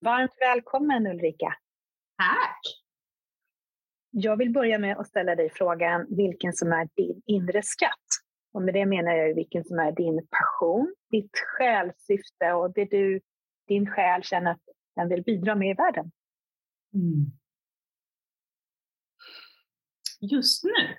Varmt 0.00 0.30
välkommen 0.40 1.06
Ulrika! 1.06 1.54
Tack! 2.16 2.60
Jag 4.10 4.36
vill 4.36 4.52
börja 4.52 4.78
med 4.78 4.98
att 4.98 5.08
ställa 5.08 5.34
dig 5.34 5.50
frågan 5.52 6.06
vilken 6.16 6.52
som 6.52 6.72
är 6.72 6.88
din 6.96 7.22
inre 7.26 7.62
skatt. 7.62 8.06
Och 8.52 8.62
med 8.62 8.74
det 8.74 8.86
menar 8.86 9.12
jag 9.12 9.34
vilken 9.34 9.64
som 9.64 9.78
är 9.78 9.92
din 9.92 10.26
passion, 10.30 10.94
ditt 11.10 11.30
själssyfte 11.58 12.52
och 12.52 12.72
det 12.72 12.84
du, 12.84 13.20
din 13.68 13.90
själ 13.90 14.22
känner 14.22 14.50
att 14.50 14.60
den 14.96 15.08
vill 15.08 15.22
bidra 15.22 15.54
med 15.54 15.70
i 15.70 15.74
världen. 15.74 16.10
Mm. 16.94 17.26
Just 20.20 20.64
nu? 20.64 20.96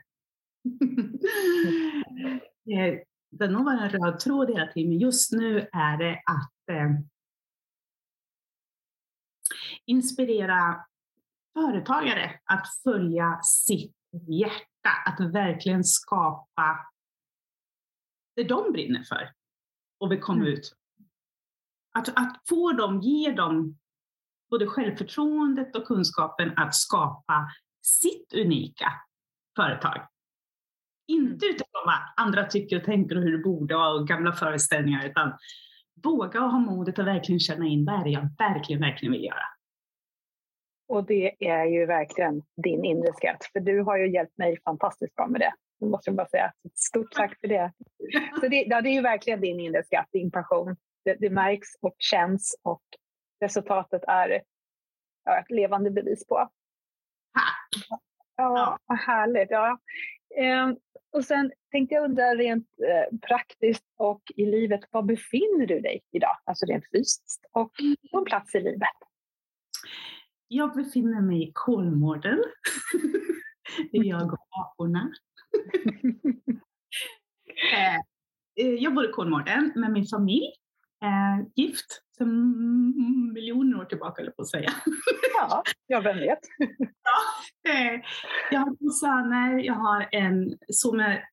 Eh, 2.69 2.99
det 3.29 3.45
har 3.45 3.51
nog 3.51 3.65
varit 3.65 3.93
en 3.93 4.05
röd 4.05 4.19
tråd 4.19 4.49
hela 4.49 4.67
tiden, 4.67 4.89
men 4.89 4.99
just 4.99 5.31
nu 5.31 5.59
är 5.71 5.97
det 5.97 6.21
att 6.25 6.75
eh, 6.75 6.89
inspirera 9.89 10.85
företagare 11.53 12.39
att 12.45 12.67
följa 12.83 13.39
sitt 13.43 13.95
hjärta, 14.27 14.89
att 15.05 15.33
verkligen 15.33 15.83
skapa 15.83 16.77
det 18.35 18.43
de 18.43 18.71
brinner 18.71 19.03
för 19.03 19.33
och 19.99 20.11
vill 20.11 20.21
komma 20.21 20.41
mm. 20.41 20.53
ut. 20.53 20.75
Att, 21.91 22.09
att 22.09 22.41
få 22.49 22.71
dem, 22.71 23.01
ge 23.01 23.31
dem 23.31 23.77
både 24.49 24.67
självförtroendet 24.67 25.75
och 25.75 25.87
kunskapen 25.87 26.57
att 26.57 26.75
skapa 26.75 27.51
sitt 27.81 28.33
unika 28.33 28.93
företag. 29.55 30.07
Inte 31.07 31.45
mm. 31.45 31.55
utifrån 31.55 31.83
vad 31.85 32.25
andra 32.25 32.45
tycker 32.45 32.77
och 32.77 32.83
tänker 32.83 33.17
och 33.17 33.23
hur 33.23 33.37
det 33.37 33.43
borde 33.43 33.75
vara 33.75 33.93
och 33.93 34.07
gamla 34.07 34.33
föreställningar, 34.33 35.05
utan 35.05 35.33
våga 36.03 36.43
och 36.43 36.51
ha 36.51 36.59
modet 36.59 36.99
att 36.99 37.05
verkligen 37.05 37.39
känna 37.39 37.65
in 37.65 37.85
vad 37.85 37.99
är 37.99 38.03
det 38.03 38.09
jag 38.09 38.29
verkligen, 38.37 38.81
verkligen 38.81 39.11
vill 39.11 39.23
göra. 39.23 39.58
Och 40.89 41.05
det 41.05 41.35
är 41.39 41.65
ju 41.65 41.85
verkligen 41.85 42.43
din 42.63 42.85
inre 42.85 43.13
skatt, 43.13 43.45
för 43.53 43.59
du 43.59 43.81
har 43.81 43.97
ju 43.97 44.13
hjälpt 44.13 44.37
mig 44.37 44.61
fantastiskt 44.61 45.15
bra 45.15 45.27
med 45.27 45.41
det. 45.41 45.53
Det 45.79 45.85
måste 45.85 46.09
jag 46.09 46.17
bara 46.17 46.27
säga. 46.27 46.53
Stort 46.75 47.11
tack 47.11 47.39
för 47.39 47.47
det. 47.47 47.73
Så 48.39 48.47
det, 48.47 48.63
ja, 48.67 48.81
det 48.81 48.89
är 48.89 48.93
ju 48.93 49.01
verkligen 49.01 49.41
din 49.41 49.59
inre 49.59 49.83
skatt, 49.83 50.07
din 50.11 50.31
passion. 50.31 50.75
Det, 51.05 51.13
det 51.19 51.29
märks 51.29 51.67
och 51.81 51.95
känns 51.97 52.59
och 52.63 52.81
resultatet 53.41 54.03
är 54.07 54.41
ja, 55.25 55.39
ett 55.39 55.51
levande 55.51 55.91
bevis 55.91 56.27
på. 56.27 56.49
Tack! 57.33 57.99
Ja, 58.35 58.77
vad 58.85 58.99
härligt. 58.99 59.51
Ja. 59.51 59.79
Ehm, 60.35 60.75
och 61.11 61.25
sen 61.25 61.51
tänkte 61.71 61.95
jag 61.95 62.03
undra 62.03 62.35
rent 62.35 62.67
eh, 62.87 63.17
praktiskt 63.27 63.85
och 63.97 64.21
i 64.35 64.45
livet, 64.45 64.81
var 64.91 65.01
befinner 65.01 65.65
du 65.65 65.79
dig 65.79 66.01
idag? 66.11 66.37
Alltså 66.43 66.65
rent 66.65 66.85
fysiskt 66.91 67.45
och 67.51 67.71
på 68.11 68.17
en 68.17 68.25
plats 68.25 68.55
i 68.55 68.59
livet. 68.59 69.08
Jag 70.51 70.73
befinner 70.73 71.21
mig 71.21 71.43
i 71.43 71.51
Kolmården. 71.53 72.43
Det 73.91 73.97
är 73.97 74.03
jag 74.03 74.33
och 74.33 74.39
aporna. 74.61 75.11
Eh, 77.73 77.95
eh, 78.65 78.73
jag 78.73 78.95
bor 78.95 79.09
i 79.09 79.11
Kolmården 79.11 79.71
med 79.75 79.91
min 79.91 80.05
familj. 80.05 80.53
Eh, 81.03 81.47
gift 81.55 82.01
sedan 82.17 83.33
miljoner 83.33 83.79
år 83.79 83.85
tillbaka, 83.85 84.21
eller 84.21 84.31
på 84.31 84.41
att 84.41 84.49
säga. 84.49 84.69
Ja, 85.35 85.63
ja 85.87 85.99
vem 86.01 86.17
vet. 86.17 86.39
ja, 87.63 88.01
jag 88.51 88.59
har 88.59 88.75
två 88.77 88.89
söner, 88.89 89.57
jag 89.57 89.73
har 89.73 90.09
en 90.11 90.57
son 90.67 90.97
med 90.97 91.23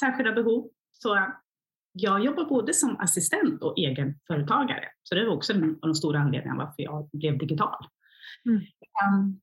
särskilda 0.00 0.32
behov. 0.32 0.70
Så 0.92 1.26
jag 1.92 2.24
jobbar 2.24 2.44
både 2.44 2.74
som 2.74 2.96
assistent 2.96 3.62
och 3.62 3.78
egenföretagare. 3.78 4.88
Så 5.02 5.14
det 5.14 5.26
var 5.26 5.36
också 5.36 5.52
en 5.52 5.70
av 5.70 5.88
de 5.88 5.94
stora 5.94 6.18
anledningarna 6.18 6.64
varför 6.64 6.82
jag 6.82 7.10
blev 7.12 7.38
digital. 7.38 7.86
Mm. 8.46 8.60
Um, 9.12 9.40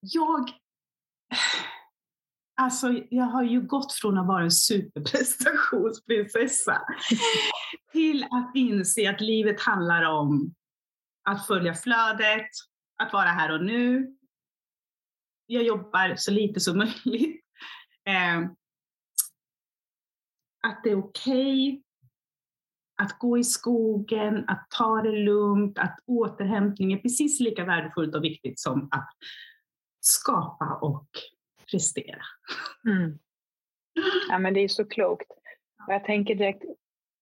jag, 0.00 0.50
alltså, 2.60 3.04
jag 3.10 3.24
har 3.24 3.42
ju 3.42 3.60
gått 3.60 3.92
från 3.92 4.18
att 4.18 4.26
vara 4.26 4.42
en 4.42 4.50
superprestationsprinsessa 4.50 6.82
till 7.92 8.24
att 8.24 8.52
inse 8.54 9.10
att 9.10 9.20
livet 9.20 9.60
handlar 9.60 10.02
om 10.02 10.54
att 11.22 11.46
följa 11.46 11.74
flödet, 11.74 12.48
att 13.02 13.12
vara 13.12 13.28
här 13.28 13.52
och 13.52 13.64
nu. 13.64 14.16
Jag 15.46 15.62
jobbar 15.62 16.14
så 16.16 16.30
lite 16.30 16.60
som 16.60 16.78
möjligt. 16.78 17.44
Um, 18.36 18.56
att 20.62 20.80
det 20.84 20.90
är 20.90 20.98
okej 20.98 21.68
okay 21.68 21.82
att 23.00 23.18
gå 23.18 23.38
i 23.38 23.44
skogen, 23.44 24.44
att 24.48 24.66
ta 24.70 25.02
det 25.02 25.12
lugnt, 25.12 25.78
att 25.78 25.98
återhämtning 26.06 26.92
är 26.92 26.98
precis 26.98 27.40
lika 27.40 27.64
värdefullt 27.64 28.14
och 28.14 28.24
viktigt 28.24 28.60
som 28.60 28.88
att 28.90 29.08
skapa 30.00 30.78
och 30.82 31.08
prestera. 31.70 32.22
Mm. 32.88 33.18
Ja, 34.30 34.38
men 34.38 34.54
det 34.54 34.60
är 34.60 34.68
så 34.68 34.84
klokt. 34.84 35.30
Och 35.86 35.94
jag 35.94 36.04
tänker 36.04 36.34
direkt, 36.34 36.64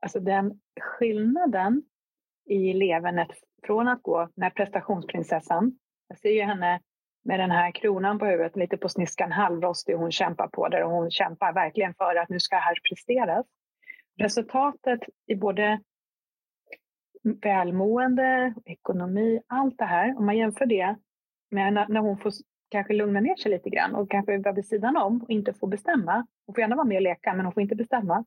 alltså 0.00 0.20
den 0.20 0.60
skillnaden 0.80 1.82
i 2.46 2.72
levernet 2.72 3.30
från 3.66 3.88
att 3.88 4.02
gå, 4.02 4.28
när 4.34 4.50
prestationsprinsessan, 4.50 5.78
jag 6.08 6.18
ser 6.18 6.30
ju 6.30 6.42
henne 6.42 6.80
med 7.24 7.40
den 7.40 7.50
här 7.50 7.70
kronan 7.70 8.18
på 8.18 8.24
huvudet, 8.24 8.56
lite 8.56 8.76
på 8.76 8.88
sniskan, 8.88 9.32
halvrostig, 9.32 9.94
hon 9.94 10.12
kämpar 10.12 10.48
på 10.48 10.68
där 10.68 10.84
och 10.84 10.90
hon 10.90 11.10
kämpar 11.10 11.52
verkligen 11.52 11.94
för 11.94 12.16
att 12.16 12.28
nu 12.28 12.40
ska 12.40 12.56
här 12.56 12.78
presteras 12.88 13.46
resultatet 14.18 15.00
i 15.26 15.34
både 15.34 15.80
välmående, 17.22 18.54
ekonomi, 18.64 19.40
allt 19.46 19.78
det 19.78 19.84
här, 19.84 20.18
om 20.18 20.26
man 20.26 20.36
jämför 20.36 20.66
det 20.66 20.96
med 21.50 21.72
när 21.72 22.00
hon 22.00 22.18
får 22.18 22.32
kanske 22.68 22.92
lugna 22.92 23.20
ner 23.20 23.36
sig 23.36 23.50
lite 23.50 23.70
grann 23.70 23.94
och 23.94 24.10
kanske 24.10 24.38
vara 24.38 24.54
vid 24.54 24.66
sidan 24.66 24.96
om 24.96 25.22
och 25.22 25.30
inte 25.30 25.54
få 25.54 25.66
bestämma. 25.66 26.26
Hon 26.46 26.54
får 26.54 26.60
gärna 26.60 26.76
vara 26.76 26.86
med 26.86 26.96
och 26.96 27.02
leka, 27.02 27.34
men 27.34 27.44
hon 27.44 27.54
får 27.54 27.62
inte 27.62 27.74
bestämma. 27.74 28.24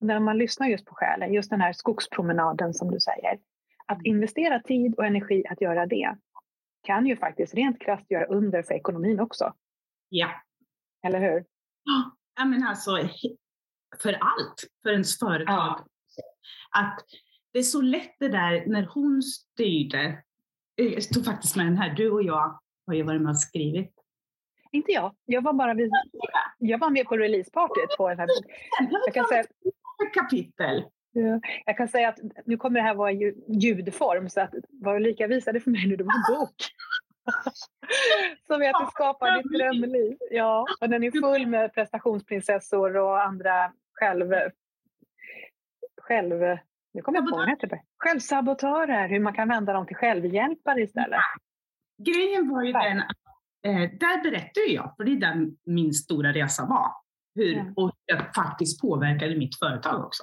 Och 0.00 0.06
när 0.06 0.20
man 0.20 0.38
lyssnar 0.38 0.68
just 0.68 0.86
på 0.86 0.94
själen, 0.94 1.32
just 1.32 1.50
den 1.50 1.60
här 1.60 1.72
skogspromenaden 1.72 2.74
som 2.74 2.90
du 2.90 3.00
säger, 3.00 3.38
att 3.86 3.98
investera 4.04 4.62
tid 4.62 4.94
och 4.94 5.06
energi 5.06 5.44
att 5.50 5.60
göra 5.60 5.86
det 5.86 6.16
kan 6.82 7.06
ju 7.06 7.16
faktiskt 7.16 7.54
rent 7.54 7.80
krasst 7.80 8.10
göra 8.10 8.24
under 8.24 8.62
för 8.62 8.74
ekonomin 8.74 9.20
också. 9.20 9.54
Ja. 10.08 10.28
Eller 11.06 11.20
hur? 11.20 11.44
Ja, 12.36 12.44
men 12.44 12.62
alltså 12.62 12.90
för 14.02 14.12
allt, 14.12 14.64
för 14.82 14.90
ens 14.90 15.18
företag. 15.18 15.56
Ja. 15.56 15.86
Att 16.70 17.00
det 17.52 17.58
är 17.58 17.62
så 17.62 17.80
lätt 17.80 18.16
det 18.18 18.28
där 18.28 18.66
när 18.66 18.82
hon 18.82 19.22
styrde, 19.22 20.22
jag 20.74 21.02
stod 21.02 21.24
faktiskt 21.24 21.56
med 21.56 21.66
den 21.66 21.76
här, 21.76 21.94
du 21.94 22.10
och 22.10 22.22
jag 22.22 22.60
har 22.86 22.94
ju 22.94 23.02
varit 23.02 23.22
med 23.22 23.30
och 23.30 23.40
skrivit. 23.40 23.94
Inte 24.72 24.92
jag, 24.92 25.14
jag 25.24 25.42
var 25.42 25.52
bara 25.52 25.74
vid, 25.74 25.90
jag 26.58 26.78
var 26.78 26.90
med 26.90 27.06
på 27.06 27.16
releasepartyt 27.16 27.96
på 27.96 28.08
den 28.08 28.18
här. 28.18 28.28
Jag 29.06 29.14
kan 29.14 29.24
säga, 29.24 29.44
kapitel. 30.14 30.84
Jag 31.66 31.76
kan 31.76 31.88
säga 31.88 32.08
att 32.08 32.18
nu 32.46 32.56
kommer 32.56 32.80
det 32.80 32.86
här 32.86 32.94
vara 32.94 33.12
ljudform 33.48 34.28
så 34.28 34.40
att 34.40 34.54
vad 34.68 34.96
Ulrika 34.96 35.26
visade 35.26 35.60
för 35.60 35.70
mig 35.70 35.86
nu 35.86 35.96
det 35.96 36.04
var 36.04 36.14
en 36.14 36.38
bok. 36.38 36.54
Som 38.46 38.60
heter 38.60 38.90
Skapa 38.90 39.30
ditt 39.30 39.52
drömliv. 39.52 40.16
Ja, 40.30 40.66
och 40.80 40.88
den 40.88 41.04
är 41.04 41.10
full 41.10 41.46
med 41.46 41.74
prestationsprinsessor 41.74 42.96
och 42.96 43.22
andra 43.22 43.72
själv... 43.92 44.32
själv 46.02 46.58
nu 46.92 47.02
kommer 47.02 47.18
jag 47.18 47.30
på 47.30 47.36
vad 47.36 47.48
heter 47.48 47.66
det. 47.66 47.82
Självsabotörer, 47.98 49.08
hur 49.08 49.20
man 49.20 49.34
kan 49.34 49.48
vända 49.48 49.72
dem 49.72 49.86
till 49.86 49.96
självhjälpare 49.96 50.82
istället. 50.82 51.20
Grejen 51.98 52.48
var 52.48 52.62
ju 52.62 52.72
den 52.72 53.00
att 53.00 53.16
eh, 53.66 53.98
där 53.98 54.22
berättade 54.22 54.66
jag, 54.66 54.96
för 54.96 55.04
det 55.04 55.12
är 55.12 55.16
där 55.16 55.50
min 55.64 55.94
stora 55.94 56.32
resa 56.32 56.66
var, 56.66 56.92
hur, 57.34 57.54
ja. 57.54 57.72
och 57.76 57.92
det 58.06 58.34
faktiskt 58.34 58.80
påverkade 58.80 59.36
mitt 59.36 59.58
företag 59.58 60.04
också. 60.04 60.22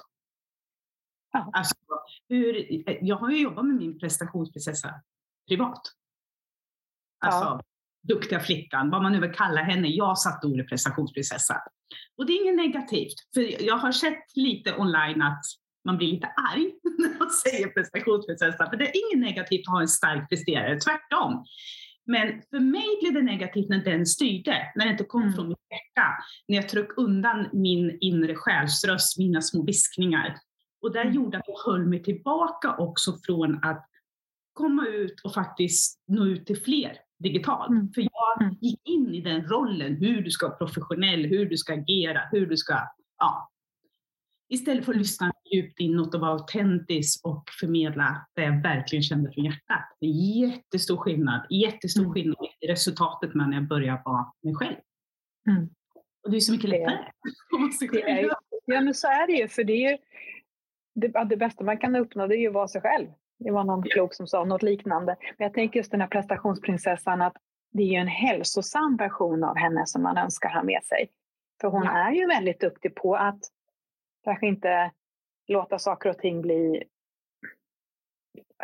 Ja. 1.32 1.50
Alltså, 1.52 1.74
hur, 2.28 2.66
jag 3.00 3.16
har 3.16 3.30
ju 3.30 3.42
jobbat 3.42 3.64
med 3.64 3.76
min 3.76 3.98
prestationsprinsessa 3.98 4.94
privat. 5.48 5.82
Alltså, 7.18 7.44
ja. 7.44 7.62
duktiga 8.08 8.40
flickan, 8.40 8.90
vad 8.90 9.02
man 9.02 9.12
nu 9.12 9.20
vill 9.20 9.32
kalla 9.32 9.60
henne. 9.62 9.88
Jag 9.88 10.18
satte 10.18 10.46
ordet 10.46 10.68
prestationsprinsessa. 10.68 11.62
Och 12.16 12.26
det 12.26 12.32
är 12.32 12.42
inget 12.42 12.56
negativt, 12.56 13.14
för 13.34 13.62
jag 13.64 13.76
har 13.76 13.92
sett 13.92 14.36
lite 14.36 14.76
online 14.76 15.22
att 15.22 15.42
man 15.84 15.96
blir 15.96 16.12
lite 16.12 16.26
arg 16.26 16.72
när 16.98 17.18
man 17.18 17.30
säger 17.30 17.68
prestationsprinsessa, 17.68 18.70
för 18.70 18.76
det 18.76 18.88
är 18.88 18.92
inget 19.06 19.26
negativt 19.26 19.68
att 19.68 19.72
ha 19.72 19.80
en 19.80 19.88
stark 19.88 20.28
presterare, 20.28 20.80
tvärtom. 20.80 21.44
Men 22.06 22.42
för 22.50 22.60
mig 22.60 22.98
blev 23.00 23.14
det 23.14 23.22
negativt 23.22 23.68
när 23.68 23.84
den 23.84 24.06
styrde, 24.06 24.72
när 24.74 24.84
det 24.84 24.90
inte 24.90 25.04
kom 25.04 25.22
mm. 25.22 25.34
från 25.34 25.48
mitt 25.48 25.58
hjärta. 25.70 26.08
När 26.48 26.56
jag 26.56 26.68
tryckte 26.68 26.94
undan 27.00 27.48
min 27.52 27.98
inre 28.00 28.34
själsröst, 28.34 29.18
mina 29.18 29.42
små 29.42 29.64
viskningar. 29.64 30.36
Och 30.82 30.92
det 30.92 31.00
mm. 31.00 31.14
gjorde 31.14 31.38
att 31.38 31.44
jag 31.46 31.72
höll 31.72 31.86
mig 31.86 32.02
tillbaka 32.02 32.76
också 32.76 33.18
från 33.26 33.64
att 33.64 33.86
komma 34.52 34.86
ut 34.86 35.20
och 35.24 35.34
faktiskt 35.34 36.02
nå 36.06 36.24
ut 36.24 36.46
till 36.46 36.62
fler 36.62 36.96
digitalt. 37.18 37.70
Mm. 37.70 37.92
För 37.92 38.00
jag 38.00 38.42
mm. 38.42 38.56
gick 38.60 38.80
in 38.88 39.14
i 39.14 39.20
den 39.20 39.48
rollen, 39.48 39.96
hur 39.96 40.22
du 40.22 40.30
ska 40.30 40.46
vara 40.48 40.56
professionell, 40.56 41.26
hur 41.26 41.46
du 41.46 41.56
ska 41.56 41.72
agera, 41.72 42.20
hur 42.32 42.46
du 42.46 42.56
ska, 42.56 42.78
ja. 43.18 43.50
Istället 44.50 44.84
för 44.84 44.92
att 44.92 44.98
lyssna 44.98 45.32
djupt 45.54 45.80
inåt 45.80 46.14
och 46.14 46.20
vara 46.20 46.32
autentisk 46.32 47.26
och 47.26 47.44
förmedla 47.60 48.26
det 48.34 48.42
jag 48.42 48.62
verkligen 48.62 49.02
kände 49.02 49.32
från 49.32 49.44
hjärtat. 49.44 49.96
Det 50.00 50.06
är 50.06 50.46
jättestor 50.46 50.96
skillnad, 50.96 51.46
jättestor 51.50 52.02
mm. 52.02 52.12
skillnad 52.12 52.46
i 52.60 52.66
resultatet 52.66 53.34
med 53.34 53.48
när 53.48 53.56
jag 53.56 53.68
börjar 53.68 54.02
vara 54.04 54.32
mig 54.42 54.54
själv. 54.54 54.76
Mm. 55.50 55.68
Och 56.22 56.30
det 56.30 56.36
är 56.36 56.40
så 56.40 56.52
mycket 56.52 56.70
lättare. 56.70 56.98
Det 57.92 58.02
är, 58.02 58.30
ja 58.66 58.80
men 58.80 58.94
så 58.94 59.06
är 59.06 59.26
det 59.26 59.32
ju, 59.32 59.48
för 59.48 59.64
det 59.64 59.72
är 59.72 59.90
ju 59.90 59.98
det, 60.94 61.24
det 61.24 61.36
bästa 61.36 61.64
man 61.64 61.78
kan 61.78 61.96
uppnå 61.96 62.26
det 62.26 62.36
är 62.36 62.40
ju 62.40 62.48
att 62.48 62.54
vara 62.54 62.68
sig 62.68 62.80
själv. 62.80 63.08
Det 63.38 63.50
var 63.50 63.64
någon 63.64 63.82
klok 63.82 64.14
som 64.14 64.26
sa 64.26 64.44
något 64.44 64.62
liknande. 64.62 65.16
Men 65.20 65.44
jag 65.44 65.54
tänker 65.54 65.80
just 65.80 65.90
den 65.90 66.00
här 66.00 66.08
prestationsprinsessan 66.08 67.22
att 67.22 67.36
det 67.72 67.82
är 67.82 67.86
ju 67.86 67.96
en 67.96 68.08
hälsosam 68.08 68.96
version 68.96 69.44
av 69.44 69.56
henne 69.56 69.86
som 69.86 70.02
man 70.02 70.18
önskar 70.18 70.48
ha 70.48 70.62
med 70.62 70.84
sig. 70.84 71.10
För 71.60 71.68
hon 71.68 71.84
ja. 71.84 72.08
är 72.08 72.12
ju 72.12 72.26
väldigt 72.26 72.60
duktig 72.60 72.94
på 72.94 73.16
att 73.16 73.40
kanske 74.24 74.46
inte 74.46 74.90
låta 75.46 75.78
saker 75.78 76.10
och 76.10 76.18
ting 76.18 76.42
bli 76.42 76.84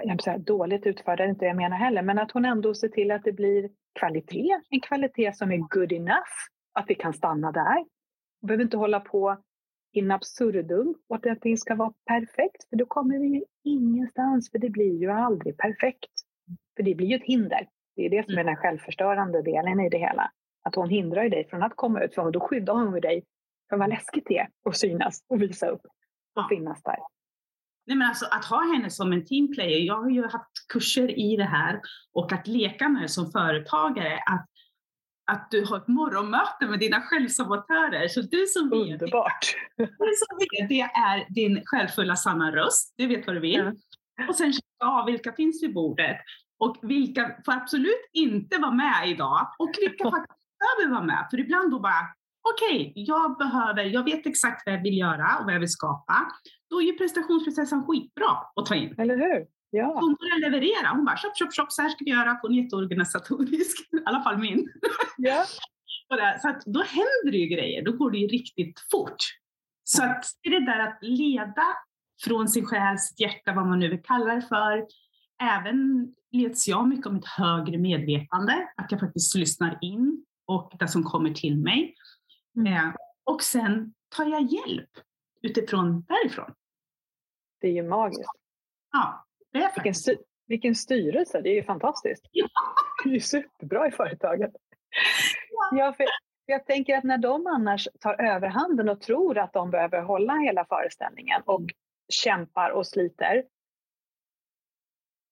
jag 0.03 0.23
säga, 0.23 0.39
dåligt 0.39 0.87
utförda, 0.87 1.17
det 1.17 1.23
är 1.23 1.29
inte 1.29 1.45
det 1.45 1.49
jag 1.49 1.57
menar 1.57 1.77
heller, 1.77 2.03
men 2.03 2.19
att 2.19 2.31
hon 2.31 2.45
ändå 2.45 2.75
ser 2.75 2.89
till 2.89 3.11
att 3.11 3.25
det 3.25 3.33
blir 3.33 3.71
kvalitet, 3.93 4.61
en 4.71 4.81
kvalitet 4.81 5.33
som 5.33 5.53
är 5.53 5.57
good 5.57 5.93
enough, 5.93 6.35
att 6.73 6.85
vi 6.89 6.95
kan 6.95 7.13
stanna 7.13 7.53
där. 7.53 7.85
Vi 8.41 8.47
behöver 8.47 8.65
inte 8.65 8.77
hålla 8.77 9.01
på 9.01 9.37
in 9.97 10.11
absurdum 10.11 10.95
och 11.09 11.17
att 11.17 11.27
allting 11.27 11.57
ska 11.57 11.75
vara 11.75 11.93
perfekt, 12.07 12.69
för 12.71 12.77
då 12.77 12.87
kommer 12.87 13.19
vi 13.19 13.27
ju 13.27 13.45
ingenstans, 13.65 14.51
för 14.51 14.59
det 14.59 14.71
blir 14.71 15.01
ju 15.01 15.11
aldrig 15.11 15.57
perfekt. 15.57 16.11
För 16.77 16.83
det 16.83 16.95
blir 16.95 17.07
ju 17.07 17.17
ett 17.17 17.25
hinder. 17.25 17.69
Det 17.97 18.07
är 18.07 18.11
det 18.11 18.27
som 18.27 18.39
är 18.39 18.45
den 18.45 18.57
självförstörande 18.57 19.43
delen 19.43 19.81
i 19.81 19.89
det 19.89 19.99
hela. 19.99 20.31
Att 20.63 20.75
hon 20.75 20.89
hindrar 20.89 21.29
dig 21.29 21.49
från 21.49 21.63
att 21.63 21.77
komma 21.77 22.05
ut, 22.05 22.15
för 22.15 22.31
då 22.31 22.41
skyddar 22.41 22.75
hon 22.75 23.01
dig 23.01 23.25
från 23.69 23.79
vad 23.79 23.89
läskigt 23.89 24.25
det 24.27 24.39
är 24.39 24.49
att 24.65 24.77
synas 24.77 25.25
och 25.29 25.43
visa 25.43 25.67
upp 25.67 25.85
och 25.85 25.93
ja. 26.35 26.47
finnas 26.51 26.83
där. 26.83 26.99
Nej, 27.87 27.97
men 27.97 28.09
alltså, 28.09 28.27
att 28.31 28.45
ha 28.45 28.73
henne 28.75 28.91
som 28.91 29.13
en 29.13 29.25
teamplayer, 29.25 29.79
jag 29.79 30.03
har 30.03 30.11
ju 30.11 30.23
haft 30.23 30.69
kurser 30.73 31.19
i 31.19 31.37
det 31.37 31.45
här 31.45 31.81
och 32.13 32.33
att 32.33 32.47
leka 32.47 32.89
med 32.89 33.03
det 33.03 33.09
som 33.09 33.31
företagare, 33.31 34.19
att 34.27 34.47
att 35.33 35.51
du 35.51 35.65
har 35.65 35.77
ett 35.77 35.89
morgonmöte 35.89 36.67
med 36.67 36.79
dina 36.79 37.01
självsabotörer. 37.01 38.09
Så 38.09 38.21
du 38.21 38.47
som 38.47 38.73
Underbart! 38.73 39.55
VD, 39.77 39.91
du 39.99 40.13
som 40.17 40.39
VD 40.39 40.81
är 40.81 41.35
din 41.35 41.63
självfulla 41.65 42.17
sanna 42.17 42.53
röst, 42.53 42.95
du 42.97 43.07
vet 43.07 43.27
vad 43.27 43.37
du 43.37 43.41
vill. 43.41 43.73
Ja. 44.17 44.29
Och 44.29 44.35
sen 44.35 44.53
ja, 44.79 45.05
vilka 45.07 45.33
finns 45.33 45.63
vid 45.63 45.75
bordet? 45.75 46.17
Och 46.59 46.77
vilka 46.83 47.37
får 47.45 47.53
absolut 47.53 48.11
inte 48.13 48.59
vara 48.59 48.71
med 48.71 49.09
idag? 49.09 49.55
Och 49.59 49.71
vilka 49.81 50.05
faktiskt 50.11 50.39
behöver 50.59 50.95
vara 50.95 51.05
med? 51.05 51.27
För 51.31 51.41
ibland 51.41 51.71
då 51.71 51.81
bara, 51.81 52.09
okej, 52.55 52.91
okay, 52.91 53.05
jag 53.05 53.39
behöver, 53.39 53.85
jag 53.85 54.05
vet 54.05 54.27
exakt 54.27 54.67
vad 54.67 54.75
jag 54.75 54.83
vill 54.83 54.99
göra 54.99 55.37
och 55.39 55.45
vad 55.45 55.55
jag 55.55 55.61
vill 55.61 55.73
skapa. 55.73 56.17
Då 56.71 56.83
är 56.83 56.87
ju 56.87 56.93
prestationsprocessen 56.93 57.85
skitbra 57.87 58.31
att 58.57 58.67
ta 58.67 58.75
in. 58.75 58.95
Eller 58.99 59.17
hur? 59.17 59.47
Ja. 59.75 59.99
Hon 60.01 60.17
började 60.21 60.41
leverera. 60.41 60.89
Hon 60.89 61.05
bara, 61.05 61.17
shop, 61.17 61.33
shop, 61.39 61.51
shop, 61.51 61.67
så 61.69 61.83
här 61.83 61.89
ska 61.89 62.05
vi 62.05 62.11
göra. 62.11 62.39
Hon 62.43 62.53
är 62.53 62.63
jätteorganisatorisk, 62.63 63.89
i 63.93 64.03
alla 64.05 64.23
fall 64.23 64.39
min. 64.39 64.69
Ja. 65.17 65.45
så 66.43 66.49
att 66.49 66.63
då 66.65 66.83
händer 66.83 67.31
det 67.31 67.39
ju 67.39 67.47
grejer, 67.47 67.85
då 67.85 67.93
går 67.93 68.11
det 68.11 68.19
ju 68.19 68.27
riktigt 68.27 68.81
fort. 68.91 69.17
Så 69.85 70.05
att 70.05 70.25
det 70.43 70.49
är 70.49 70.61
det 70.61 70.67
där 70.67 70.79
att 70.79 70.99
leda 71.03 71.67
från 72.25 72.49
sin 72.49 72.67
själ, 72.67 72.99
sitt 72.99 73.21
hjärta, 73.21 73.53
vad 73.53 73.67
man 73.67 73.79
nu 73.79 73.89
vill 73.89 74.03
kalla 74.03 74.35
det 74.35 74.43
för. 74.43 74.87
Även 75.43 76.09
leds 76.33 76.69
jag 76.69 76.89
mycket 76.89 77.07
om 77.07 77.17
ett 77.17 77.29
högre 77.29 77.79
medvetande, 77.79 78.69
att 78.77 78.91
jag 78.91 79.01
faktiskt 79.01 79.35
lyssnar 79.35 79.79
in 79.81 80.25
och 80.47 80.73
det 80.79 80.89
som 80.89 81.05
kommer 81.05 81.31
till 81.31 81.57
mig. 81.57 81.95
Mm. 82.57 82.73
Eh, 82.73 82.95
och 83.25 83.43
sen 83.43 83.95
tar 84.17 84.25
jag 84.25 84.43
hjälp 84.43 84.91
utifrån 85.43 86.03
därifrån. 86.03 86.55
Det 87.61 87.69
är 87.69 87.73
ju 87.73 87.83
magiskt. 87.83 88.31
Ja, 88.93 89.25
det 89.55 89.65
är 89.65 89.73
vilken, 89.75 89.95
styr, 89.95 90.19
vilken 90.47 90.75
styrelse, 90.75 91.41
det 91.41 91.49
är 91.49 91.55
ju 91.55 91.63
fantastiskt. 91.63 92.25
Ja. 92.31 92.47
Det 93.05 93.11
är 93.11 93.15
ju 93.15 93.21
superbra 93.21 93.89
i 93.89 93.91
företaget. 93.91 94.53
Ja. 95.51 95.79
ja 95.79 95.93
för 95.93 96.07
jag 96.47 96.67
tänker 96.67 96.99
att 96.99 97.05
när 97.05 97.19
de 97.19 97.47
annars 97.47 97.89
tar 98.01 98.21
överhanden 98.21 98.89
och 98.89 99.01
tror 99.01 99.39
att 99.39 99.53
de 99.53 99.71
behöver 99.71 100.03
hålla 100.03 100.35
hela 100.35 100.65
föreställningen 100.65 101.43
och 101.45 101.61
mm. 101.61 101.71
kämpar 102.09 102.71
och 102.71 102.87
sliter. 102.87 103.45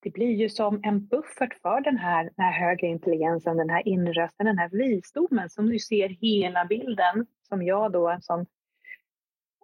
Det 0.03 0.11
blir 0.11 0.33
ju 0.33 0.49
som 0.49 0.81
en 0.85 1.07
buffert 1.07 1.55
för 1.63 1.81
den 1.81 1.97
här, 1.97 2.31
den 2.37 2.45
här 2.45 2.53
högre 2.53 2.87
intelligensen, 2.87 3.57
den 3.57 3.71
här 3.71 3.89
inrösten, 3.89 4.47
den 4.47 4.59
här 4.59 4.69
visdomen 4.69 5.51
som 5.51 5.71
du 5.71 5.79
ser 5.79 6.09
hela 6.09 6.65
bilden. 6.65 7.27
Som 7.49 7.63
jag 7.63 7.93
då, 7.93 8.19
som, 8.21 8.47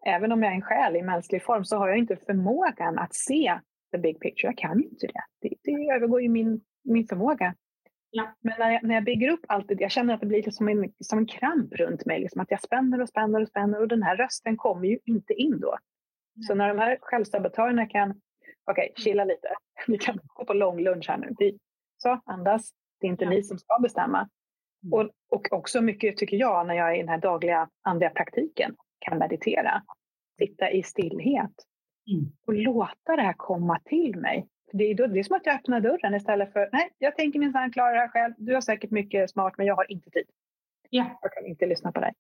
även 0.07 0.33
om 0.33 0.43
jag 0.43 0.53
är 0.53 0.57
en 0.57 0.63
själ 0.63 0.97
i 0.97 1.03
mänsklig 1.03 1.45
form, 1.45 1.65
så 1.65 1.77
har 1.77 1.89
jag 1.89 1.99
inte 1.99 2.17
förmågan 2.17 2.99
att 2.99 3.15
se 3.15 3.59
the 3.93 3.99
big 3.99 4.21
picture. 4.21 4.49
Jag 4.49 4.59
kan 4.59 4.85
inte 4.85 5.07
det. 5.07 5.23
Det, 5.41 5.55
det 5.63 5.91
övergår 5.95 6.23
ju 6.23 6.29
min, 6.29 6.61
min 6.85 7.07
förmåga. 7.07 7.55
Ja. 8.11 8.35
Men 8.41 8.55
när 8.59 8.71
jag, 8.71 8.83
när 8.83 8.95
jag 8.95 9.05
bygger 9.05 9.31
upp 9.31 9.45
allt 9.49 9.69
det, 9.69 9.81
jag 9.81 9.91
känner 9.91 10.15
att 10.15 10.21
det 10.21 10.27
blir 10.27 10.51
som 10.51 10.69
en, 10.69 10.93
som 11.01 11.19
en 11.19 11.27
kramp 11.27 11.75
runt 11.75 12.07
mig. 12.07 12.21
Liksom 12.21 12.41
att 12.41 12.51
jag 12.51 12.63
spänner 12.63 13.01
och 13.01 13.09
spänner 13.09 13.43
och 13.43 13.49
spänner 13.49 13.81
och 13.81 13.89
den 13.89 14.03
här 14.03 14.17
rösten 14.17 14.57
kommer 14.57 14.89
ju 14.89 14.99
inte 15.05 15.33
in 15.33 15.61
då. 15.61 15.79
Nej. 16.35 16.45
Så 16.45 16.55
när 16.55 16.69
de 16.69 16.79
här 16.79 16.99
självsabotörerna 17.01 17.87
kan, 17.87 18.11
okej, 18.71 18.91
okay, 18.93 19.05
chilla 19.05 19.25
lite. 19.25 19.49
Vi 19.87 19.99
kan 19.99 20.19
gå 20.27 20.45
på 20.45 20.53
lång 20.53 20.81
lunch 20.81 21.09
här 21.09 21.19
nu. 21.19 21.35
Vi, 21.39 21.59
så, 21.97 22.21
andas. 22.25 22.71
Det 23.01 23.07
är 23.07 23.11
inte 23.11 23.25
ja. 23.25 23.31
ni 23.31 23.43
som 23.43 23.59
ska 23.59 23.79
bestämma. 23.83 24.29
Mm. 24.83 24.93
Och, 24.93 25.11
och 25.31 25.53
också 25.53 25.81
mycket, 25.81 26.17
tycker 26.17 26.37
jag, 26.37 26.67
när 26.67 26.75
jag 26.75 26.91
är 26.91 26.95
i 26.95 26.99
den 26.99 27.09
här 27.09 27.19
dagliga 27.19 27.69
andliga 27.83 28.11
praktiken 28.11 28.77
kan 28.99 29.19
meditera. 29.19 29.83
Sitta 30.39 30.71
i 30.71 30.83
stillhet 30.83 31.53
Mm. 32.13 32.33
Och 32.47 32.55
låta 32.55 33.17
det 33.17 33.23
här 33.23 33.35
komma 33.37 33.81
till 33.85 34.17
mig. 34.17 34.49
Det 34.73 34.85
är, 34.85 34.95
då, 34.95 35.07
det 35.07 35.19
är 35.19 35.25
som 35.25 35.37
att 35.37 35.47
jag 35.47 35.55
öppnar 35.55 35.81
dörren 35.81 36.15
istället 36.15 36.53
för, 36.53 36.69
nej, 36.73 36.91
jag 36.99 37.17
tänker 37.17 37.39
minsann 37.39 37.73
klara 37.73 37.93
det 37.93 37.99
här 37.99 38.09
själv. 38.09 38.35
Du 38.39 38.55
har 38.55 38.61
säkert 38.61 38.91
mycket 38.91 39.31
smart, 39.31 39.55
men 39.59 39.67
jag 39.67 39.77
har 39.77 39.93
inte 39.93 40.11
tid. 40.11 40.25
Ja. 40.91 41.19
Jag 41.23 41.33
kan 41.33 41.47
inte 41.47 41.67
lyssna 41.67 41.93
på 41.93 42.01
dig. 42.01 42.13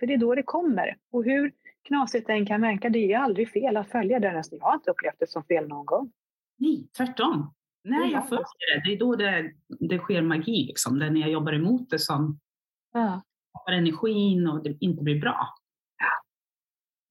För 0.00 0.06
det 0.06 0.14
är 0.14 0.18
då 0.18 0.34
det 0.34 0.42
kommer. 0.42 0.96
Och 1.12 1.24
hur 1.24 1.52
knasigt 1.82 2.26
det 2.26 2.32
än 2.32 2.46
kan 2.46 2.60
verka, 2.60 2.88
det 2.88 3.12
är 3.12 3.18
aldrig 3.18 3.50
fel 3.50 3.76
att 3.76 3.90
följa 3.90 4.20
den. 4.20 4.42
Jag 4.50 4.60
har 4.60 4.74
inte 4.74 4.90
upplevt 4.90 5.18
det 5.18 5.30
som 5.30 5.44
fel 5.44 5.68
någon 5.68 5.86
gång. 5.86 6.12
Nej, 6.58 6.88
tvärtom. 6.96 7.54
När 7.84 8.12
jag 8.12 8.28
följer 8.28 8.44
det, 8.74 8.88
det 8.88 8.94
är 8.94 8.98
då 8.98 9.16
det, 9.16 9.52
det 9.68 9.98
sker 9.98 10.22
magi. 10.22 10.66
Liksom. 10.66 10.98
Det 10.98 11.06
är 11.06 11.10
när 11.10 11.20
jag 11.20 11.30
jobbar 11.30 11.52
emot 11.52 11.90
det 11.90 11.98
som 11.98 12.38
ja. 12.92 13.22
energin 13.68 14.48
och 14.48 14.62
det 14.62 14.76
inte 14.80 15.02
blir 15.02 15.20
bra. 15.20 15.48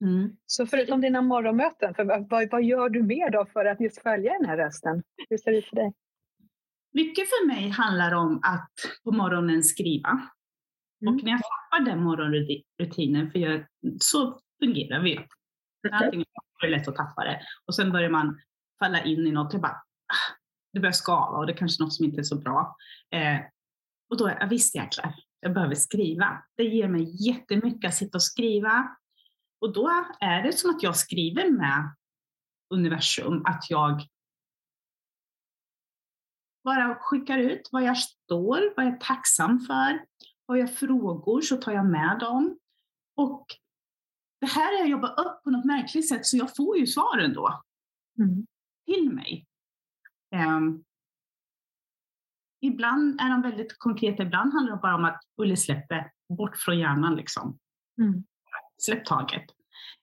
Mm. 0.05 0.37
Så 0.45 0.65
förutom 0.65 1.01
dina 1.01 1.21
morgonmöten, 1.21 1.93
för 1.93 2.03
vad, 2.29 2.49
vad 2.51 2.63
gör 2.63 2.89
du 2.89 3.03
mer 3.03 3.29
då 3.31 3.45
för 3.45 3.65
att 3.65 3.81
just 3.81 4.01
följa 4.01 4.33
den 4.33 4.45
här 4.45 4.57
rösten? 4.57 5.03
Hur 5.29 5.37
ser 5.37 5.51
det 5.51 5.57
ut 5.57 5.65
för 5.65 5.75
dig? 5.75 5.93
Mycket 6.93 7.29
för 7.29 7.47
mig 7.47 7.69
handlar 7.69 8.11
om 8.15 8.39
att 8.43 8.71
på 9.03 9.11
morgonen 9.11 9.63
skriva. 9.63 10.09
Mm. 11.01 11.13
Och 11.13 11.23
när 11.23 11.31
jag 11.31 11.41
tappar 11.41 11.85
den 11.85 12.03
morgonrutinen, 12.03 13.31
för 13.31 13.39
jag, 13.39 13.65
så 13.99 14.39
fungerar 14.59 15.03
vi. 15.03 15.19
Antingen 15.91 16.25
är 16.61 16.67
det 16.67 16.77
lätt 16.77 16.87
att 16.87 16.95
tappa 16.95 17.23
det 17.23 17.41
och 17.65 17.75
sen 17.75 17.91
börjar 17.91 18.09
man 18.09 18.39
falla 18.79 19.03
in 19.03 19.27
i 19.27 19.31
något. 19.31 19.53
Jag 19.53 19.61
bara, 19.61 19.71
ah, 19.71 20.35
det 20.73 20.79
börjar 20.79 20.91
skava 20.91 21.37
och 21.37 21.45
det 21.45 21.53
är 21.53 21.57
kanske 21.57 21.83
något 21.83 21.93
som 21.93 22.05
inte 22.05 22.21
är 22.21 22.23
så 22.23 22.39
bra. 22.39 22.75
Eh, 23.11 23.39
och 24.09 24.17
då, 24.17 24.29
ja 24.39 24.47
visst 24.49 24.75
jäklar, 24.75 25.15
jag 25.39 25.53
behöver 25.53 25.75
skriva. 25.75 26.43
Det 26.57 26.63
ger 26.63 26.87
mig 26.87 27.27
jättemycket 27.27 27.87
att 27.87 27.95
sitta 27.95 28.17
och 28.17 28.23
skriva. 28.23 28.95
Och 29.65 29.73
då 29.73 30.05
är 30.19 30.43
det 30.43 30.53
som 30.53 30.69
att 30.69 30.83
jag 30.83 30.97
skriver 30.97 31.51
med 31.51 31.95
universum, 32.69 33.45
att 33.45 33.69
jag 33.69 34.01
bara 36.63 36.95
skickar 36.95 37.37
ut 37.37 37.69
vad 37.71 37.83
jag 37.83 37.97
står, 37.97 38.73
vad 38.75 38.85
jag 38.85 38.93
är 38.93 38.97
tacksam 38.97 39.59
för. 39.59 40.05
Har 40.47 40.55
jag 40.55 40.75
frågor 40.75 41.41
så 41.41 41.57
tar 41.57 41.71
jag 41.71 41.85
med 41.85 42.17
dem. 42.19 42.57
Och 43.15 43.45
det 44.39 44.45
här 44.45 44.75
är 44.75 44.79
jag 44.79 44.89
jobbar 44.89 45.19
upp 45.19 45.43
på 45.43 45.49
något 45.49 45.65
märkligt 45.65 46.09
sätt 46.09 46.25
så 46.25 46.37
jag 46.37 46.55
får 46.55 46.77
ju 46.77 46.87
svaren 46.87 47.33
då. 47.33 47.61
Mm. 48.19 48.45
Till 48.85 49.11
mig. 49.11 49.45
Um, 50.35 50.83
ibland 52.61 53.21
är 53.21 53.29
de 53.29 53.41
väldigt 53.41 53.79
konkreta, 53.79 54.23
ibland 54.23 54.53
handlar 54.53 54.75
det 54.75 54.81
bara 54.81 54.95
om 54.95 55.05
att 55.05 55.21
Ulle 55.41 55.57
släpper 55.57 56.11
bort 56.37 56.57
från 56.57 56.79
hjärnan 56.79 57.15
liksom. 57.15 57.59
Mm. 58.01 58.23
Släpp 58.77 59.05
taget. 59.05 59.54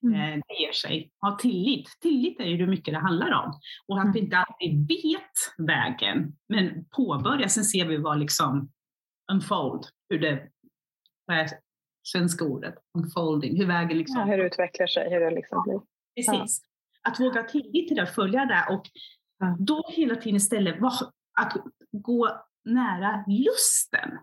Mm. 0.03 0.15
eh, 0.15 0.43
det 0.49 0.55
ger 0.55 0.73
sig. 0.73 1.11
Ha 1.21 1.39
tillit. 1.39 1.89
Tillit 2.01 2.41
är 2.41 2.45
ju 2.45 2.57
hur 2.57 2.67
mycket 2.67 2.95
det 2.95 3.01
handlar 3.01 3.33
om. 3.33 3.61
Och 3.89 3.99
att 3.99 4.05
mm. 4.05 4.13
vi 4.13 4.21
inte 4.21 4.37
alltid 4.37 4.89
vet 4.89 5.67
vägen, 5.69 6.37
men 6.49 6.85
påbörja, 6.85 7.49
sen 7.49 7.65
ser 7.65 7.87
vi 7.87 7.97
vad 7.97 8.19
liksom 8.19 8.73
unfold, 9.33 9.85
hur 10.09 10.19
det, 10.19 10.49
vad 11.27 11.37
är 11.37 11.49
svenska 12.03 12.45
ordet, 12.45 12.75
unfolding, 12.99 13.57
hur 13.57 13.67
vägen 13.67 13.99
liksom... 13.99 14.21
Ja, 14.21 14.25
hur 14.25 14.39
det 14.39 14.47
utvecklar 14.47 14.87
sig, 14.87 15.11
hur 15.11 15.21
det 15.21 15.31
liksom 15.31 15.63
blir. 15.63 15.81
Precis. 16.15 16.63
Ja. 17.03 17.11
Att 17.11 17.21
våga 17.21 17.41
ha 17.41 17.49
tillit 17.49 17.89
till 17.89 17.97
det, 17.97 18.07
följa 18.07 18.45
det 18.45 18.75
och 18.75 18.87
ja. 19.39 19.57
då 19.59 19.85
hela 19.89 20.17
tiden 20.17 20.37
istället 20.37 20.77
att 21.41 21.53
gå 21.91 22.45
nära 22.65 23.25
lusten. 23.27 24.19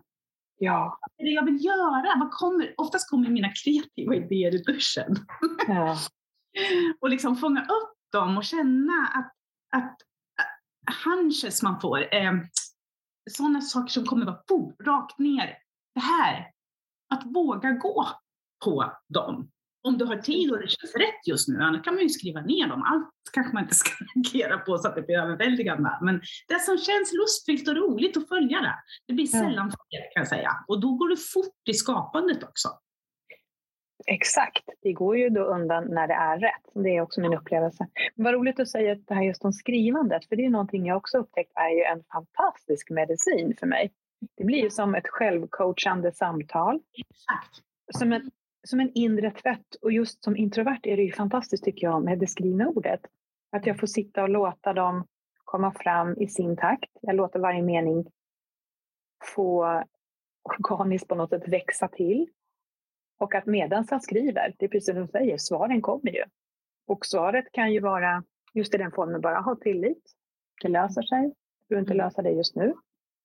Ja. 0.62 0.98
Det 1.16 1.24
jag 1.30 1.44
vill 1.44 1.64
göra, 1.64 2.18
vad 2.18 2.30
kommer, 2.30 2.74
oftast 2.76 3.10
kommer 3.10 3.28
mina 3.28 3.52
kreativa 3.64 4.14
idéer 4.14 4.54
i 4.54 4.58
duschen. 4.58 5.16
Ja. 5.68 5.98
och 7.00 7.10
liksom 7.10 7.36
fånga 7.36 7.60
upp 7.60 8.12
dem 8.12 8.36
och 8.36 8.44
känna 8.44 9.06
att, 9.14 9.32
att 9.72 9.96
hunches 11.04 11.62
man 11.62 11.80
får, 11.80 12.14
eh, 12.14 12.32
sådana 13.30 13.60
saker 13.60 13.88
som 13.88 14.04
kommer 14.04 14.26
bara 14.26 14.42
bo, 14.48 14.72
rakt 14.84 15.18
ner. 15.18 15.58
Det 15.94 16.00
här, 16.00 16.50
att 17.14 17.22
våga 17.24 17.70
gå 17.70 18.08
på 18.64 18.92
dem. 19.08 19.50
Om 19.82 19.98
du 19.98 20.04
har 20.04 20.16
tid 20.16 20.50
och 20.52 20.58
det 20.58 20.68
känns 20.68 20.94
rätt 20.94 21.26
just 21.26 21.48
nu, 21.48 21.58
annars 21.60 21.84
kan 21.84 21.94
man 21.94 22.02
ju 22.02 22.08
skriva 22.08 22.40
ner 22.40 22.66
dem. 22.68 22.82
Allt 22.82 23.10
kanske 23.32 23.54
man 23.54 23.62
inte 23.62 23.74
ska 23.74 23.90
agera 24.20 24.58
på 24.58 24.78
så 24.78 24.88
att 24.88 24.94
det 24.94 25.02
blir 25.02 25.18
överväldigande. 25.18 25.98
Men 26.02 26.20
det 26.48 26.60
som 26.60 26.78
känns 26.78 27.12
lustfyllt 27.12 27.68
och 27.68 27.76
roligt 27.76 28.16
att 28.16 28.28
följa 28.28 28.60
det, 28.60 28.74
det 29.06 29.12
blir 29.12 29.26
sällan 29.26 29.70
fel 29.70 30.02
kan 30.14 30.20
jag 30.20 30.28
säga. 30.28 30.50
Och 30.68 30.80
då 30.80 30.94
går 30.94 31.08
det 31.08 31.16
fort 31.16 31.68
i 31.70 31.74
skapandet 31.74 32.42
också. 32.42 32.68
Exakt, 34.06 34.68
det 34.82 34.92
går 34.92 35.16
ju 35.16 35.28
då 35.28 35.40
undan 35.40 35.84
när 35.84 36.08
det 36.08 36.14
är 36.14 36.38
rätt. 36.38 36.84
Det 36.84 36.96
är 36.96 37.00
också 37.00 37.20
min 37.20 37.34
upplevelse. 37.34 37.86
Men 38.14 38.24
vad 38.24 38.34
roligt 38.34 38.60
att 38.60 38.68
säga 38.68 38.94
det 38.94 39.14
här 39.14 39.22
just 39.22 39.44
om 39.44 39.52
skrivandet, 39.52 40.24
för 40.28 40.36
det 40.36 40.44
är 40.44 40.50
någonting 40.50 40.86
jag 40.86 40.96
också 40.96 41.18
upptäckt 41.18 41.52
är 41.54 41.70
ju 41.70 41.82
en 41.82 42.02
fantastisk 42.12 42.90
medicin 42.90 43.56
för 43.58 43.66
mig. 43.66 43.92
Det 44.36 44.44
blir 44.44 44.62
ju 44.62 44.70
som 44.70 44.94
ett 44.94 45.08
självcoachande 45.08 46.12
samtal. 46.12 46.80
Exakt. 46.98 47.66
Som 47.98 48.12
en, 48.12 48.30
som 48.66 48.80
en 48.80 48.90
inre 48.94 49.30
tvätt. 49.30 49.74
Och 49.82 49.92
just 49.92 50.24
som 50.24 50.36
introvert 50.36 50.80
är 50.82 50.96
det 50.96 51.02
ju 51.02 51.12
fantastiskt 51.12 51.64
tycker 51.64 51.86
jag 51.86 52.04
med 52.04 52.18
det 52.18 52.26
skrivna 52.26 52.68
ordet. 52.68 53.00
Att 53.52 53.66
jag 53.66 53.80
får 53.80 53.86
sitta 53.86 54.22
och 54.22 54.28
låta 54.28 54.72
dem 54.72 55.06
komma 55.44 55.72
fram 55.72 56.16
i 56.18 56.28
sin 56.28 56.56
takt. 56.56 56.90
Jag 57.00 57.16
låter 57.16 57.40
varje 57.40 57.62
mening 57.62 58.06
få 59.34 59.82
organiskt 60.58 61.08
på 61.08 61.14
något 61.14 61.30
sätt 61.30 61.48
växa 61.48 61.88
till. 61.88 62.28
Och 63.18 63.34
att 63.34 63.46
medan 63.46 63.86
jag 63.90 64.02
skriver, 64.02 64.54
det 64.58 64.64
är 64.64 64.68
precis 64.68 64.94
som 64.94 65.02
du 65.02 65.08
säger, 65.08 65.38
svaren 65.38 65.82
kommer 65.82 66.10
ju. 66.10 66.24
Och 66.86 67.06
svaret 67.06 67.52
kan 67.52 67.72
ju 67.72 67.80
vara 67.80 68.24
just 68.54 68.74
i 68.74 68.78
den 68.78 68.92
formen, 68.92 69.20
bara 69.20 69.40
ha 69.40 69.56
tillit. 69.56 70.02
Det 70.62 70.68
löser 70.68 71.02
sig. 71.02 71.22
Du 71.22 71.68
behöver 71.68 71.80
inte 71.82 71.94
mm. 71.94 72.04
lösa 72.04 72.22
det 72.22 72.30
just 72.30 72.56
nu. 72.56 72.74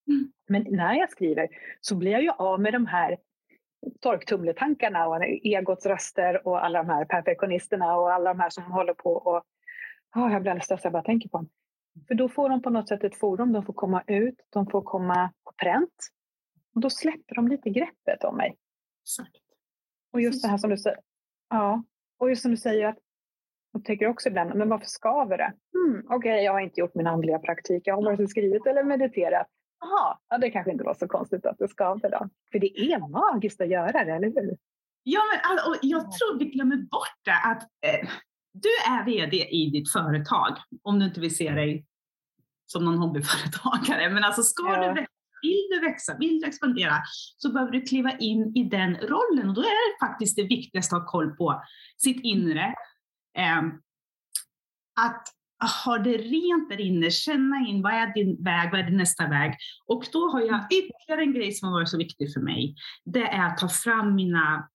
Mm. 0.08 0.32
Men 0.48 0.66
när 0.70 0.94
jag 0.94 1.12
skriver 1.12 1.48
så 1.82 1.96
blir 1.96 2.12
jag 2.12 2.24
ju 2.24 2.30
av 2.30 2.62
med 2.62 2.74
de 2.74 2.86
här 2.86 3.18
torktumletankarna 4.02 5.08
och 5.08 5.24
egots 5.26 5.86
röster 5.86 6.48
och 6.48 6.66
alla 6.66 6.84
de 6.84 6.90
här 6.90 7.06
perfektionisterna 7.06 7.98
och 7.98 8.14
alla 8.14 8.34
de 8.34 8.40
här 8.40 8.50
som 8.50 8.64
håller 8.64 8.94
på 8.94 9.12
och 9.14 9.44
oh, 10.16 10.32
jag 10.32 10.42
blir 10.42 10.52
alldeles 10.52 10.66
stressad 10.66 10.92
bara 10.92 10.98
jag 10.98 11.06
tänker 11.06 11.30
på 11.30 11.38
dem. 11.38 11.50
För 12.08 12.16
då 12.16 12.30
får 12.30 12.50
de 12.50 12.62
på 12.62 12.70
något 12.70 12.90
sätt 12.90 13.04
ett 13.04 13.16
forum, 13.16 13.54
de 13.54 13.66
får 13.66 13.74
komma 13.74 14.04
ut, 14.08 14.36
de 14.50 14.68
får 14.68 14.82
komma 14.82 15.34
på 15.44 15.52
pränt. 15.58 15.96
Och 16.76 16.82
då 16.82 16.90
släpper 16.90 17.36
de 17.36 17.48
lite 17.48 17.70
greppet 17.70 18.24
om 18.24 18.38
mig. 18.38 18.58
Exakt. 19.04 19.44
Och 20.14 20.22
just 20.22 20.42
det 20.44 20.48
här 20.48 20.58
som 20.58 20.70
du 20.70 20.78
säger, 20.78 21.00
ja, 21.50 21.84
och 22.18 22.30
just 22.30 22.42
som 22.42 22.52
du 22.52 22.58
säger 22.58 22.88
att 22.88 22.98
jag 23.72 23.86
tänker 23.86 24.08
också 24.08 24.30
ibland, 24.30 24.56
men 24.56 24.70
varför 24.70 24.86
skaver 24.86 25.38
det? 25.38 25.54
Hmm, 25.74 26.06
Okej, 26.06 26.18
okay, 26.18 26.42
jag 26.42 26.52
har 26.52 26.60
inte 26.60 26.80
gjort 26.80 26.96
min 26.96 27.08
andliga 27.08 27.40
praktik, 27.40 27.82
jag 27.86 27.96
har 27.96 28.04
varken 28.04 28.28
skrivit 28.28 28.68
eller 28.68 28.84
mediterat. 28.84 29.48
Jaha, 29.86 30.18
ja, 30.30 30.38
det 30.38 30.50
kanske 30.50 30.72
inte 30.72 30.84
var 30.84 30.94
så 30.94 31.08
konstigt 31.08 31.46
att 31.46 31.58
det 31.58 31.68
skavde 31.68 32.10
då. 32.10 32.30
För 32.52 32.60
det 32.60 32.80
är 32.80 33.00
magiskt 33.00 33.62
att 33.62 33.70
göra 33.70 34.06
det, 34.06 34.12
eller 34.12 34.28
hur? 34.28 34.58
Ja, 35.04 35.22
men 35.32 35.72
och 35.72 35.78
jag 35.82 36.02
tror 36.12 36.40
vi 36.40 36.46
glömmer 36.46 36.78
bort 36.78 37.20
det 37.24 37.38
att 37.44 37.64
eh, 37.64 38.10
du 38.54 38.70
är 38.94 39.06
VD 39.06 39.38
i 39.38 39.70
ditt 39.70 39.92
företag, 39.92 40.58
om 40.84 41.00
du 41.00 41.06
inte 41.06 41.20
vill 41.20 41.36
se 41.36 41.52
dig 41.52 41.86
som 42.66 42.86
någon 42.86 42.98
hobbyföretagare. 42.98 44.10
Men 44.10 44.24
alltså 44.24 44.44
ska 44.44 44.64
ja. 44.64 44.94
du 44.94 45.06
vill 45.42 45.68
du 45.72 45.80
växa, 45.80 46.18
vill 46.18 46.42
du 46.42 46.48
expandera, 46.48 46.94
så 47.38 47.54
behöver 47.54 47.72
du 47.72 47.82
kliva 47.82 48.12
in 48.12 48.56
i 48.56 48.64
den 48.64 48.98
rollen. 48.98 49.50
Och 49.50 49.56
då 49.56 49.62
är 49.62 49.66
det 49.66 50.08
faktiskt 50.08 50.36
det 50.36 50.44
viktigaste 50.44 50.96
att 50.96 51.02
ha 51.02 51.12
koll 51.12 51.36
på 51.36 51.64
sitt 51.98 52.24
inre. 52.24 52.76
Eh, 53.38 53.62
att 55.00 55.28
ha 55.86 55.98
det 55.98 56.18
rent 56.18 56.70
där 56.70 56.82
inne, 56.82 57.12
känna 57.12 57.68
in 57.68 57.82
vad 57.82 57.94
är 57.94 58.14
din 58.14 58.44
väg, 58.44 58.72
vad 58.72 58.80
är 58.80 58.84
din 58.84 58.98
nästa 58.98 59.28
väg? 59.28 59.56
Och 59.86 60.04
då 60.12 60.30
har 60.30 60.42
jag 60.42 60.68
ytterligare 60.72 61.22
en 61.22 61.34
grej 61.34 61.52
som 61.52 61.68
har 61.68 61.80
varit 61.80 61.90
så 61.90 61.98
viktig 61.98 62.34
för 62.34 62.42
mig. 62.42 62.76
Det 63.06 63.24
är 63.24 63.48
att 63.48 63.58
ta 63.58 63.70
fram 63.70 64.16
mina, 64.16 64.70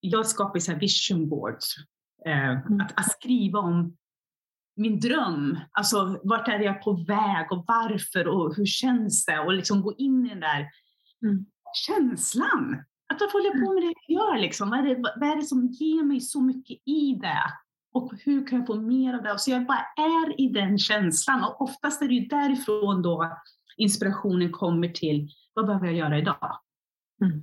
jag 0.00 0.26
skapar 0.26 0.58
så 0.58 0.72
här 0.72 0.80
vision 0.80 1.28
boards. 1.28 1.74
Eh, 2.26 2.50
mm. 2.50 2.80
att, 2.80 3.00
att, 3.00 3.12
skriva 3.12 3.58
om 3.58 3.96
min 4.76 5.00
dröm. 5.00 5.58
Alltså 5.72 6.20
vart 6.24 6.48
är 6.48 6.60
jag 6.60 6.82
på 6.82 6.92
väg 6.92 7.52
och 7.52 7.64
varför 7.68 8.28
och 8.28 8.56
hur 8.56 8.66
känns 8.66 9.24
det? 9.24 9.38
Och 9.38 9.52
liksom 9.52 9.82
gå 9.82 9.94
in 9.98 10.26
i 10.26 10.28
den 10.28 10.40
där 10.40 10.68
mm. 11.22 11.46
känslan. 11.86 12.84
Att 13.12 13.20
jag 13.20 13.32
får 13.32 13.38
hålla 13.38 13.66
på 13.66 13.74
med 13.74 13.82
det 13.82 13.94
jag 14.06 14.20
gör. 14.20 14.38
Liksom. 14.38 14.70
Vad, 14.70 14.78
är 14.78 14.82
det, 14.82 15.12
vad 15.20 15.30
är 15.30 15.36
det 15.36 15.42
som 15.42 15.66
ger 15.66 16.02
mig 16.04 16.20
så 16.20 16.40
mycket 16.40 16.78
i 16.84 17.18
det? 17.20 17.42
Och 17.98 18.12
hur 18.24 18.46
kan 18.46 18.58
jag 18.58 18.66
få 18.66 18.74
mer 18.74 19.14
av 19.14 19.22
det? 19.22 19.32
Och 19.32 19.40
så 19.40 19.50
jag 19.50 19.66
bara 19.66 19.86
är 19.96 20.40
i 20.40 20.48
den 20.48 20.78
känslan. 20.78 21.44
Och 21.44 21.60
oftast 21.60 22.02
är 22.02 22.08
det 22.08 22.14
ju 22.14 22.26
därifrån 22.26 23.02
då 23.02 23.38
inspirationen 23.76 24.52
kommer 24.52 24.88
till 24.88 25.28
vad 25.54 25.66
behöver 25.66 25.86
jag 25.86 25.96
göra 25.96 26.18
idag? 26.18 26.60
Mm. 27.22 27.42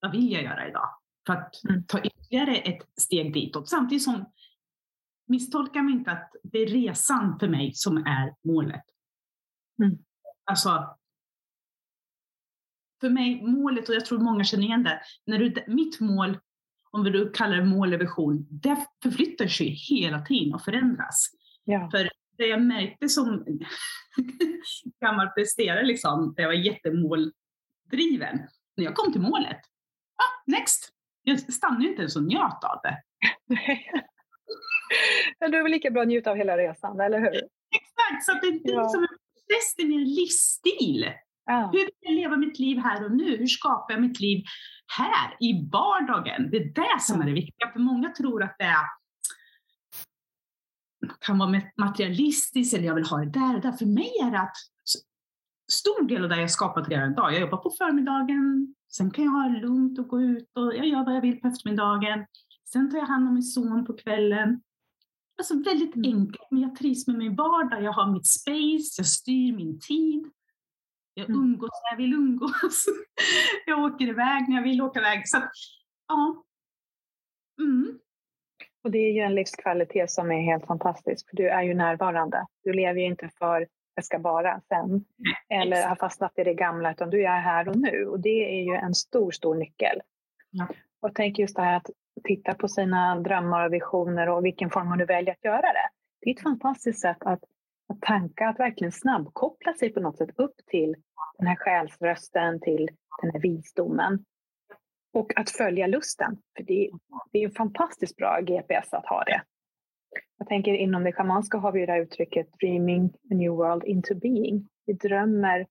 Vad 0.00 0.12
vill 0.12 0.32
jag 0.32 0.42
göra 0.42 0.68
idag? 0.68 0.88
För 1.26 1.32
att 1.32 1.64
mm. 1.64 1.84
ta 1.86 2.00
ytterligare 2.00 2.56
ett 2.56 2.88
steg 3.00 3.34
ditåt. 3.34 3.68
Samtidigt 3.68 4.04
som 4.04 4.24
misstolka 5.26 5.82
mig 5.82 5.94
inte 5.94 6.10
att 6.10 6.32
det 6.42 6.58
är 6.58 6.66
resan 6.66 7.38
för 7.38 7.48
mig 7.48 7.72
som 7.74 7.96
är 7.96 8.34
målet. 8.44 8.84
Mm. 9.82 9.98
Alltså, 10.44 10.96
för 13.00 13.10
mig, 13.10 13.42
målet, 13.42 13.88
och 13.88 13.94
jag 13.94 14.04
tror 14.04 14.18
många 14.18 14.44
känner 14.44 14.64
igen 14.64 14.82
det, 14.82 15.00
när 15.26 15.38
du, 15.38 15.64
mitt 15.66 16.00
mål, 16.00 16.38
om 16.92 17.04
du 17.04 17.30
kallar 17.30 17.56
det 17.56 17.64
mål 17.64 17.88
eller 17.88 17.98
vision, 17.98 18.46
det 18.50 18.86
förflyttar 19.02 19.46
sig 19.46 19.66
hela 19.66 20.20
tiden 20.20 20.54
och 20.54 20.62
förändras. 20.62 21.30
Ja. 21.64 21.90
För 21.90 22.10
det 22.38 22.46
jag 22.46 22.62
märkte 22.62 23.08
som 23.08 23.44
gammal 25.00 25.28
presterare, 25.28 25.82
liksom, 25.82 26.34
jag 26.36 26.46
var 26.46 26.54
jättemåldriven, 26.54 28.38
när 28.76 28.84
jag 28.84 28.94
kom 28.94 29.12
till 29.12 29.20
målet, 29.20 29.60
ah, 30.16 30.42
next! 30.46 30.88
Jag 31.22 31.52
stannade 31.52 31.88
inte 31.88 32.00
ens 32.00 32.16
och 32.16 32.22
njöt 32.22 32.64
av 32.64 32.80
det. 32.82 33.02
Men 35.40 35.50
du 35.50 35.58
är 35.58 35.62
väl 35.62 35.72
lika 35.72 35.90
bra 35.90 36.02
att 36.02 36.08
njuta 36.08 36.30
av 36.30 36.36
hela 36.36 36.56
resan, 36.56 37.00
eller 37.00 37.18
hur? 37.18 37.34
Exakt, 37.74 38.24
så 38.24 38.32
det 38.32 38.46
är 38.46 38.60
ja. 38.74 38.88
som 38.88 39.02
en 39.02 39.08
process 39.08 39.74
i 39.78 39.84
min 39.84 40.14
livsstil. 40.14 41.12
Ja. 41.46 41.70
Hur 41.72 41.78
vill 41.78 41.90
jag 42.00 42.14
leva 42.14 42.36
mitt 42.36 42.58
liv 42.58 42.78
här 42.78 43.04
och 43.04 43.12
nu? 43.12 43.36
Hur 43.36 43.46
skapar 43.46 43.94
jag 43.94 44.00
mitt 44.00 44.20
liv 44.20 44.44
här, 44.98 45.36
i 45.40 45.68
vardagen? 45.72 46.50
Det 46.50 46.56
är 46.56 46.74
det 46.74 47.00
som 47.00 47.20
är 47.20 47.26
det 47.26 47.32
viktiga. 47.32 47.72
För 47.72 47.80
många 47.80 48.08
tror 48.08 48.42
att 48.42 48.56
det 48.58 48.64
är, 48.64 48.86
kan 51.20 51.38
vara 51.38 51.62
materialistiskt 51.76 52.74
eller 52.74 52.86
jag 52.86 52.94
vill 52.94 53.06
ha 53.06 53.18
det 53.18 53.30
där 53.30 53.54
och 53.54 53.60
där. 53.60 53.72
För 53.72 53.86
mig 53.86 54.10
är 54.22 54.30
det 54.30 54.40
att 54.40 54.56
stor 55.72 56.08
del 56.08 56.22
av 56.22 56.28
det 56.28 56.40
jag 56.40 56.50
skapat 56.50 56.88
redan 56.88 57.12
idag. 57.12 57.32
Jag 57.32 57.40
jobbar 57.40 57.58
på 57.58 57.70
förmiddagen, 57.70 58.74
sen 58.92 59.10
kan 59.10 59.24
jag 59.24 59.32
ha 59.32 59.48
lugnt 59.48 59.98
och 59.98 60.08
gå 60.08 60.22
ut 60.22 60.50
och 60.56 60.74
jag 60.74 60.86
gör 60.86 61.04
vad 61.04 61.16
jag 61.16 61.20
vill 61.20 61.40
på 61.40 61.48
eftermiddagen. 61.48 62.26
Sen 62.72 62.90
tar 62.90 62.98
jag 62.98 63.06
hand 63.06 63.28
om 63.28 63.34
min 63.34 63.42
son 63.42 63.84
på 63.84 63.92
kvällen. 63.92 64.62
Alltså 65.38 65.54
väldigt 65.54 65.96
mm. 65.96 66.16
enkelt, 66.16 66.46
men 66.50 66.62
jag 66.62 66.76
trivs 66.76 67.06
med 67.06 67.16
min 67.16 67.36
vardag. 67.36 67.82
Jag 67.82 67.92
har 67.92 68.12
mitt 68.12 68.26
space, 68.26 68.94
jag 68.98 69.06
styr 69.06 69.56
min 69.56 69.80
tid. 69.80 70.30
Jag 71.14 71.30
mm. 71.30 71.40
umgås 71.40 71.70
när 71.70 71.90
jag 71.90 71.96
vill 71.96 72.14
umgås. 72.14 72.86
jag 73.66 73.84
åker 73.84 74.04
iväg 74.04 74.48
när 74.48 74.56
jag 74.56 74.62
vill 74.62 74.82
åka 74.82 75.00
iväg. 75.00 75.28
Så 75.28 75.38
ja. 76.08 76.44
Mm. 77.60 77.98
Och 78.84 78.90
det 78.90 78.98
är 78.98 79.12
ju 79.12 79.20
en 79.20 79.34
livskvalitet 79.34 80.10
som 80.10 80.30
är 80.30 80.40
helt 80.40 80.66
fantastisk, 80.66 81.30
för 81.30 81.36
du 81.36 81.48
är 81.48 81.62
ju 81.62 81.74
närvarande. 81.74 82.46
Du 82.64 82.72
lever 82.72 83.00
ju 83.00 83.06
inte 83.06 83.30
för 83.38 83.66
jag 83.94 84.04
ska 84.04 84.18
bara 84.18 84.60
sen, 84.60 85.04
eller 85.48 85.76
Exakt. 85.76 85.88
har 85.88 85.96
fastnat 85.96 86.38
i 86.38 86.44
det 86.44 86.54
gamla, 86.54 86.92
utan 86.92 87.10
du 87.10 87.26
är 87.26 87.40
här 87.40 87.68
och 87.68 87.76
nu. 87.76 88.06
Och 88.06 88.20
det 88.20 88.58
är 88.58 88.62
ju 88.62 88.74
en 88.74 88.94
stor, 88.94 89.30
stor 89.30 89.54
nyckel. 89.54 90.00
Ja. 90.50 90.66
Och 91.00 91.14
tänk 91.14 91.38
just 91.38 91.56
det 91.56 91.62
här 91.62 91.76
att 91.76 91.90
titta 92.24 92.54
på 92.54 92.68
sina 92.68 93.20
drömmar 93.20 93.66
och 93.66 93.72
visioner 93.72 94.28
och 94.28 94.44
vilken 94.44 94.70
form 94.70 94.88
man 94.88 94.98
nu 94.98 95.04
väljer 95.04 95.32
att 95.32 95.44
göra 95.44 95.72
det. 95.72 95.88
Det 96.20 96.30
är 96.30 96.34
ett 96.34 96.42
fantastiskt 96.42 97.00
sätt 97.00 97.16
att, 97.20 97.44
att 97.92 98.00
tanka, 98.00 98.48
att 98.48 98.58
verkligen 98.60 98.92
snabbkoppla 98.92 99.74
sig 99.74 99.92
på 99.92 100.00
något 100.00 100.16
sätt 100.16 100.30
upp 100.36 100.54
till 100.66 100.94
den 101.38 101.46
här 101.46 101.56
själsrösten, 101.56 102.60
till 102.60 102.88
den 103.22 103.30
här 103.32 103.40
visdomen. 103.40 104.24
Och 105.12 105.38
att 105.38 105.50
följa 105.50 105.86
lusten, 105.86 106.38
för 106.56 106.64
det, 106.64 106.90
det 107.32 107.38
är 107.38 107.44
en 107.44 107.54
fantastiskt 107.54 108.16
bra 108.16 108.40
GPS 108.40 108.94
att 108.94 109.06
ha 109.06 109.24
det. 109.24 109.42
Jag 110.38 110.48
tänker 110.48 110.74
inom 110.74 111.04
det 111.04 111.12
schamanska 111.12 111.58
har 111.58 111.72
vi 111.72 111.86
det 111.86 111.92
här 111.92 112.00
uttrycket 112.00 112.52
dreaming 112.60 113.04
a 113.06 113.34
new 113.34 113.52
world 113.52 113.84
into 113.84 114.14
being. 114.14 114.68
Vi 114.86 114.92
drömmer 114.92 115.66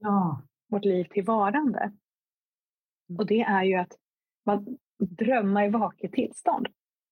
Ja. 0.00 0.42
vårt 0.68 0.84
liv 0.84 1.04
till 1.04 1.24
varande. 1.24 1.92
Och 3.18 3.26
det 3.26 3.40
är 3.40 3.62
ju 3.62 3.74
att 3.74 3.92
man 4.46 4.78
drömma 4.98 5.66
i 5.66 5.68
vaket 5.68 6.12
tillstånd. 6.12 6.68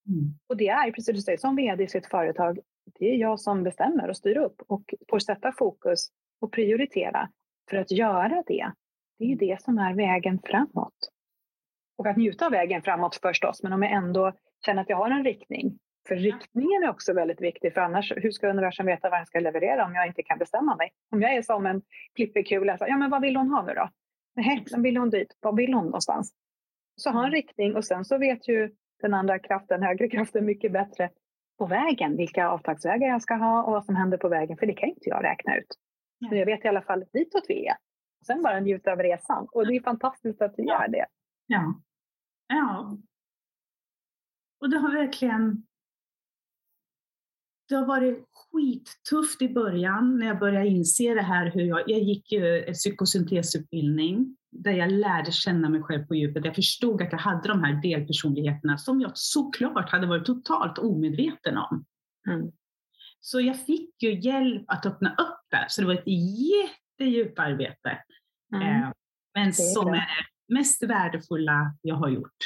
Mm. 0.09 0.35
Och 0.47 0.57
det 0.57 0.69
är 0.69 0.91
precis 0.91 1.07
som 1.07 1.15
du 1.15 1.21
säger, 1.21 1.39
som 1.39 1.57
vd 1.57 1.85
i 1.85 1.89
sitt 1.89 2.07
företag, 2.07 2.59
det 2.99 3.05
är 3.05 3.17
jag 3.17 3.41
som 3.41 3.63
bestämmer 3.63 4.09
och 4.09 4.17
styr 4.17 4.37
upp 4.37 4.63
och 4.67 4.95
får 5.11 5.19
sätta 5.19 5.53
fokus 5.53 6.09
och 6.41 6.53
prioritera 6.53 7.29
för 7.71 7.77
att 7.77 7.91
göra 7.91 8.43
det. 8.47 8.73
Det 9.19 9.25
är 9.25 9.29
ju 9.29 9.35
det 9.35 9.63
som 9.63 9.79
är 9.79 9.95
vägen 9.95 10.39
framåt. 10.45 11.11
Och 11.99 12.07
att 12.07 12.17
njuta 12.17 12.47
av 12.47 12.53
vägen 12.53 12.83
framåt 12.83 13.17
förstås, 13.23 13.63
men 13.63 13.73
om 13.73 13.83
jag 13.83 13.93
ändå 13.93 14.33
känner 14.67 14.83
att 14.83 14.89
jag 14.89 14.97
har 14.97 15.11
en 15.11 15.25
riktning. 15.25 15.79
För 16.09 16.17
riktningen 16.17 16.83
är 16.83 16.91
också 16.91 17.13
väldigt 17.13 17.41
viktig, 17.41 17.75
för 17.75 17.81
annars, 17.81 18.13
hur 18.17 18.31
ska 18.31 18.49
universum 18.49 18.87
veta 18.87 19.11
vad 19.11 19.19
den 19.19 19.27
ska 19.27 19.41
leverera 19.41 19.85
om 19.85 19.95
jag 19.95 20.07
inte 20.07 20.23
kan 20.23 20.39
bestämma 20.39 20.77
mig? 20.77 20.91
Om 21.11 21.23
jag 21.23 21.35
är 21.35 21.43
som 21.43 21.67
en 21.67 21.83
flipperkula, 22.17 22.79
så, 22.79 22.85
ja 22.89 22.97
men 22.97 23.11
vad 23.11 23.23
vill 23.23 23.37
hon 23.37 23.51
ha 23.51 23.63
nu 23.63 23.75
då? 23.75 23.91
Nej, 24.35 24.65
sen 24.71 24.83
vill 24.83 24.97
hon 24.97 25.11
dit. 25.11 25.39
Vad 25.41 25.57
vill 25.57 25.75
hon 25.75 25.85
någonstans? 25.85 26.35
Så 26.97 27.11
ha 27.11 27.25
en 27.25 27.31
riktning 27.31 27.77
och 27.77 27.85
sen 27.85 28.05
så 28.05 28.19
vet 28.19 28.49
ju 28.49 28.75
den 29.03 29.15
andra 29.15 29.39
kraften, 29.39 29.83
högre 29.83 30.09
kraften, 30.09 30.45
mycket 30.45 30.73
bättre 30.73 31.11
på 31.61 31.67
vägen 31.67 32.17
vilka 32.17 32.49
avtagsvägar 32.49 33.09
jag 33.09 33.23
ska 33.23 33.35
ha 33.35 33.63
och 33.63 33.73
vad 33.73 33.85
som 33.85 33.97
händer 33.97 34.19
på 34.19 34.29
vägen, 34.29 34.57
för 34.57 34.67
det 34.67 34.73
kan 34.73 34.89
inte 34.89 35.09
jag 35.09 35.25
räkna 35.25 35.57
ut. 35.57 35.77
Men 36.21 36.39
jag 36.39 36.47
vet 36.47 36.65
i 36.65 36.69
alla 36.69 36.83
fall 36.83 37.05
ditåt 37.13 37.45
vi 37.49 37.67
är. 37.67 37.77
Sen 38.27 38.43
bara 38.43 38.61
njuta 38.61 38.93
av 38.93 38.99
resan 38.99 39.47
och 39.53 39.67
det 39.67 39.77
är 39.77 39.83
fantastiskt 39.83 40.43
att 40.43 40.57
du 40.57 40.63
gör 40.63 40.89
det. 40.89 41.07
Ja. 41.47 41.75
Ja. 42.47 42.99
Och 44.61 44.71
det 44.71 44.79
har 44.79 44.93
verkligen... 44.93 45.67
Det 47.69 47.75
har 47.75 47.87
varit 47.87 48.25
skittufft 48.33 49.43
i 49.43 49.49
början 49.49 50.19
när 50.19 50.27
jag 50.27 50.39
började 50.39 50.67
inse 50.67 51.15
det 51.15 51.23
här. 51.23 51.51
Hur 51.51 51.63
jag, 51.63 51.81
jag 51.87 52.01
gick 52.01 52.33
ju 52.33 52.65
en 52.65 52.75
psykosyntesutbildning 52.75 54.37
där 54.53 54.73
jag 54.73 54.93
lärde 54.93 55.33
känna 55.33 55.69
mig 55.69 55.83
själv 55.83 56.07
på 56.07 56.15
djupet. 56.15 56.45
Jag 56.45 56.55
förstod 56.55 57.03
att 57.03 57.13
jag 57.13 57.19
hade 57.19 57.49
de 57.49 57.65
här 57.65 57.83
delpersonligheterna 57.83 58.79
som 58.79 59.01
jag 59.01 59.13
såklart 59.15 59.91
hade 59.91 60.07
varit 60.07 60.27
totalt 60.27 60.79
omedveten 60.79 61.57
om. 61.57 61.85
Mm. 62.29 62.53
Så 63.21 63.41
jag 63.41 63.67
fick 63.67 64.03
ju 64.03 64.21
hjälp 64.21 64.65
att 64.69 64.87
öppna 64.87 65.11
upp 65.11 65.47
det. 65.51 65.67
Så 65.69 65.81
det 65.81 65.87
var 65.87 65.95
ett 65.95 66.05
jättedjupt 66.07 67.39
arbete. 67.39 67.99
Mm. 68.55 68.83
Eh, 68.83 68.93
men 69.35 69.49
är 69.49 69.53
som 69.53 69.87
det. 69.87 69.99
är 69.99 70.07
det 70.49 70.55
mest 70.55 70.83
värdefulla 70.83 71.75
jag 71.83 71.95
har 71.95 72.09
gjort. 72.09 72.37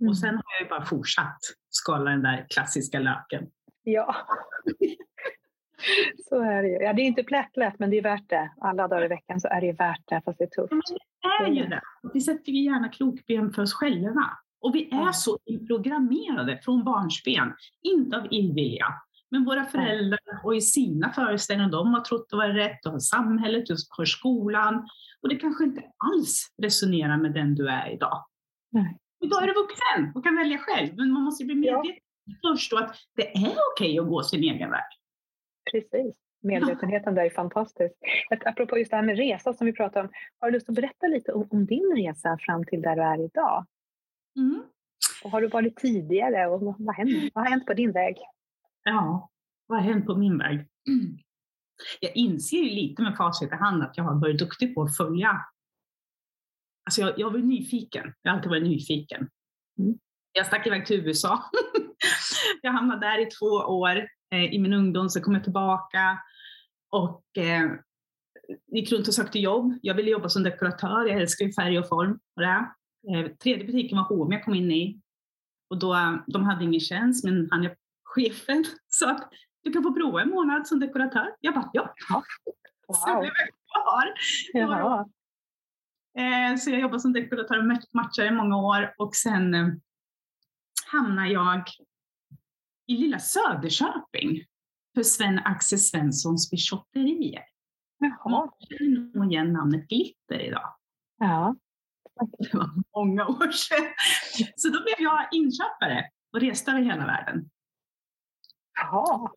Mm. 0.00 0.10
Och 0.10 0.18
sen 0.18 0.34
har 0.34 0.44
jag 0.58 0.62
ju 0.62 0.68
bara 0.68 0.84
fortsatt 0.84 1.38
skala 1.68 2.10
den 2.10 2.22
där 2.22 2.46
klassiska 2.50 2.98
löken. 2.98 3.46
Ja. 3.82 4.16
så 6.28 6.40
är 6.40 6.62
det 6.62 6.68
ju. 6.68 6.74
Ja, 6.74 6.92
det 6.92 7.02
är 7.02 7.06
inte 7.06 7.22
plättlätt, 7.24 7.74
men 7.78 7.90
det 7.90 7.98
är 7.98 8.02
värt 8.02 8.28
det. 8.30 8.50
Alla 8.60 8.88
dagar 8.88 9.04
i 9.04 9.08
veckan 9.08 9.40
så 9.40 9.48
är 9.48 9.60
det 9.60 9.72
värt 9.72 10.02
det, 10.08 10.22
fast 10.24 10.38
det 10.38 10.44
är 10.44 10.48
tufft. 10.48 10.94
Det 11.22 11.44
är 11.44 11.48
ju 11.52 11.66
det. 11.66 11.80
Vi 12.12 12.20
sätter 12.20 12.52
ju 12.52 12.64
gärna 12.64 12.88
krokben 12.88 13.52
för 13.52 13.62
oss 13.62 13.74
själva. 13.74 14.30
Och 14.60 14.74
vi 14.74 14.88
är 14.92 14.96
Ja. 14.96 15.12
så 15.12 15.38
programmerade 15.66 16.58
från 16.64 16.84
barnsben, 16.84 17.52
inte 17.82 18.16
av 18.16 18.26
illvilja. 18.30 18.86
Men 19.30 19.44
våra 19.44 19.64
föräldrar 19.64 20.18
och 20.44 20.56
i 20.56 20.60
sina 20.60 21.12
föreställningar, 21.12 21.70
de 21.70 21.94
har 21.94 22.00
trott 22.00 22.26
det 22.30 22.36
var 22.36 22.48
rätt, 22.48 22.86
och 22.86 22.92
har 22.92 22.98
samhället, 22.98 23.70
och 23.70 23.76
har 23.96 24.04
skolan. 24.04 24.88
Och 25.22 25.28
det 25.28 25.36
kanske 25.36 25.64
inte 25.64 25.82
alls 26.14 26.48
resonerar 26.62 27.16
med 27.16 27.32
den 27.32 27.54
du 27.54 27.68
är 27.68 27.92
idag. 27.94 28.24
Nej. 28.72 28.98
Idag 29.24 29.42
är 29.42 29.46
du 29.46 29.52
vuxen 29.54 30.12
och 30.14 30.24
kan 30.24 30.36
välja 30.36 30.58
själv, 30.58 30.96
men 30.96 31.10
man 31.10 31.22
måste 31.22 31.44
bli 31.44 31.54
Ja. 31.54 31.60
medveten 31.82 32.00
först 32.42 32.70
då 32.70 32.76
att 32.78 32.96
det 33.16 33.36
är 33.36 33.54
okej 33.74 33.98
att 33.98 34.06
gå 34.08 34.22
sin 34.22 34.40
egen 34.42 34.70
väg. 34.70 34.80
Precis. 35.72 36.14
Medvetenheten 36.42 37.14
där 37.14 37.24
är 37.24 37.30
fantastisk. 37.30 37.94
Apropå 38.44 38.78
just 38.78 38.90
det 38.90 38.96
här 38.96 39.04
med 39.04 39.16
resa 39.16 39.52
som 39.52 39.66
vi 39.66 39.72
pratade 39.72 40.08
om. 40.08 40.12
Har 40.38 40.50
du 40.50 40.52
lust 40.52 40.68
att 40.68 40.74
berätta 40.74 41.06
lite 41.06 41.32
om, 41.32 41.48
om 41.50 41.66
din 41.66 41.96
resa 41.96 42.38
fram 42.40 42.64
till 42.64 42.82
där 42.82 42.96
du 42.96 43.02
är 43.02 43.24
idag? 43.24 43.66
Mm. 44.36 44.62
Och 45.24 45.30
har 45.30 45.40
du 45.40 45.48
varit 45.48 45.76
tidigare 45.76 46.46
och 46.46 46.60
vad, 46.60 46.74
vad, 46.78 46.96
händer, 46.96 47.30
vad 47.34 47.44
har 47.44 47.50
hänt 47.50 47.66
på 47.66 47.74
din 47.74 47.92
väg? 47.92 48.16
Ja, 48.82 49.30
vad 49.66 49.78
har 49.78 49.92
hänt 49.92 50.06
på 50.06 50.16
min 50.16 50.38
väg? 50.38 50.54
Mm. 50.88 51.18
Jag 52.00 52.16
inser 52.16 52.56
ju 52.56 52.70
lite 52.70 53.02
med 53.02 53.16
facit 53.16 53.52
i 53.52 53.54
hand 53.54 53.82
att 53.82 53.96
jag 53.96 54.04
har 54.04 54.20
varit 54.20 54.38
duktig 54.38 54.74
på 54.74 54.82
att 54.82 54.96
följa. 54.96 55.40
Alltså 56.86 57.00
jag, 57.00 57.18
jag 57.18 57.30
var 57.30 57.38
nyfiken. 57.38 58.14
Jag 58.22 58.30
har 58.30 58.36
alltid 58.36 58.50
varit 58.50 58.62
nyfiken. 58.62 59.28
Mm. 59.78 59.98
Jag 60.32 60.46
stack 60.46 60.66
iväg 60.66 60.86
till 60.86 61.06
USA. 61.06 61.42
jag 62.62 62.72
hamnade 62.72 63.06
där 63.06 63.18
i 63.18 63.26
två 63.26 63.46
år. 63.46 64.08
Eh, 64.30 64.54
I 64.54 64.58
min 64.58 64.72
ungdom 64.72 65.08
så 65.10 65.20
kom 65.20 65.34
jag 65.34 65.44
tillbaka 65.44 66.18
och 66.90 67.24
eh, 67.38 67.70
gick 68.72 68.92
runt 68.92 69.08
och 69.08 69.14
sökte 69.14 69.38
jobb. 69.38 69.78
Jag 69.82 69.94
ville 69.94 70.10
jobba 70.10 70.28
som 70.28 70.42
dekoratör. 70.42 71.06
Jag 71.06 71.20
älskar 71.20 71.46
ju 71.46 71.52
färg 71.52 71.78
och 71.78 71.88
form. 71.88 72.18
Och 72.36 72.42
det. 72.42 72.66
Eh, 73.16 73.26
tredje 73.36 73.64
butiken 73.64 73.98
var 73.98 74.04
H&M 74.04 74.32
jag 74.32 74.44
kom 74.44 74.54
in 74.54 74.70
i. 74.72 75.00
Och 75.70 75.78
då, 75.78 76.18
de 76.26 76.44
hade 76.44 76.64
ingen 76.64 76.80
tjänst, 76.80 77.24
men 77.24 77.48
han 77.50 77.68
chefen 78.04 78.64
sa 78.88 79.10
att 79.10 79.30
du 79.62 79.72
kan 79.72 79.82
få 79.82 79.94
prova 79.94 80.22
en 80.22 80.30
månad 80.30 80.66
som 80.66 80.80
dekoratör. 80.80 81.34
Jag 81.40 81.54
bara, 81.54 81.70
ja. 81.72 81.94
Så 82.92 83.12
Wow. 83.12 83.20
blev 83.20 83.32
jag 83.38 83.48
kvar. 83.48 84.12
Jaha. 84.52 85.06
Eh, 86.18 86.56
så 86.56 86.70
jag 86.70 86.80
jobbade 86.80 87.00
som 87.00 87.12
dekoratör 87.12 87.58
och 87.58 87.64
mat- 87.64 87.92
matchare 87.92 88.26
i 88.26 88.30
många 88.30 88.56
år 88.56 88.94
och 88.98 89.16
sen 89.16 89.54
eh, 89.54 89.68
hamnade 90.92 91.28
jag 91.28 91.62
i 92.86 92.96
lilla 92.96 93.18
Söderköping 93.18 94.44
för 94.94 95.02
Sven-Axel 95.02 95.78
Svenssons 95.78 96.50
bijouterier. 96.50 97.42
Jaha. 97.98 98.30
Många 98.30 98.52
känner 98.60 99.18
nog 99.18 99.32
igen 99.32 99.52
namnet 99.52 99.88
Glitter 99.88 100.38
idag. 100.38 100.76
Ja. 101.18 101.56
Det 102.38 102.54
var 102.54 102.70
många 102.96 103.26
år 103.26 103.50
sedan. 103.50 103.84
Så 104.56 104.68
då 104.68 104.82
blev 104.82 104.94
jag 104.98 105.28
inköpare 105.32 106.10
och 106.32 106.40
reste 106.40 106.70
över 106.70 106.82
hela 106.82 107.06
världen. 107.06 107.50
Jaha. 108.80 109.30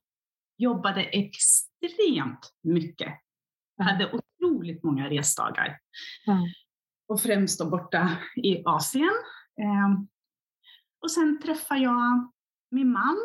Jobbade 0.58 1.04
extremt 1.04 2.54
mycket. 2.62 3.14
Hade 3.80 4.12
otroligt 4.12 4.84
många 4.84 5.10
resdagar. 5.10 5.80
Mm. 6.28 6.44
Och 7.08 7.22
främst 7.22 7.60
då 7.60 7.70
borta 7.70 8.18
i 8.36 8.64
Asien. 8.66 9.14
Ehm, 9.62 10.08
och 11.02 11.12
sen 11.12 11.40
träffade 11.42 11.82
jag 11.82 12.32
min 12.72 12.92
man. 12.92 13.18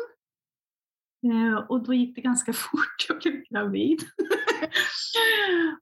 Eh, 1.23 1.55
och 1.69 1.83
då 1.83 1.93
gick 1.93 2.15
det 2.15 2.21
ganska 2.21 2.53
fort. 2.53 3.05
Jag 3.09 3.19
blev 3.19 3.43
gravid. 3.49 3.99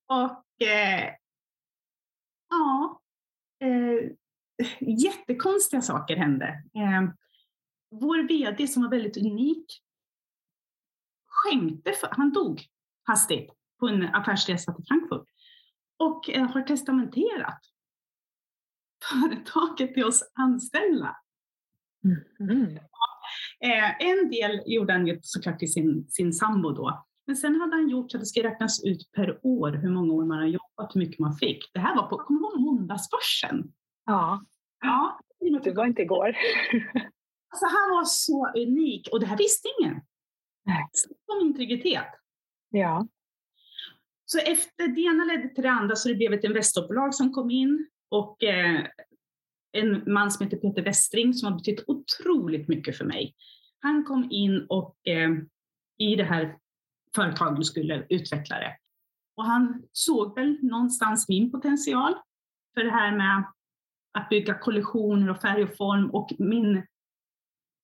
och 0.05 0.67
eh, 0.67 1.13
ja, 2.49 3.01
eh, 3.59 4.11
jättekonstiga 4.79 5.81
saker 5.81 6.15
hände. 6.15 6.47
Eh, 6.75 7.09
vår 7.91 8.27
VD 8.27 8.67
som 8.67 8.83
var 8.83 8.89
väldigt 8.89 9.17
unik 9.17 9.65
skänkte, 11.25 11.91
för, 11.93 12.07
han 12.11 12.33
dog 12.33 12.61
hastigt 13.03 13.51
på 13.79 13.87
en 13.87 14.15
affärsresa 14.15 14.73
till 14.73 14.85
Frankfurt 14.87 15.27
och 15.97 16.29
eh, 16.29 16.51
har 16.51 16.61
testamenterat 16.61 17.59
företaget 19.03 19.93
till 19.93 20.05
oss 20.05 20.31
anställda. 20.33 21.17
Mm. 22.39 22.79
Eh, 23.63 24.01
en 24.07 24.29
del 24.29 24.61
gjorde 24.65 24.93
han 24.93 25.07
ju 25.07 25.19
såklart 25.21 25.59
till 25.59 25.73
sin, 25.73 26.05
sin 26.09 26.33
sambo 26.33 26.71
då. 26.71 27.05
Men 27.27 27.35
sen 27.35 27.61
hade 27.61 27.75
han 27.75 27.89
gjort 27.89 28.11
så 28.11 28.17
att 28.17 28.21
det 28.21 28.25
ska 28.27 28.43
räknas 28.43 28.83
ut 28.83 29.11
per 29.15 29.39
år 29.45 29.71
hur 29.71 29.89
många 29.89 30.13
år 30.13 30.25
man 30.25 30.37
har 30.37 30.45
jobbat, 30.45 30.95
hur 30.95 30.99
mycket 30.99 31.19
man 31.19 31.33
fick. 31.33 31.69
Det 31.73 31.79
här 31.79 31.95
var 31.95 32.07
på, 32.07 32.17
kommer 32.17 32.39
du 32.39 32.45
ihåg 32.45 32.59
måndagsbörsen? 32.61 33.71
Ja, 34.05 34.41
Ja. 34.81 35.19
det 35.63 35.71
var 35.71 35.85
inte 35.85 36.01
igår. 36.01 36.35
Alltså 37.53 37.65
han 37.65 37.89
var 37.97 38.03
så 38.03 38.47
unik 38.55 39.09
och 39.11 39.19
det 39.19 39.25
här 39.25 39.37
visste 39.37 39.67
ingen. 39.79 40.01
Nej. 40.65 40.83
Om 41.27 41.47
integritet. 41.47 42.05
Ja. 42.69 43.07
Så 44.25 44.39
efter 44.39 44.87
det 44.87 45.01
ena 45.01 45.23
ledde 45.23 45.49
till 45.55 45.63
det 45.63 45.69
andra 45.71 45.95
så 45.95 46.09
det 46.09 46.15
blev 46.15 46.33
ett 46.33 46.43
investmentbolag 46.43 47.15
som 47.15 47.33
kom 47.33 47.51
in 47.51 47.87
och 48.09 48.43
eh, 48.43 48.85
en 49.71 50.13
man 50.13 50.31
som 50.31 50.45
heter 50.45 50.57
Peter 50.57 50.81
Westring 50.81 51.33
som 51.33 51.51
har 51.51 51.59
betytt 51.59 51.83
otroligt 51.87 52.67
mycket 52.67 52.97
för 52.97 53.05
mig. 53.05 53.35
Han 53.79 54.03
kom 54.03 54.31
in 54.31 54.65
och 54.69 55.07
eh, 55.07 55.29
i 55.97 56.15
det 56.15 56.23
här 56.23 56.57
företaget 57.15 57.65
skulle 57.65 58.05
utveckla 58.09 58.59
det. 58.59 58.77
Och 59.35 59.45
han 59.45 59.83
såg 59.91 60.35
väl 60.35 60.57
någonstans 60.61 61.29
min 61.29 61.51
potential 61.51 62.15
för 62.73 62.83
det 62.83 62.91
här 62.91 63.17
med 63.17 63.43
att 64.13 64.29
bygga 64.29 64.59
kollektioner 64.59 65.29
och 65.29 65.41
färg 65.41 65.63
och 65.63 65.77
form 65.77 66.09
och 66.09 66.29
min, 66.39 66.83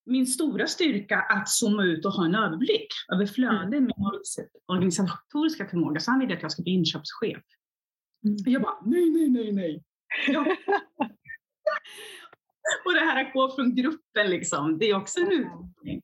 min 0.05 0.27
stora 0.27 0.67
styrka 0.67 1.17
att 1.17 1.49
zooma 1.49 1.83
ut 1.83 2.05
och 2.05 2.11
ha 2.11 2.25
en 2.25 2.35
överblick 2.35 2.87
över 3.13 3.25
flöde 3.25 3.81
med 3.81 3.93
min 3.97 4.21
organisatoriska 4.67 5.67
förmåga. 5.67 5.99
Så 5.99 6.11
han 6.11 6.19
ville 6.19 6.33
att 6.33 6.41
jag 6.41 6.51
skulle 6.51 6.63
bli 6.63 6.73
inköpschef. 6.73 7.43
Mm. 8.25 8.37
Jag 8.45 8.61
bara, 8.61 8.77
nej, 8.85 9.09
nej, 9.09 9.29
nej, 9.29 9.51
nej. 9.51 9.83
Ja. 10.27 10.45
och 12.85 12.93
det 12.93 12.99
här 12.99 13.25
att 13.25 13.33
gå 13.33 13.55
från 13.55 13.75
gruppen, 13.75 14.29
liksom, 14.29 14.77
det 14.77 14.85
är 14.89 14.95
också 14.95 15.19
en 15.19 15.31
utmaning. 15.31 16.01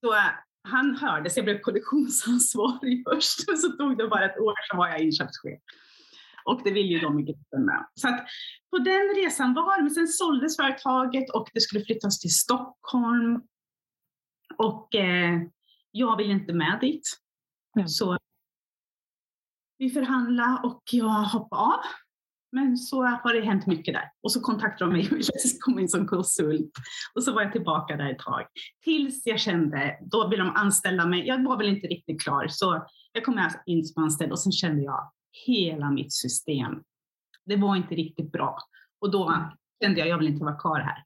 Så 0.00 0.14
äh, 0.14 0.30
han 0.68 0.96
hördes, 0.96 1.36
jag 1.36 1.44
blev 1.44 1.60
kollektionsansvarig 1.60 3.04
först, 3.08 3.48
men 3.48 3.56
så 3.56 3.68
tog 3.68 3.98
det 3.98 4.08
bara 4.08 4.24
ett 4.24 4.38
år 4.38 4.54
så 4.70 4.76
var 4.76 4.88
jag 4.88 5.00
inköpschef. 5.00 5.60
Och 6.44 6.60
det 6.64 6.70
vill 6.70 6.86
ju 6.86 6.98
de 6.98 7.20
i 7.20 7.22
gruppen 7.22 7.64
med. 7.64 7.86
Så 7.94 8.08
att 8.08 8.26
på 8.70 8.78
den 8.78 9.14
resan 9.16 9.54
var 9.54 9.82
men 9.82 9.90
sen 9.90 10.08
såldes 10.08 10.56
företaget 10.56 11.30
och 11.30 11.48
det 11.54 11.60
skulle 11.60 11.84
flyttas 11.84 12.20
till 12.20 12.34
Stockholm. 12.34 13.42
Och 14.56 14.94
eh, 14.94 15.42
jag 15.90 16.16
ville 16.16 16.32
inte 16.32 16.52
med 16.52 16.78
dit. 16.80 17.02
Mm. 17.76 17.88
Så 17.88 18.18
vi 19.78 19.90
förhandlade 19.90 20.60
och 20.64 20.82
jag 20.92 21.22
hoppade 21.22 21.62
av. 21.62 21.80
Men 22.52 22.76
så 22.76 23.02
har 23.02 23.34
det 23.34 23.40
hänt 23.40 23.66
mycket 23.66 23.94
där. 23.94 24.10
Och 24.22 24.32
så 24.32 24.40
kontaktade 24.40 24.90
de 24.90 24.96
mig 24.96 25.06
och 25.06 25.12
ville 25.12 25.30
komma 25.60 25.80
in 25.80 25.88
som 25.88 26.06
konsult. 26.06 26.70
Och 27.14 27.22
så 27.22 27.32
var 27.32 27.42
jag 27.42 27.52
tillbaka 27.52 27.96
där 27.96 28.10
ett 28.10 28.18
tag. 28.18 28.42
Tills 28.84 29.26
jag 29.26 29.40
kände, 29.40 29.98
då 30.00 30.28
vill 30.28 30.38
de 30.38 30.50
anställa 30.50 31.06
mig. 31.06 31.26
Jag 31.26 31.44
var 31.44 31.56
väl 31.56 31.68
inte 31.68 31.86
riktigt 31.86 32.22
klar, 32.22 32.46
så 32.48 32.86
jag 33.12 33.24
kom 33.24 33.48
in 33.66 33.84
som 33.84 34.04
anställd 34.04 34.32
och 34.32 34.38
sen 34.38 34.52
kände 34.52 34.82
jag 34.82 35.10
hela 35.46 35.90
mitt 35.90 36.12
system. 36.12 36.82
Det 37.44 37.56
var 37.56 37.76
inte 37.76 37.94
riktigt 37.94 38.32
bra. 38.32 38.58
Och 39.00 39.10
då 39.10 39.50
kände 39.82 40.00
jag, 40.00 40.08
jag 40.08 40.18
vill 40.18 40.28
inte 40.28 40.44
vara 40.44 40.58
kvar 40.58 40.80
här. 40.80 41.04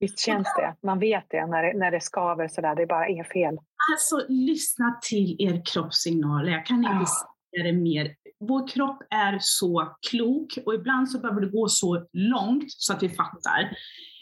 Visst 0.00 0.18
känns 0.18 0.48
det? 0.56 0.76
Man 0.86 0.98
vet 0.98 1.24
det 1.28 1.46
när 1.46 1.62
det, 1.62 1.78
när 1.78 1.90
det 1.90 2.00
skaver 2.00 2.48
sådär, 2.48 2.74
det 2.74 2.86
bara 2.86 3.08
är 3.08 3.24
fel. 3.24 3.58
Alltså, 3.92 4.26
lyssna 4.28 4.98
till 5.02 5.36
er 5.38 5.62
kroppssignaler. 5.64 6.52
Jag 6.52 6.66
kan 6.66 6.76
inte 6.76 6.90
ja. 6.90 7.06
säga 7.06 7.72
det 7.72 7.78
mer. 7.78 8.14
Vår 8.48 8.68
kropp 8.68 9.02
är 9.10 9.38
så 9.40 9.96
klok 10.10 10.58
och 10.66 10.74
ibland 10.74 11.10
så 11.10 11.20
behöver 11.20 11.40
det 11.40 11.50
gå 11.50 11.68
så 11.68 12.06
långt 12.12 12.64
så 12.66 12.92
att 12.92 13.02
vi 13.02 13.08
fattar. 13.08 13.76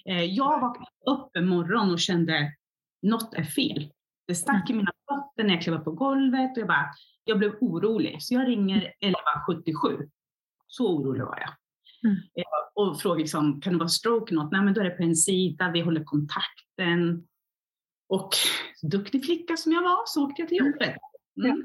Eh, 0.08 0.24
jag 0.24 0.60
vaknade 0.60 0.90
upp 1.10 1.36
en 1.36 1.48
morgon 1.48 1.90
och 1.90 2.00
kände 2.00 2.52
något 3.02 3.34
är 3.34 3.44
fel. 3.44 3.90
Det 4.26 4.34
stack 4.34 4.70
i 4.70 4.72
mina 4.72 4.92
fötter 5.08 5.44
när 5.44 5.54
jag 5.54 5.62
klev 5.62 5.76
upp 5.76 5.84
på 5.84 5.92
golvet 5.92 6.56
och 6.56 6.60
jag 6.60 6.68
bara, 6.68 6.90
jag 7.24 7.38
blev 7.38 7.52
orolig. 7.60 8.22
Så 8.22 8.34
jag 8.34 8.48
ringer 8.48 8.76
1177. 8.76 10.08
Så 10.66 10.96
orolig 10.96 11.24
var 11.24 11.38
jag. 11.38 11.50
Mm. 12.10 12.16
Eh, 12.16 12.44
och 12.74 13.00
frågar 13.00 13.18
liksom, 13.18 13.60
kan 13.60 13.72
det 13.72 13.78
vara 13.78 13.88
stroke 13.88 14.34
något? 14.34 14.52
Nej, 14.52 14.62
men 14.62 14.74
då 14.74 14.80
är 14.80 14.84
det 14.84 14.90
på 14.90 15.02
en 15.02 15.16
sida, 15.16 15.70
vi 15.70 15.80
håller 15.80 16.04
kontakten. 16.04 17.26
Och 18.08 18.30
duktig 18.82 19.24
flicka 19.24 19.56
som 19.56 19.72
jag 19.72 19.82
var 19.82 20.02
så 20.06 20.26
åkte 20.26 20.42
jag 20.42 20.48
till 20.48 20.58
mm. 20.58 20.72
jobbet. 20.72 20.96
Mm. 21.44 21.62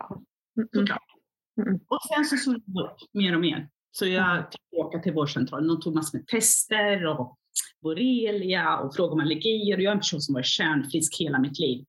Såklart. 0.73 1.16
Mm. 1.57 1.79
Och 1.87 1.99
sen 2.15 2.25
så 2.25 2.37
såg 2.37 2.53
det 2.65 2.81
upp 2.81 2.97
mer 3.13 3.35
och 3.35 3.41
mer. 3.41 3.69
Så 3.91 4.07
jag 4.07 4.51
fick 4.51 4.79
åka 4.79 4.99
till 4.99 5.13
vårdcentralen. 5.13 5.67
De 5.67 5.81
tog 5.81 5.95
massor 5.95 6.17
med 6.17 6.27
tester 6.27 7.05
och 7.05 7.37
borrelia 7.81 8.77
och 8.77 8.95
frågade 8.95 9.13
om 9.13 9.19
allergier. 9.19 9.77
Och 9.77 9.81
jag 9.81 9.91
är 9.91 9.95
en 9.95 9.99
person 9.99 10.21
som 10.21 10.33
var 10.33 10.43
kärnfrisk 10.43 11.19
hela 11.19 11.39
mitt 11.39 11.59
liv. 11.59 11.85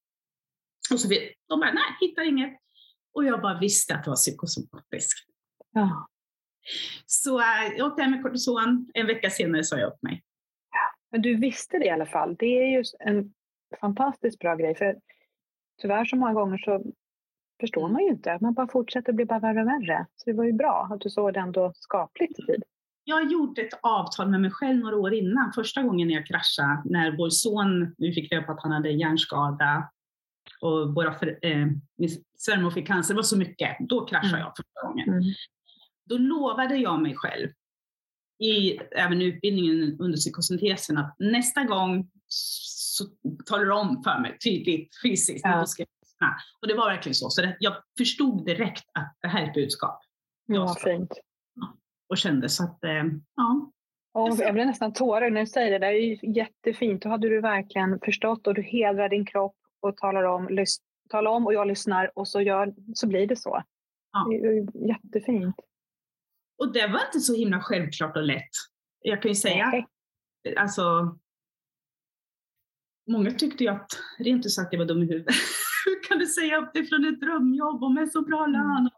Och 0.93 1.01
så 1.01 1.09
vi, 1.09 1.35
de 1.49 1.61
bara, 1.61 1.73
nej, 1.73 1.97
hittar 2.01 2.23
inget. 2.23 2.59
Och 3.15 3.25
jag 3.25 3.43
bara 3.43 3.59
visste 3.59 3.95
att 3.95 4.05
det 4.05 4.11
var 4.11 4.17
psykosomatiskt. 4.17 5.29
Ja. 5.73 6.09
Så 7.07 7.41
äh, 7.41 7.77
jag 7.77 7.87
åkte 7.87 8.03
hem 8.03 8.11
med 8.11 8.23
kortison. 8.23 8.91
En 8.95 9.07
vecka 9.07 9.31
senare 9.31 9.65
sa 9.65 9.79
jag 9.79 9.93
upp 9.93 10.03
mig. 10.03 10.23
Men 11.11 11.23
du 11.23 11.37
visste 11.37 11.79
det 11.79 11.85
i 11.85 11.91
alla 11.91 12.07
fall. 12.07 12.37
Det 12.39 12.47
är 12.47 12.79
ju 12.79 12.85
en 12.99 13.35
fantastiskt 13.81 14.39
bra 14.39 14.57
grej. 14.57 14.75
För 14.75 14.97
tyvärr 15.81 16.05
så 16.05 16.17
många 16.17 16.33
gånger 16.33 16.59
så 16.59 16.93
förstår 17.61 17.89
man 17.89 18.03
ju 18.03 18.09
inte. 18.09 18.39
Man 18.41 18.55
bara 18.55 18.69
fortsätter 18.69 19.13
bli 19.13 19.25
bara 19.25 19.39
värre 19.39 19.61
och 19.61 19.67
värre. 19.67 20.07
Så 20.17 20.31
det 20.31 20.37
var 20.37 20.45
ju 20.45 20.53
bra 20.53 20.89
att 20.93 21.01
du 21.01 21.11
såg 21.11 21.35
det 21.35 21.41
ändå 21.41 21.73
skapligt 21.75 22.39
i 22.39 22.43
tid. 22.43 22.63
Jag 23.05 23.33
gjorde 23.33 23.63
ett 23.63 23.79
avtal 23.83 24.31
med 24.31 24.41
mig 24.41 24.51
själv 24.51 24.79
några 24.79 24.97
år 24.97 25.15
innan. 25.15 25.53
Första 25.53 25.83
gången 25.83 26.11
jag 26.11 26.27
kraschade, 26.27 26.83
när 26.85 27.17
vår 27.17 27.31
son, 27.31 27.95
vi 27.99 28.13
fick 28.13 28.33
reda 28.33 28.43
på 28.43 28.53
att 28.53 28.63
han 28.63 28.73
hade 28.73 28.91
hjärnskada 28.91 29.91
och 30.61 30.95
våra 30.95 31.13
för, 31.13 31.39
eh, 31.43 31.67
svärmor 32.39 32.71
fick 32.71 32.87
cancer, 32.87 33.15
det 33.15 33.17
var 33.17 33.23
så 33.23 33.39
mycket. 33.39 33.77
Då 33.81 34.07
kraschade 34.07 34.29
mm. 34.29 34.41
jag 34.41 34.53
första 34.57 34.87
gången. 34.87 35.09
Mm. 35.09 35.23
Då 36.05 36.19
lovade 36.19 36.77
jag 36.77 37.03
mig 37.03 37.15
själv, 37.17 37.49
i 38.39 38.79
även 38.97 39.23
utbildningen 39.23 39.97
under 40.01 40.17
psykosyntesen, 40.17 40.99
att 40.99 41.17
nästa 41.19 41.65
gång 41.65 42.11
så 42.27 43.05
talar 43.47 43.65
du 43.65 43.73
om 43.73 44.03
för 44.05 44.21
mig 44.21 44.39
tydligt 44.39 44.91
fysiskt. 45.03 45.45
Ja. 45.45 45.67
Ska 45.67 45.85
jag 46.19 46.35
och 46.63 46.69
det 46.69 46.75
var 46.75 46.91
verkligen 46.91 47.15
så. 47.15 47.31
Så 47.31 47.43
det, 47.43 47.57
jag 47.61 47.75
förstod 47.99 48.47
direkt 48.47 48.85
att 48.95 49.17
det 49.21 49.29
här 49.29 49.43
är 49.43 49.47
ett 49.49 49.55
budskap. 49.55 50.01
Ja, 50.47 50.77
fint. 50.85 51.13
Och 52.09 52.19
kände 52.19 52.49
så 52.49 52.65
att, 52.65 52.85
eh, 52.85 53.05
ja. 53.37 53.73
Och 54.13 54.37
jag 54.39 54.55
blir 54.55 54.65
nästan 54.65 54.93
tårar 54.93 55.31
när 55.31 55.41
du 55.41 55.47
säger 55.47 55.71
det. 55.71 55.79
Det 55.79 55.87
är 55.87 55.93
ju 55.93 56.33
jättefint. 56.35 57.03
Då 57.03 57.09
hade 57.09 57.29
du 57.29 57.41
verkligen 57.41 58.01
förstått 58.05 58.47
och 58.47 58.55
du 58.55 58.63
hedrar 58.63 59.09
din 59.09 59.27
kropp 59.27 59.57
och 59.81 59.97
talar 59.97 60.23
om, 60.23 60.65
talar 61.09 61.31
om 61.31 61.47
och 61.47 61.55
jag 61.55 61.67
lyssnar 61.67 62.11
och 62.19 62.29
så, 62.29 62.41
gör, 62.41 62.75
så 62.95 63.07
blir 63.07 63.27
det 63.27 63.37
så. 63.37 63.63
Ja. 64.13 64.27
Det 64.31 64.47
är 64.47 64.89
jättefint. 64.89 65.57
Och 66.59 66.73
det 66.73 66.87
var 66.87 67.01
inte 67.07 67.21
så 67.21 67.35
himla 67.35 67.61
självklart 67.61 68.17
och 68.17 68.23
lätt. 68.23 68.51
Jag 69.01 69.23
kan 69.23 69.31
ju 69.31 69.35
säga, 69.35 69.71
Nej. 69.71 69.87
alltså, 70.57 71.17
många 73.07 73.31
tyckte 73.31 73.65
ju 73.65 73.71
att, 73.71 73.91
rent 74.19 74.47
ut 74.47 74.53
sagt, 74.53 74.73
jag 74.73 74.79
var 74.79 74.87
dum 74.87 75.03
i 75.03 75.07
huvudet. 75.07 75.35
Hur 75.85 76.03
kan 76.09 76.19
du 76.19 76.27
säga 76.27 76.57
upp 76.57 76.73
dig 76.73 76.87
från 76.87 77.05
ett 77.05 77.21
drömjobb 77.21 77.85
och 77.85 77.93
med 77.93 78.13
så 78.13 78.23
bra 78.23 78.45
mm. 78.45 78.53
lön? 78.53 78.91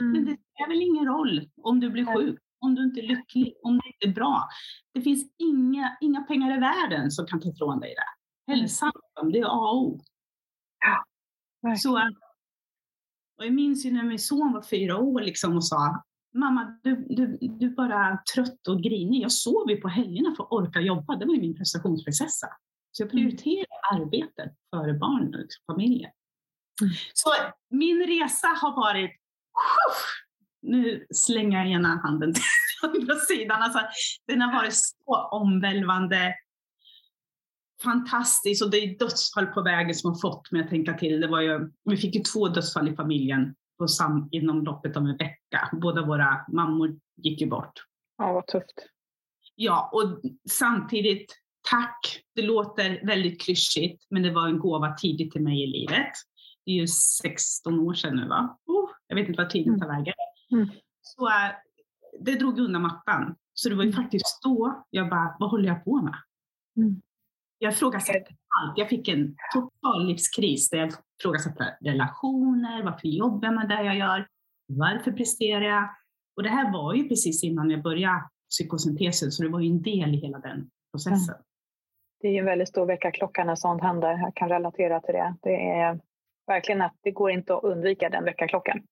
Mm. 0.00 0.12
Men 0.12 0.24
det 0.24 0.36
spelar 0.36 0.68
väl 0.68 0.82
ingen 0.82 1.06
roll 1.06 1.50
om 1.62 1.80
du 1.80 1.90
blir 1.90 2.16
sjuk, 2.16 2.40
om 2.58 2.74
du 2.74 2.84
inte 2.84 3.00
är 3.00 3.06
lycklig, 3.06 3.54
om 3.62 3.78
det 3.78 3.88
inte 3.88 4.06
är 4.06 4.20
bra. 4.20 4.48
Det 4.94 5.02
finns 5.02 5.24
inga, 5.38 5.96
inga 6.00 6.20
pengar 6.20 6.56
i 6.56 6.60
världen 6.60 7.10
som 7.10 7.26
kan 7.26 7.40
ta 7.40 7.48
ifrån 7.48 7.80
dig 7.80 7.94
det. 7.94 8.52
Hälsan, 8.52 8.92
det 9.32 9.38
är 9.38 9.44
A 9.44 9.70
och 9.70 9.82
O. 9.82 10.00
Ja, 11.60 11.76
så, 11.76 11.98
och 13.38 13.46
jag 13.46 13.54
minns 13.54 13.86
ju 13.86 13.92
när 13.92 14.02
min 14.02 14.18
son 14.18 14.52
var 14.52 14.62
fyra 14.62 14.98
år 14.98 15.20
liksom 15.20 15.56
och 15.56 15.66
sa, 15.66 16.02
mamma, 16.34 16.78
du, 16.82 17.06
du, 17.08 17.38
du 17.40 17.66
är 17.66 17.70
bara 17.70 18.18
trött 18.34 18.68
och 18.68 18.82
grinig. 18.82 19.22
Jag 19.22 19.32
sov 19.32 19.70
ju 19.70 19.76
på 19.76 19.88
helgerna 19.88 20.34
för 20.36 20.44
att 20.44 20.52
orka 20.52 20.80
jobba. 20.80 21.16
Det 21.16 21.26
var 21.26 21.34
ju 21.34 21.40
min 21.40 21.56
prestationsprinsessa. 21.56 22.46
Så 22.96 23.02
jag 23.02 23.12
mm. 23.14 23.22
prioriterar 23.22 23.66
arbetet 23.92 24.52
före 24.70 24.92
barnen 24.92 25.34
och 25.34 25.74
familjen. 25.74 26.10
Mm. 26.82 26.94
Så 27.14 27.30
min 27.70 28.06
resa 28.06 28.46
har 28.46 28.76
varit, 28.76 29.10
nu 30.62 31.06
slänger 31.14 31.58
jag 31.58 31.70
ena 31.70 31.88
handen 31.88 32.34
till 32.34 32.42
andra 32.82 33.14
sidan. 33.14 33.62
Alltså, 33.62 33.80
den 34.26 34.40
har 34.40 34.52
varit 34.52 34.74
så 34.74 35.28
omvälvande, 35.30 36.34
fantastisk 37.82 38.64
och 38.64 38.70
det 38.70 38.76
är 38.76 38.98
dödsfall 38.98 39.46
på 39.46 39.62
vägen 39.62 39.94
som 39.94 40.10
har 40.10 40.18
fått 40.20 40.52
mig 40.52 40.62
att 40.62 40.70
tänka 40.70 40.94
till. 40.94 41.20
Det 41.20 41.26
var 41.26 41.40
ju, 41.40 41.70
vi 41.84 41.96
fick 41.96 42.14
ju 42.14 42.20
två 42.20 42.48
dödsfall 42.48 42.88
i 42.88 42.96
familjen 42.96 43.54
på 43.78 43.88
sam, 43.88 44.28
inom 44.32 44.64
loppet 44.64 44.96
av 44.96 45.02
en 45.02 45.16
vecka. 45.16 45.68
Båda 45.72 46.06
våra 46.06 46.44
mammor 46.48 47.00
gick 47.16 47.40
ju 47.40 47.46
bort. 47.46 47.72
Ja, 48.18 48.32
vad 48.32 48.46
tufft. 48.46 48.88
Ja, 49.54 49.90
och 49.92 50.20
samtidigt, 50.50 51.43
tack. 51.70 52.22
Det 52.34 52.42
låter 52.42 53.06
väldigt 53.06 53.40
klyschigt, 53.40 54.06
men 54.10 54.22
det 54.22 54.30
var 54.30 54.48
en 54.48 54.58
gåva 54.58 54.94
tidigt 54.94 55.32
till 55.32 55.42
mig 55.42 55.62
i 55.62 55.66
livet. 55.66 56.12
Det 56.64 56.70
är 56.70 56.74
ju 56.74 56.86
16 56.86 57.80
år 57.80 57.94
sedan 57.94 58.16
nu, 58.16 58.28
va? 58.28 58.58
Oh, 58.66 58.90
jag 59.06 59.16
vet 59.16 59.28
inte 59.28 59.42
vad 59.42 59.50
tiden 59.50 59.80
tar 59.80 59.88
vägen. 59.88 60.14
Mm. 60.52 60.68
Så 61.00 61.28
äh, 61.28 61.50
det 62.20 62.34
drog 62.34 62.58
undan 62.58 62.82
mattan. 62.82 63.36
Så 63.54 63.68
det 63.68 63.74
var 63.74 63.84
ju 63.84 63.90
mm. 63.90 64.02
faktiskt 64.02 64.42
då 64.42 64.84
jag 64.90 65.10
bara, 65.10 65.36
vad 65.38 65.50
håller 65.50 65.68
jag 65.68 65.84
på 65.84 66.02
med? 66.02 66.16
Mm. 66.76 67.02
Jag 67.58 67.72
ifrågasatte 67.72 68.26
allt. 68.60 68.78
Jag 68.78 68.88
fick 68.88 69.08
en 69.08 69.36
total 69.54 70.06
livskris 70.06 70.70
där 70.70 70.78
jag 70.78 70.92
ifrågasatte 71.20 71.76
relationer, 71.80 72.82
varför 72.82 73.08
jobbar 73.08 73.48
jag 73.48 73.54
med 73.54 73.68
det 73.68 73.84
jag 73.84 73.96
gör, 73.96 74.28
varför 74.66 75.12
presterar 75.12 75.64
jag? 75.64 75.88
Och 76.36 76.42
det 76.42 76.48
här 76.48 76.72
var 76.72 76.94
ju 76.94 77.08
precis 77.08 77.44
innan 77.44 77.70
jag 77.70 77.82
började 77.82 78.28
psykosyntesen, 78.50 79.32
så 79.32 79.42
det 79.42 79.48
var 79.48 79.60
ju 79.60 79.70
en 79.70 79.82
del 79.82 80.14
i 80.14 80.16
hela 80.16 80.38
den 80.38 80.70
processen. 80.92 81.34
Det 82.24 82.28
är 82.28 82.32
ju 82.32 82.38
en 82.38 82.44
väldigt 82.44 82.68
stor 82.68 82.86
väckarklocka 82.86 83.44
när 83.44 83.54
sånt 83.54 83.82
händer. 83.82 84.18
Jag 84.18 84.34
kan 84.34 84.48
relatera 84.48 85.00
till 85.00 85.14
det. 85.14 85.34
Det 85.42 85.70
är 85.70 86.00
verkligen 86.46 86.82
att 86.82 86.96
det 87.02 87.10
går 87.10 87.30
inte 87.30 87.54
att 87.54 87.64
undvika 87.64 88.10
den 88.10 88.24
väckarklockan. 88.24 88.82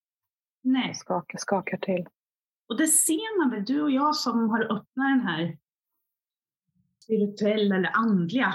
Nej. 0.63 0.95
Skakar, 0.95 1.39
skakar 1.39 1.77
till. 1.77 2.07
Och 2.69 2.77
det 2.77 2.87
ser 2.87 3.39
man 3.39 3.51
väl, 3.51 3.65
du 3.65 3.83
och 3.83 3.91
jag 3.91 4.17
som 4.17 4.51
har 4.51 4.63
öppnat 4.63 4.87
den 4.97 5.21
här 5.21 5.59
spirituella 7.05 7.77
eller 7.77 7.91
andliga, 7.95 8.55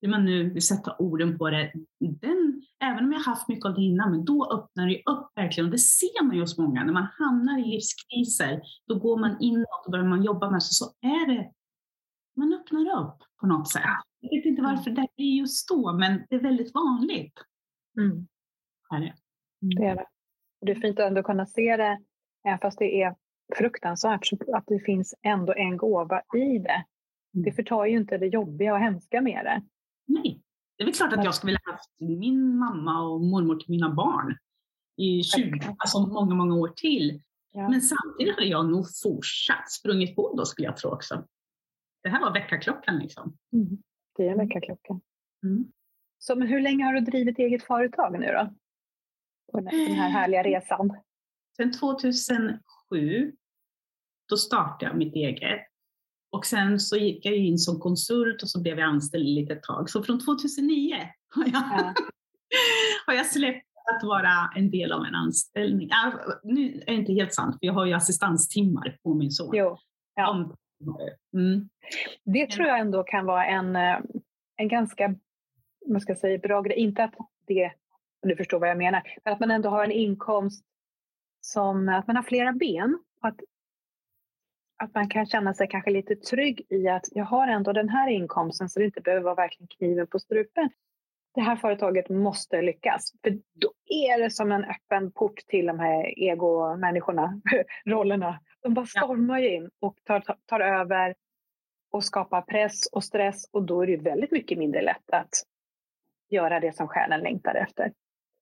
hur 0.00 0.08
man 0.08 0.24
nu 0.24 0.50
vill 0.50 0.66
sätta 0.66 0.96
orden 0.98 1.38
på 1.38 1.50
det, 1.50 1.72
den, 1.98 2.62
även 2.84 3.04
om 3.04 3.12
jag 3.12 3.20
haft 3.20 3.48
mycket 3.48 3.64
av 3.64 3.74
det 3.74 3.82
innan, 3.82 4.10
men 4.10 4.24
då 4.24 4.52
öppnar 4.52 4.86
det 4.86 5.02
upp 5.06 5.32
verkligen. 5.34 5.66
Och 5.66 5.72
det 5.72 5.78
ser 5.78 6.24
man 6.24 6.34
ju 6.36 6.40
hos 6.40 6.58
många, 6.58 6.84
när 6.84 6.92
man 6.92 7.08
hamnar 7.18 7.58
i 7.58 7.64
livskriser, 7.64 8.62
då 8.86 8.98
går 8.98 9.16
man 9.16 9.36
inåt 9.40 9.86
och 9.86 9.92
börjar 9.92 10.06
man 10.06 10.22
jobba 10.22 10.50
med 10.50 10.62
sig, 10.62 10.74
så 10.74 11.06
är 11.06 11.26
det, 11.26 11.52
man 12.36 12.54
öppnar 12.54 13.00
upp 13.00 13.31
på 13.42 13.48
något 13.48 13.68
sätt. 13.68 13.82
Jag 14.20 14.30
vet 14.30 14.46
inte 14.46 14.62
varför 14.62 14.90
det 14.90 15.06
blir 15.16 15.38
just 15.38 15.68
då, 15.68 15.92
men 15.92 16.26
det 16.30 16.34
är 16.34 16.40
väldigt 16.40 16.74
vanligt. 16.74 17.34
Mm. 17.98 18.26
Är 18.90 19.00
det. 19.00 19.14
Mm. 19.62 19.74
det 19.76 19.84
är 19.84 19.96
det. 19.96 20.06
Det 20.60 20.72
är 20.72 20.80
fint 20.80 21.00
att 21.00 21.06
ändå 21.06 21.22
kunna 21.22 21.46
se 21.46 21.76
det, 21.76 21.98
även 22.44 22.58
fast 22.58 22.78
det 22.78 23.02
är 23.02 23.16
fruktansvärt, 23.56 24.28
att 24.54 24.64
det 24.66 24.80
finns 24.80 25.14
ändå 25.22 25.54
en 25.54 25.76
gåva 25.76 26.22
i 26.34 26.58
det. 26.58 26.84
Det 27.32 27.52
förtar 27.52 27.86
ju 27.86 27.96
inte 27.96 28.18
det 28.18 28.26
jobbiga 28.26 28.74
och 28.74 28.80
hemska 28.80 29.20
med 29.20 29.44
det. 29.44 29.62
Nej, 30.06 30.42
det 30.76 30.82
är 30.82 30.84
väl 30.84 30.94
klart 30.94 31.12
att 31.12 31.24
jag 31.24 31.34
skulle 31.34 31.50
vilja 31.50 31.60
ha 31.64 31.72
haft 31.72 31.90
min 31.98 32.58
mamma 32.58 33.02
och 33.02 33.20
mormor 33.20 33.56
till 33.56 33.70
mina 33.70 33.94
barn 33.94 34.36
i 34.96 35.22
20, 35.22 35.76
alltså 35.78 36.06
många, 36.06 36.34
många 36.34 36.54
år 36.54 36.68
till. 36.76 37.22
Ja. 37.52 37.68
Men 37.68 37.80
samtidigt 37.80 38.34
hade 38.34 38.46
jag 38.46 38.70
nog 38.70 38.86
fortsatt 39.02 39.70
sprungit 39.70 40.16
på 40.16 40.34
då 40.36 40.44
skulle 40.44 40.66
jag 40.66 40.76
tro 40.76 40.90
också. 40.90 41.24
Det 42.02 42.08
här 42.08 42.20
var 42.20 42.32
väckarklockan 42.32 42.98
liksom. 42.98 43.36
Mm. 43.52 43.82
Det 44.16 44.26
är 44.26 44.30
en 44.30 44.38
väckarklocka. 44.38 45.00
Mm. 45.44 45.72
Så 46.18 46.36
men 46.36 46.48
hur 46.48 46.60
länge 46.60 46.84
har 46.84 46.92
du 46.92 47.00
drivit 47.00 47.38
eget 47.38 47.62
företag 47.62 48.20
nu 48.20 48.26
då? 48.26 48.54
På 49.52 49.60
den 49.60 49.66
här 49.96 50.08
härliga 50.08 50.42
resan? 50.42 50.96
Sen 51.56 51.72
2007, 51.72 53.32
då 54.28 54.36
startade 54.36 54.90
jag 54.90 54.98
mitt 54.98 55.14
eget. 55.14 55.60
Och 56.30 56.46
sen 56.46 56.80
så 56.80 56.96
gick 56.96 57.26
jag 57.26 57.36
in 57.36 57.58
som 57.58 57.80
konsult 57.80 58.42
och 58.42 58.48
så 58.48 58.62
blev 58.62 58.78
jag 58.78 58.88
anställd 58.88 59.24
ett 59.24 59.34
litet 59.34 59.62
tag. 59.62 59.90
Så 59.90 60.02
från 60.02 60.20
2009 60.20 60.96
har 61.34 61.44
jag, 61.44 61.52
ja. 61.52 61.94
har 63.06 63.14
jag 63.14 63.26
släppt 63.26 63.66
att 63.94 64.04
vara 64.08 64.50
en 64.56 64.70
del 64.70 64.92
av 64.92 65.04
en 65.04 65.14
anställning. 65.14 65.90
Äh, 65.90 66.14
nu 66.42 66.82
är 66.86 66.92
det 66.92 66.94
inte 66.94 67.12
helt 67.12 67.34
sant, 67.34 67.56
för 67.60 67.66
jag 67.66 67.74
har 67.74 67.86
ju 67.86 67.92
assistanstimmar 67.92 68.98
på 69.02 69.14
min 69.14 69.30
son. 69.30 69.50
Jo. 69.54 69.78
Ja. 70.14 70.56
Mm. 71.34 71.68
Det 72.24 72.50
tror 72.50 72.68
jag 72.68 72.78
ändå 72.78 73.02
kan 73.02 73.26
vara 73.26 73.46
en, 73.46 73.76
eh, 73.76 73.98
en 74.56 74.68
ganska 74.68 75.14
man 75.86 76.00
ska 76.00 76.14
säga, 76.14 76.38
bra 76.38 76.60
grej. 76.60 76.76
Inte 76.76 77.04
att 77.04 77.14
det, 77.46 77.72
du 78.22 78.36
förstår 78.36 78.58
vad 78.58 78.70
jag 78.70 78.78
menar, 78.78 79.02
men 79.24 79.32
att 79.34 79.40
man 79.40 79.50
ändå 79.50 79.68
har 79.68 79.84
en 79.84 79.92
inkomst 79.92 80.64
som 81.40 81.88
att 81.88 82.06
man 82.06 82.16
har 82.16 82.22
flera 82.22 82.52
ben. 82.52 82.98
Att, 83.20 83.36
att 84.76 84.94
man 84.94 85.08
kan 85.08 85.26
känna 85.26 85.54
sig 85.54 85.68
kanske 85.68 85.90
lite 85.90 86.16
trygg 86.16 86.66
i 86.68 86.88
att 86.88 87.04
jag 87.10 87.24
har 87.24 87.48
ändå 87.48 87.72
den 87.72 87.88
här 87.88 88.10
inkomsten 88.10 88.68
så 88.68 88.78
det 88.78 88.84
inte 88.84 89.00
behöver 89.00 89.24
vara 89.24 89.34
verkligen 89.34 89.68
kniven 89.68 90.06
på 90.06 90.18
strupen 90.18 90.70
det 91.34 91.40
här 91.40 91.56
företaget 91.56 92.08
måste 92.08 92.62
lyckas. 92.62 93.12
För 93.22 93.30
då 93.30 93.72
är 93.86 94.22
det 94.22 94.30
som 94.30 94.52
en 94.52 94.64
öppen 94.64 95.12
port 95.12 95.46
till 95.46 95.66
de 95.66 95.78
här 95.78 96.18
egomänniskorna, 96.18 97.40
rollerna. 97.84 98.40
De 98.62 98.74
bara 98.74 98.86
stormar 98.86 99.42
in 99.42 99.70
och 99.80 99.96
tar, 100.04 100.24
tar, 100.46 100.60
över 100.60 101.14
och 101.90 102.04
skapar 102.04 102.42
press 102.42 102.86
och 102.92 103.04
stress 103.04 103.44
och 103.52 103.62
då 103.62 103.82
är 103.82 103.86
det 103.86 103.96
väldigt 103.96 104.30
mycket 104.30 104.58
mindre 104.58 104.82
lätt 104.82 105.10
att 105.12 105.30
göra 106.28 106.60
det 106.60 106.76
som 106.76 106.88
själen 106.88 107.20
längtar 107.20 107.54
efter. 107.54 107.92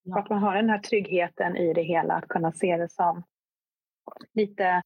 Ja. 0.02 0.18
Att 0.18 0.30
man 0.30 0.38
har 0.38 0.54
den 0.54 0.70
här 0.70 0.78
tryggheten 0.78 1.56
i 1.56 1.72
det 1.74 1.83
hela, 1.83 2.14
att 2.14 2.28
kunna 2.28 2.52
se 2.52 2.76
det 2.76 2.88
som 2.88 3.22
lite 4.33 4.83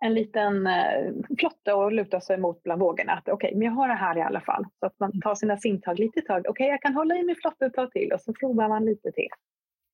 en 0.00 0.14
liten 0.14 0.66
eh, 0.66 1.12
flotte 1.38 1.74
att 1.74 1.92
luta 1.92 2.20
sig 2.20 2.38
mot 2.38 2.62
bland 2.62 2.80
vågorna. 2.80 3.12
Att 3.12 3.28
okej, 3.28 3.32
okay, 3.48 3.58
men 3.58 3.66
jag 3.66 3.72
har 3.72 3.88
det 3.88 3.94
här 3.94 4.18
i 4.18 4.22
alla 4.22 4.40
fall. 4.40 4.66
Så 4.80 4.86
att 4.86 5.00
man 5.00 5.20
tar 5.20 5.34
sina 5.34 5.56
simtag 5.56 5.98
lite 5.98 6.20
tag. 6.20 6.38
Okej, 6.38 6.50
okay, 6.50 6.66
jag 6.66 6.82
kan 6.82 6.94
hålla 6.94 7.16
i 7.16 7.24
min 7.24 7.36
flotte 7.36 7.66
ett 7.66 7.74
tag 7.74 7.92
till 7.92 8.12
och 8.12 8.20
så 8.20 8.32
provar 8.32 8.68
man 8.68 8.84
lite 8.84 9.12
till. 9.12 9.28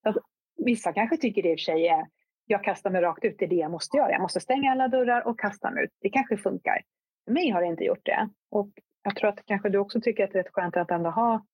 Så 0.03 0.21
vissa 0.65 0.93
kanske 0.93 1.17
tycker 1.17 1.43
det 1.43 1.49
i 1.49 1.55
och 1.55 1.59
för 1.59 1.63
sig 1.63 1.87
är 1.87 2.07
jag 2.47 2.63
kastar 2.63 2.89
mig 2.89 3.01
rakt 3.01 3.25
ut, 3.25 3.35
det 3.39 3.45
är 3.45 3.49
det 3.49 3.55
jag 3.55 3.71
måste 3.71 3.97
göra. 3.97 4.11
Jag 4.11 4.21
måste 4.21 4.39
stänga 4.39 4.71
alla 4.71 4.87
dörrar 4.87 5.27
och 5.27 5.39
kasta 5.39 5.71
mig 5.71 5.83
ut. 5.83 5.91
Det 6.01 6.09
kanske 6.09 6.37
funkar. 6.37 6.81
För 7.25 7.31
mig 7.31 7.49
har 7.49 7.61
det 7.61 7.67
inte 7.67 7.83
gjort 7.83 8.05
det. 8.05 8.29
Och 8.51 8.69
jag 9.03 9.15
tror 9.15 9.29
att 9.29 9.45
kanske 9.45 9.69
du 9.69 9.77
också 9.77 10.01
tycker 10.01 10.23
att 10.23 10.31
det 10.31 10.39
är 10.39 10.43
rätt 10.43 10.53
skönt 10.53 10.77
att 10.77 10.91
ändå 10.91 11.09
ha 11.09 11.45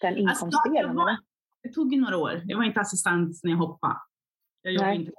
den 0.00 0.16
inkomstdelen. 0.16 0.98
Alltså, 0.98 1.24
det 1.62 1.68
tog 1.68 1.94
ju 1.94 2.00
några 2.00 2.16
år. 2.16 2.42
Jag 2.44 2.56
var 2.56 2.64
inte 2.64 2.80
assistent 2.80 3.40
när 3.42 3.50
jag 3.50 3.58
hoppade. 3.58 3.96
Jag 4.62 4.72
jobbade 4.72 4.94
inte 4.94 5.12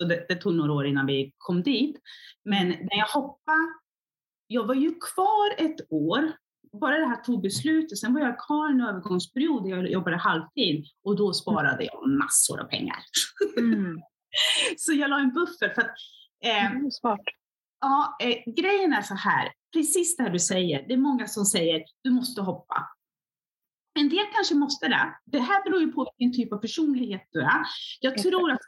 så 0.00 0.06
det, 0.06 0.26
det, 0.28 0.34
tog 0.34 0.54
några 0.54 0.72
år 0.72 0.86
innan 0.86 1.06
vi 1.06 1.32
kom 1.38 1.62
dit. 1.62 1.96
Men 2.44 2.66
mm. 2.66 2.78
när 2.90 2.98
jag 2.98 3.06
hoppade, 3.06 3.68
jag 4.46 4.66
var 4.66 4.74
ju 4.74 4.90
kvar 4.90 5.54
ett 5.66 5.92
år. 5.92 6.32
Bara 6.72 6.98
det 6.98 7.06
här 7.06 7.16
tog 7.16 7.42
beslutet, 7.42 7.98
sen 7.98 8.14
var 8.14 8.20
jag 8.20 8.38
kvar 8.46 8.70
en 8.70 8.80
övergångsperiod 8.80 9.64
där 9.64 9.70
jag 9.70 9.90
jobbade 9.90 10.16
halvtid 10.16 10.84
och 11.04 11.16
då 11.16 11.32
sparade 11.32 11.84
jag 11.84 12.08
massor 12.08 12.60
av 12.60 12.64
pengar. 12.64 12.96
Mm. 13.58 14.00
så 14.76 14.92
jag 14.92 15.10
la 15.10 15.20
en 15.20 15.32
buffert. 15.32 15.74
För 15.74 15.82
att, 15.82 15.94
eh, 16.44 16.66
mm, 16.66 16.90
smart. 16.90 17.20
Ja, 17.80 18.16
eh, 18.20 18.52
grejen 18.54 18.92
är 18.92 19.02
så 19.02 19.14
här, 19.14 19.52
precis 19.72 20.16
det 20.16 20.22
här 20.22 20.30
du 20.30 20.38
säger, 20.38 20.88
det 20.88 20.94
är 20.94 20.98
många 20.98 21.26
som 21.26 21.44
säger 21.44 21.84
du 22.02 22.10
måste 22.10 22.42
hoppa. 22.42 22.88
En 23.98 24.08
del 24.08 24.26
kanske 24.34 24.54
måste 24.54 24.88
det. 24.88 25.14
Det 25.24 25.40
här 25.40 25.64
beror 25.64 25.80
ju 25.80 25.92
på 25.92 26.12
vilken 26.18 26.42
typ 26.42 26.52
av 26.52 26.58
personlighet 26.58 27.28
du 27.30 27.40
är. 27.40 27.64
Jag 28.00 28.18
tror 28.18 28.50
att 28.50 28.60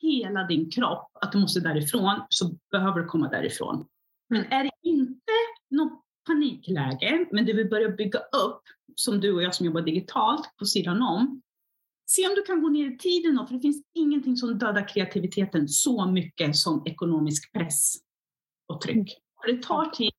hela 0.00 0.44
din 0.44 0.70
kropp 0.70 1.10
att 1.20 1.32
du 1.32 1.38
måste 1.38 1.60
därifrån 1.60 2.26
så 2.28 2.50
behöver 2.70 3.00
du 3.00 3.06
komma 3.06 3.28
därifrån. 3.28 3.86
Men 4.28 4.44
mm. 4.44 4.52
är 4.52 4.64
det 4.64 4.88
inte 4.88 5.32
något 5.70 6.04
panikläge, 6.26 7.26
men 7.32 7.44
du 7.44 7.52
vill 7.52 7.68
börja 7.68 7.88
bygga 7.88 8.18
upp, 8.18 8.62
som 8.94 9.20
du 9.20 9.32
och 9.32 9.42
jag 9.42 9.54
som 9.54 9.66
jobbar 9.66 9.80
digitalt 9.80 10.56
på 10.58 10.64
sidan 10.64 11.02
om, 11.02 11.42
se 12.06 12.28
om 12.28 12.34
du 12.34 12.42
kan 12.42 12.62
gå 12.62 12.68
ner 12.68 12.90
i 12.94 12.98
tiden 12.98 13.36
då, 13.36 13.46
för 13.46 13.54
det 13.54 13.60
finns 13.60 13.82
ingenting 13.94 14.36
som 14.36 14.58
dödar 14.58 14.88
kreativiteten 14.88 15.68
så 15.68 16.06
mycket 16.06 16.56
som 16.56 16.82
ekonomisk 16.86 17.52
press 17.52 17.94
och 18.68 18.80
tryck. 18.80 18.96
Mm. 18.96 19.06
För 19.40 19.52
det 19.52 19.62
tar 19.62 19.90
tid, 19.90 20.12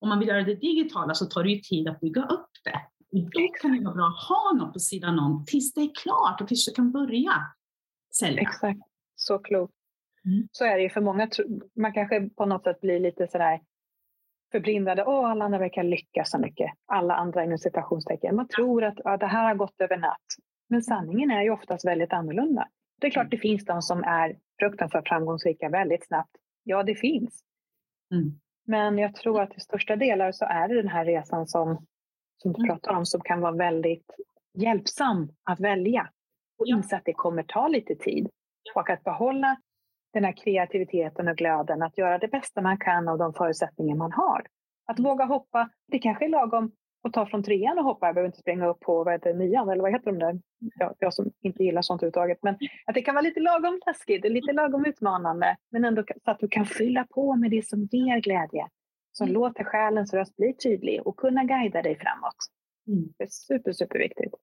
om 0.00 0.08
man 0.08 0.18
vill 0.18 0.28
göra 0.28 0.42
det 0.42 0.54
digitala 0.54 1.14
så 1.14 1.26
tar 1.26 1.44
det 1.44 1.50
ju 1.50 1.60
tid 1.60 1.88
att 1.88 2.00
bygga 2.00 2.22
upp 2.22 2.50
det. 2.64 2.80
Och 3.12 3.30
då 3.30 3.48
kan 3.60 3.72
det 3.72 3.84
vara 3.84 3.94
bra 3.94 4.06
att 4.06 4.28
ha 4.28 4.52
något 4.64 4.72
på 4.72 4.78
sidan 4.78 5.18
om 5.18 5.44
tills 5.46 5.74
det 5.74 5.80
är 5.80 5.94
klart 6.02 6.40
och 6.40 6.48
tills 6.48 6.64
du 6.64 6.72
kan 6.72 6.92
börja 6.92 7.32
sälja. 8.18 8.40
Exakt, 8.40 8.80
så 9.16 9.38
klokt. 9.38 9.74
Mm. 10.24 10.48
Så 10.52 10.64
är 10.64 10.76
det 10.76 10.82
ju 10.82 10.90
för 10.90 11.00
många. 11.00 11.28
Man 11.76 11.92
kanske 11.92 12.28
på 12.28 12.46
något 12.46 12.64
sätt 12.64 12.80
blir 12.80 13.00
lite 13.00 13.28
sådär 13.28 13.60
förblindade. 14.52 15.04
Åh, 15.04 15.30
alla 15.30 15.44
andra 15.44 15.58
verkar 15.58 15.82
lyckas 15.82 16.30
så 16.30 16.38
mycket. 16.38 16.70
Alla 16.86 17.14
andra 17.14 17.44
inom 17.44 17.58
citationstecken. 17.58 18.36
Man 18.36 18.48
tror 18.48 18.84
att 18.84 18.98
ja, 19.04 19.16
det 19.16 19.26
här 19.26 19.44
har 19.44 19.54
gått 19.54 19.80
över 19.80 19.96
natt. 19.96 20.26
Men 20.68 20.82
sanningen 20.82 21.30
är 21.30 21.42
ju 21.42 21.50
oftast 21.50 21.86
väldigt 21.86 22.12
annorlunda. 22.12 22.68
Det 23.00 23.06
är 23.06 23.10
klart 23.10 23.24
mm. 23.24 23.30
det 23.30 23.38
finns 23.38 23.64
de 23.64 23.82
som 23.82 24.04
är 24.04 24.36
fruktansvärt 24.58 25.08
framgångsrika 25.08 25.68
väldigt 25.68 26.06
snabbt. 26.06 26.36
Ja, 26.62 26.82
det 26.82 26.94
finns. 26.94 27.44
Mm. 28.12 28.40
Men 28.66 28.98
jag 28.98 29.14
tror 29.14 29.42
att 29.42 29.50
till 29.50 29.60
största 29.60 29.96
delar 29.96 30.32
så 30.32 30.44
är 30.44 30.68
det 30.68 30.74
den 30.74 30.88
här 30.88 31.04
resan 31.04 31.46
som, 31.46 31.86
som 32.42 32.52
du 32.52 32.58
mm. 32.58 32.68
pratar 32.68 32.92
om 32.96 33.06
som 33.06 33.20
kan 33.20 33.40
vara 33.40 33.52
väldigt 33.52 34.06
hjälpsam 34.54 35.28
att 35.42 35.60
välja 35.60 36.10
och 36.58 36.66
inse 36.66 36.96
att 36.96 37.04
det 37.04 37.12
kommer 37.12 37.42
ta 37.42 37.68
lite 37.68 37.94
tid. 37.94 38.28
Och 38.74 38.90
att 38.90 39.04
behålla 39.04 39.56
den 40.12 40.24
här 40.24 40.32
kreativiteten 40.32 41.28
och 41.28 41.36
glöden, 41.36 41.82
att 41.82 41.98
göra 41.98 42.18
det 42.18 42.28
bästa 42.28 42.62
man 42.62 42.78
kan 42.78 43.08
av 43.08 43.18
de 43.18 43.34
förutsättningar 43.34 43.96
man 43.96 44.12
har. 44.12 44.46
Att 44.86 44.98
våga 44.98 45.24
hoppa, 45.24 45.70
det 45.86 45.98
kanske 45.98 46.24
är 46.24 46.28
lagom 46.28 46.72
att 47.08 47.12
ta 47.12 47.26
från 47.26 47.42
trean 47.42 47.78
och 47.78 47.84
hoppa, 47.84 48.06
jag 48.06 48.14
behöver 48.14 48.28
inte 48.28 48.38
springa 48.38 48.66
upp 48.66 48.80
på 48.80 49.04
vad 49.04 49.14
heter, 49.14 49.34
nian, 49.34 49.68
eller 49.68 49.82
vad 49.82 49.92
heter 49.92 50.12
de 50.12 50.18
där? 50.18 50.40
Jag, 50.78 50.94
jag 50.98 51.14
som 51.14 51.32
inte 51.40 51.64
gillar 51.64 51.82
sånt 51.82 52.02
överhuvudtaget. 52.02 52.38
Men 52.42 52.54
att 52.86 52.94
det 52.94 53.02
kan 53.02 53.14
vara 53.14 53.22
lite 53.22 53.40
lagom 53.40 53.80
taskigt, 53.84 54.24
lite 54.24 54.52
lagom 54.52 54.84
utmanande, 54.86 55.56
men 55.70 55.84
ändå 55.84 56.04
så 56.24 56.30
att 56.30 56.40
du 56.40 56.48
kan 56.48 56.66
fylla 56.66 57.06
på 57.10 57.36
med 57.36 57.50
det 57.50 57.66
som 57.66 57.88
ger 57.92 58.20
glädje. 58.20 58.68
Som 59.12 59.24
mm. 59.24 59.34
låter 59.34 59.64
själens 59.64 60.14
röst 60.14 60.36
bli 60.36 60.54
tydlig 60.54 61.06
och 61.06 61.16
kunna 61.16 61.44
guida 61.44 61.82
dig 61.82 61.98
framåt. 61.98 62.36
Mm. 62.88 63.08
Det 63.18 63.24
är 63.24 63.28
super, 63.28 63.72
superviktigt. 63.72 64.34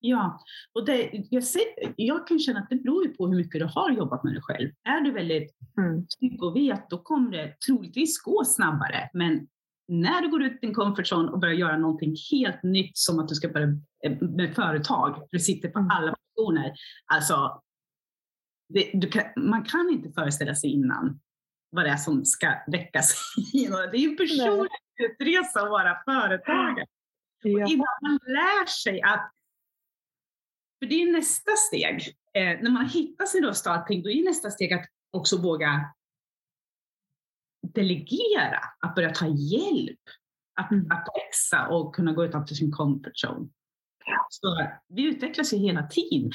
Ja, 0.00 0.40
och 0.72 0.86
det, 0.86 1.10
jag, 1.30 1.44
ser, 1.44 1.62
jag 1.96 2.26
kan 2.26 2.38
känna 2.38 2.60
att 2.60 2.70
det 2.70 2.76
beror 2.76 3.08
på 3.08 3.26
hur 3.26 3.36
mycket 3.36 3.60
du 3.60 3.66
har 3.74 3.90
jobbat 3.90 4.24
med 4.24 4.32
dig 4.32 4.42
själv. 4.42 4.70
Är 4.84 5.00
du 5.00 5.10
väldigt 5.12 5.54
mm. 5.78 6.06
trygg 6.06 6.42
och 6.42 6.56
vet, 6.56 6.90
då 6.90 6.98
kommer 6.98 7.30
det 7.30 7.60
troligtvis 7.66 8.22
gå 8.22 8.44
snabbare. 8.44 9.10
Men 9.12 9.46
när 9.88 10.22
du 10.22 10.30
går 10.30 10.42
ut 10.42 10.60
din 10.60 10.74
comfort 10.74 11.12
zone 11.12 11.30
och 11.30 11.40
börjar 11.40 11.54
göra 11.54 11.78
någonting 11.78 12.14
helt 12.32 12.62
nytt 12.62 12.96
som 12.96 13.18
att 13.18 13.28
du 13.28 13.34
ska 13.34 13.48
börja 13.48 13.68
eh, 14.04 14.22
med 14.22 14.54
företag, 14.54 15.28
du 15.30 15.38
sitter 15.38 15.68
på 15.68 15.78
mm. 15.78 15.90
alla 15.90 16.14
positioner. 16.14 16.72
Alltså, 17.06 17.62
det, 18.68 19.12
kan, 19.12 19.24
man 19.36 19.64
kan 19.64 19.90
inte 19.90 20.12
föreställa 20.12 20.54
sig 20.54 20.70
innan 20.70 21.20
vad 21.70 21.84
det 21.84 21.90
är 21.90 21.96
som 21.96 22.24
ska 22.24 22.54
väckas. 22.66 23.34
Det 23.52 23.58
är 23.64 23.96
ju 23.96 24.08
en 24.08 24.16
personlig 24.16 24.70
resa 25.18 25.60
att 25.60 25.70
vara 25.70 25.96
företagare. 26.04 26.86
Och 27.44 27.50
innan 27.50 27.86
man 28.02 28.18
lär 28.26 28.66
sig 28.66 29.02
att 29.02 29.30
för 30.78 30.88
det 30.88 31.02
är 31.02 31.12
nästa 31.12 31.50
steg. 31.56 32.14
Eh, 32.34 32.62
när 32.62 32.70
man 32.70 32.88
hittar 32.88 33.26
sin 33.26 33.44
röst 33.44 33.66
och 33.66 33.72
allting, 33.72 34.02
då 34.02 34.10
är 34.10 34.24
nästa 34.24 34.50
steg 34.50 34.72
att 34.72 34.86
också 35.10 35.42
våga 35.42 35.94
delegera, 37.74 38.60
att 38.80 38.94
börja 38.94 39.10
ta 39.10 39.26
hjälp, 39.26 40.00
att, 40.60 40.70
mm. 40.70 40.86
att 40.90 41.06
växa 41.14 41.68
och 41.68 41.94
kunna 41.94 42.12
gå 42.12 42.24
utanför 42.24 42.54
sin 42.54 42.72
comfort 42.72 43.24
zone. 43.24 43.48
Så 44.28 44.68
vi 44.88 45.02
utvecklas 45.02 45.52
ju 45.52 45.56
hela 45.56 45.82
tiden. 45.82 46.32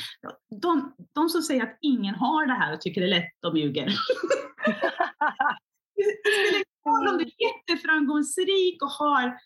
De, 0.62 0.95
de 1.15 1.30
som 1.30 1.41
säger 1.41 1.63
att 1.63 1.78
ingen 1.82 2.15
har 2.15 2.45
det 2.45 2.54
här 2.54 2.73
och 2.73 2.82
tycker 2.82 3.02
det 3.02 3.08
är 3.08 3.19
lätt, 3.19 3.32
de 3.39 3.58
ljuger. 3.58 3.86
det 5.95 6.04
spelar 6.19 6.49
ingen 6.49 6.63
roll 6.86 7.08
om 7.08 7.17
du 7.17 7.23
är 7.23 7.32
jätteframgångsrik 7.47 8.84
och 8.84 8.89
har 8.89 9.38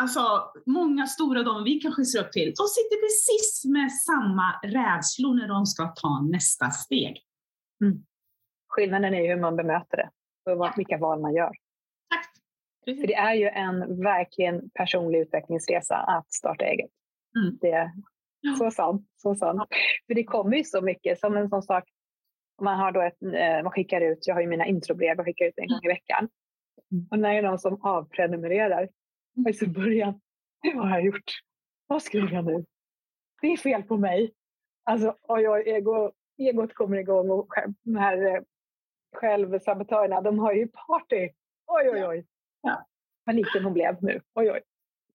alltså 0.00 0.52
många 0.66 1.06
stora 1.06 1.42
de 1.42 1.64
vi 1.64 1.80
kanske 1.80 2.04
ser 2.04 2.24
upp 2.24 2.32
till, 2.32 2.52
de 2.56 2.66
sitter 2.66 2.96
precis 3.00 3.64
med 3.64 3.92
samma 3.92 4.60
rädslor 4.62 5.34
när 5.34 5.48
de 5.48 5.66
ska 5.66 5.86
ta 5.88 6.20
nästa 6.20 6.70
steg. 6.70 7.22
Mm. 7.84 8.04
Skillnaden 8.68 9.14
är 9.14 9.34
hur 9.34 9.40
man 9.40 9.56
bemöter 9.56 9.96
det 9.96 10.10
och 10.46 10.72
vilka 10.76 10.98
val 10.98 11.20
man 11.20 11.34
gör. 11.34 11.52
Exakt. 12.86 13.00
För 13.00 13.06
det 13.06 13.14
är 13.14 13.34
ju 13.34 13.48
en 13.48 14.02
verkligen 14.02 14.70
personlig 14.70 15.18
utvecklingsresa 15.18 15.96
att 15.96 16.32
starta 16.32 16.64
eget. 16.64 16.90
Mm. 17.36 17.58
Det 17.60 17.70
är 17.70 17.90
så 18.58 18.70
sant. 18.70 19.06
Så 19.16 19.34
sant. 19.34 19.68
För 20.06 20.14
det 20.14 20.24
kommer 20.24 20.56
ju 20.56 20.64
så 20.64 20.80
mycket, 20.80 21.20
som 21.20 21.36
en 21.36 21.48
sån 21.48 21.62
sak, 21.62 21.84
man, 22.62 22.78
har 22.78 22.92
då 22.92 23.00
ett, 23.02 23.22
eh, 23.22 23.62
man 23.62 23.72
skickar 23.72 24.00
ut, 24.00 24.26
jag 24.26 24.34
har 24.34 24.40
ju 24.40 24.46
mina 24.46 24.66
introbrev, 24.66 25.16
jag 25.16 25.26
skickar 25.26 25.44
ut 25.46 25.54
en 25.58 25.68
gång 25.68 25.80
i 25.82 25.88
veckan. 25.88 26.28
Mm. 26.92 27.06
Och 27.10 27.18
när 27.18 27.32
det 27.32 27.38
är 27.38 27.42
någon 27.42 27.58
som 27.58 27.82
avprenumererar, 27.82 28.88
och 29.36 29.62
i 29.62 29.66
början, 29.66 30.20
vad 30.74 30.88
har 30.88 30.96
jag 30.96 31.06
gjort? 31.06 31.30
Vad 31.86 32.02
skriver 32.02 32.32
jag 32.32 32.44
nu? 32.44 32.64
Det 33.42 33.46
är 33.46 33.56
fel 33.56 33.82
på 33.82 33.96
mig. 33.96 34.32
Alltså, 34.84 35.16
oj, 35.22 35.48
oj, 35.48 35.62
ego, 35.66 36.12
egot 36.38 36.74
kommer 36.74 36.96
igång 36.96 37.30
och 37.30 37.46
själv- 37.48 37.74
de 37.82 37.96
här 37.96 38.26
eh, 38.26 38.42
självsabotörerna, 39.12 40.20
de 40.20 40.38
har 40.38 40.52
ju 40.52 40.68
party. 40.68 41.30
Oj, 41.66 41.90
oj, 41.92 42.06
oj. 42.06 42.26
Ja. 42.62 42.86
Vad 43.24 43.36
liten 43.36 43.64
hon 43.64 43.72
blev 43.72 44.02
nu. 44.02 44.20
Oj, 44.34 44.50
oj. 44.50 44.60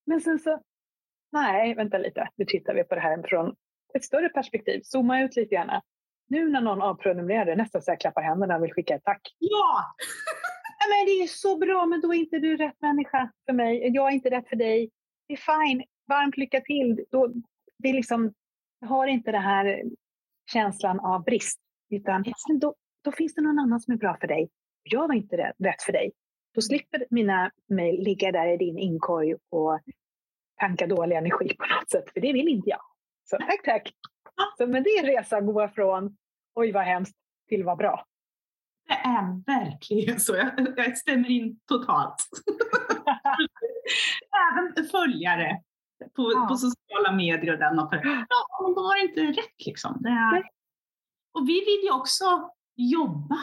Men 0.04 0.20
sen 0.20 0.38
så, 0.38 0.60
nej, 1.32 1.74
vänta 1.74 1.98
lite. 1.98 2.28
Nu 2.36 2.44
tittar 2.44 2.74
vi 2.74 2.84
på 2.84 2.94
det 2.94 3.00
här 3.00 3.22
från 3.28 3.56
ett 3.94 4.04
större 4.04 4.28
perspektiv. 4.28 4.80
Zooma 4.84 5.22
ut 5.22 5.36
lite 5.36 5.54
gärna. 5.54 5.82
Nu 6.26 6.48
när 6.48 6.60
någon 6.60 6.82
avprenumererar, 6.82 7.56
nästan 7.56 7.82
så 7.82 7.90
jag 7.90 8.00
klappar 8.00 8.22
händerna 8.22 8.56
och 8.56 8.64
vill 8.64 8.72
skicka 8.72 8.94
ett 8.94 9.04
tack. 9.04 9.20
Ja! 9.38 9.84
Men 10.88 11.06
det 11.06 11.22
är 11.22 11.26
så 11.26 11.58
bra, 11.58 11.86
men 11.86 12.00
då 12.00 12.14
är 12.14 12.18
inte 12.18 12.38
du 12.38 12.56
rätt 12.56 12.80
människa 12.80 13.32
för 13.46 13.52
mig. 13.52 13.90
Jag 13.94 14.08
är 14.08 14.12
inte 14.12 14.30
rätt 14.30 14.48
för 14.48 14.56
dig. 14.56 14.90
Det 15.26 15.34
är 15.34 15.66
fine. 15.66 15.84
Varmt 16.06 16.36
lycka 16.36 16.60
till. 16.60 17.04
Då, 17.10 17.32
det 17.78 17.88
är 17.88 17.92
liksom, 17.92 18.32
jag 18.80 18.88
har 18.88 19.06
inte 19.06 19.32
den 19.32 19.42
här 19.42 19.82
känslan 20.52 21.00
av 21.00 21.24
brist. 21.24 21.60
Utan 21.90 22.24
då, 22.60 22.74
då 23.08 23.12
finns 23.12 23.34
det 23.34 23.40
någon 23.42 23.58
annan 23.58 23.80
som 23.80 23.94
är 23.94 23.98
bra 23.98 24.16
för 24.20 24.26
dig. 24.26 24.50
Jag 24.82 25.08
var 25.08 25.14
inte 25.14 25.36
rätt- 25.36 25.82
för 25.82 25.92
dig. 25.92 26.12
Då 26.54 26.60
slipper 26.60 27.06
mina 27.10 27.50
mejl 27.68 28.02
ligga 28.04 28.32
där 28.32 28.48
i 28.48 28.56
din 28.56 28.78
inkorg 28.78 29.34
och 29.50 29.80
tanka 30.60 30.86
dålig 30.86 31.16
energi 31.16 31.56
på 31.58 31.64
något 31.66 31.90
sätt. 31.90 32.12
För 32.12 32.20
det 32.20 32.32
vill 32.32 32.48
inte 32.48 32.70
jag. 32.70 32.80
Så 33.24 33.36
tack, 33.36 33.62
tack. 33.64 33.92
Så, 34.58 34.66
men 34.66 34.82
det 34.82 34.90
är 34.90 35.00
en 35.00 35.06
resa 35.16 35.36
att 35.36 35.46
gå 35.46 35.68
från 35.68 36.16
oj 36.54 36.72
vad 36.72 36.82
hemskt 36.84 37.16
till 37.48 37.64
vad 37.64 37.78
bra. 37.78 38.04
Det 38.88 38.94
är 38.94 39.44
verkligen 39.46 40.20
så. 40.20 40.36
Jag, 40.36 40.50
jag 40.76 40.98
stämmer 40.98 41.30
in 41.30 41.60
totalt. 41.68 42.16
Även 44.52 44.88
följare 44.88 45.60
på, 46.16 46.32
Ja. 46.34 46.46
på 46.50 46.56
sociala 46.56 47.12
medier 47.12 47.52
och 47.52 47.58
den. 47.58 47.78
Och 47.78 47.90
för, 47.90 47.96
ja, 48.28 48.62
men 48.62 48.74
då 48.74 48.82
var 48.82 48.94
det 48.96 49.02
inte 49.20 49.40
rätt 49.40 49.66
liksom. 49.66 49.96
Det 50.00 50.08
är, 50.08 50.42
och 51.34 51.48
vi 51.48 51.60
vill 51.60 51.80
ju 51.84 51.92
också 51.92 52.50
jobba, 52.78 53.42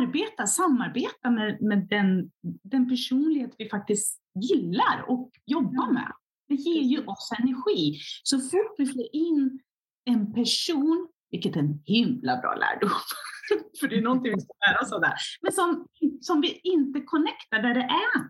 arbeta, 0.00 0.46
samarbeta 0.46 1.30
med, 1.30 1.62
med 1.62 1.88
den, 1.88 2.30
den 2.62 2.88
personlighet 2.88 3.54
vi 3.58 3.68
faktiskt 3.68 4.20
gillar 4.34 5.04
och 5.08 5.30
jobba 5.46 5.90
med. 5.90 6.12
Det 6.48 6.54
ger 6.54 6.82
ju 6.82 7.06
oss 7.06 7.30
energi. 7.38 7.98
Så 8.22 8.40
fort 8.40 8.74
vi 8.78 8.86
får 8.86 9.06
in 9.12 9.60
en 10.04 10.32
person, 10.34 11.08
vilket 11.30 11.56
är 11.56 11.60
en 11.60 11.82
himla 11.84 12.36
bra 12.36 12.54
lärdom, 12.54 12.90
för 13.80 13.88
det 13.88 13.96
är 13.96 14.02
någonting 14.02 14.32
vi 14.34 14.40
ska 14.40 14.52
lära 14.70 14.80
oss 14.86 14.92
av 14.92 15.00
där, 15.00 15.14
men 15.42 15.52
som, 15.52 15.86
som 16.20 16.40
vi 16.40 16.60
inte 16.62 17.00
connectar 17.00 17.62
där 17.62 17.74
det 17.74 17.80
är. 17.80 18.20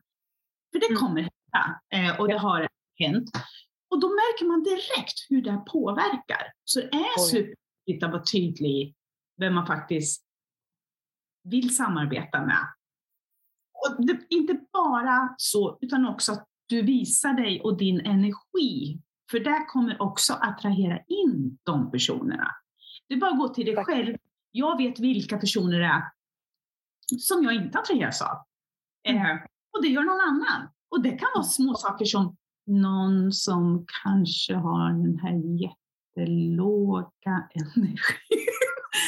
För 0.72 0.80
det 0.80 0.86
Mm. 0.86 0.98
kommer 0.98 1.20
hända 1.20 1.80
och, 2.14 2.20
och 2.20 2.28
det 2.28 2.38
har 2.38 2.68
hänt. 2.98 3.30
Och 3.90 4.00
då 4.00 4.08
märker 4.08 4.46
man 4.46 4.62
direkt 4.62 5.26
hur 5.28 5.42
det 5.42 5.62
påverkar. 5.72 6.52
Så 6.64 6.80
det 6.80 6.86
är 6.86 7.18
superviktigt 7.20 8.04
att 8.04 8.10
vara 8.12 8.22
tydlig 8.32 8.94
vem 9.36 9.54
man 9.54 9.66
faktiskt 9.66 10.24
vill 11.44 11.76
samarbeta 11.76 12.40
med. 12.46 12.68
Och 13.72 14.06
det, 14.06 14.20
inte 14.28 14.60
bara 14.72 15.34
så, 15.36 15.78
utan 15.80 16.06
också 16.06 16.32
att 16.32 16.46
du 16.66 16.82
visar 16.82 17.32
dig 17.32 17.60
och 17.60 17.78
din 17.78 18.00
energi. 18.00 19.00
För 19.30 19.38
det 19.38 19.64
kommer 19.68 20.02
också 20.02 20.32
attrahera 20.32 20.98
in 20.98 21.58
de 21.62 21.90
personerna. 21.90 22.50
Det 23.08 23.14
är 23.14 23.18
bara 23.18 23.30
att 23.30 23.38
gå 23.38 23.48
till 23.48 23.66
dig 23.66 23.74
Tack. 23.74 23.86
själv. 23.86 24.16
Jag 24.50 24.76
vet 24.76 25.00
vilka 25.00 25.38
personer 25.38 25.78
det 25.78 25.86
är 25.86 26.02
som 27.18 27.44
jag 27.44 27.54
inte 27.54 27.78
attraheras 27.78 28.22
av. 28.22 28.36
Eh, 29.08 29.34
och 29.76 29.82
det 29.82 29.88
gör 29.88 30.02
någon 30.02 30.20
annan. 30.20 30.68
Och 30.88 31.02
det 31.02 31.10
kan 31.10 31.28
vara 31.34 31.44
små 31.44 31.74
saker 31.74 32.04
som 32.04 32.36
någon 32.66 33.32
som 33.32 33.86
kanske 34.04 34.54
har 34.54 34.88
den 34.88 35.18
här 35.18 35.62
jättelåga 35.62 37.48
energin. 37.54 38.63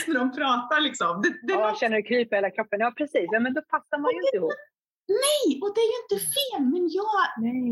När 0.07 0.15
de 0.15 0.33
pratar 0.33 0.81
liksom. 0.81 1.23
Det, 1.23 1.29
det 1.29 1.53
Ja, 1.53 1.71
något 1.71 1.81
känner 1.81 1.97
det 1.97 2.03
krypa 2.03 2.37
i 2.37 2.39
hela 2.39 2.51
kroppen. 2.51 2.81
Ja, 2.81 2.93
precis. 2.97 3.29
Ja, 3.33 3.41
men 3.41 3.55
då 3.55 3.63
passar 3.63 3.99
man 3.99 4.11
ju 4.13 4.19
inte 4.19 4.37
ihop. 4.37 4.53
Nej, 5.09 5.61
och 5.63 5.73
det 5.75 5.81
är 5.81 5.91
ju 5.95 5.99
inte 6.05 6.27
fel, 6.37 6.63
men 6.73 6.89
jag, 6.99 7.23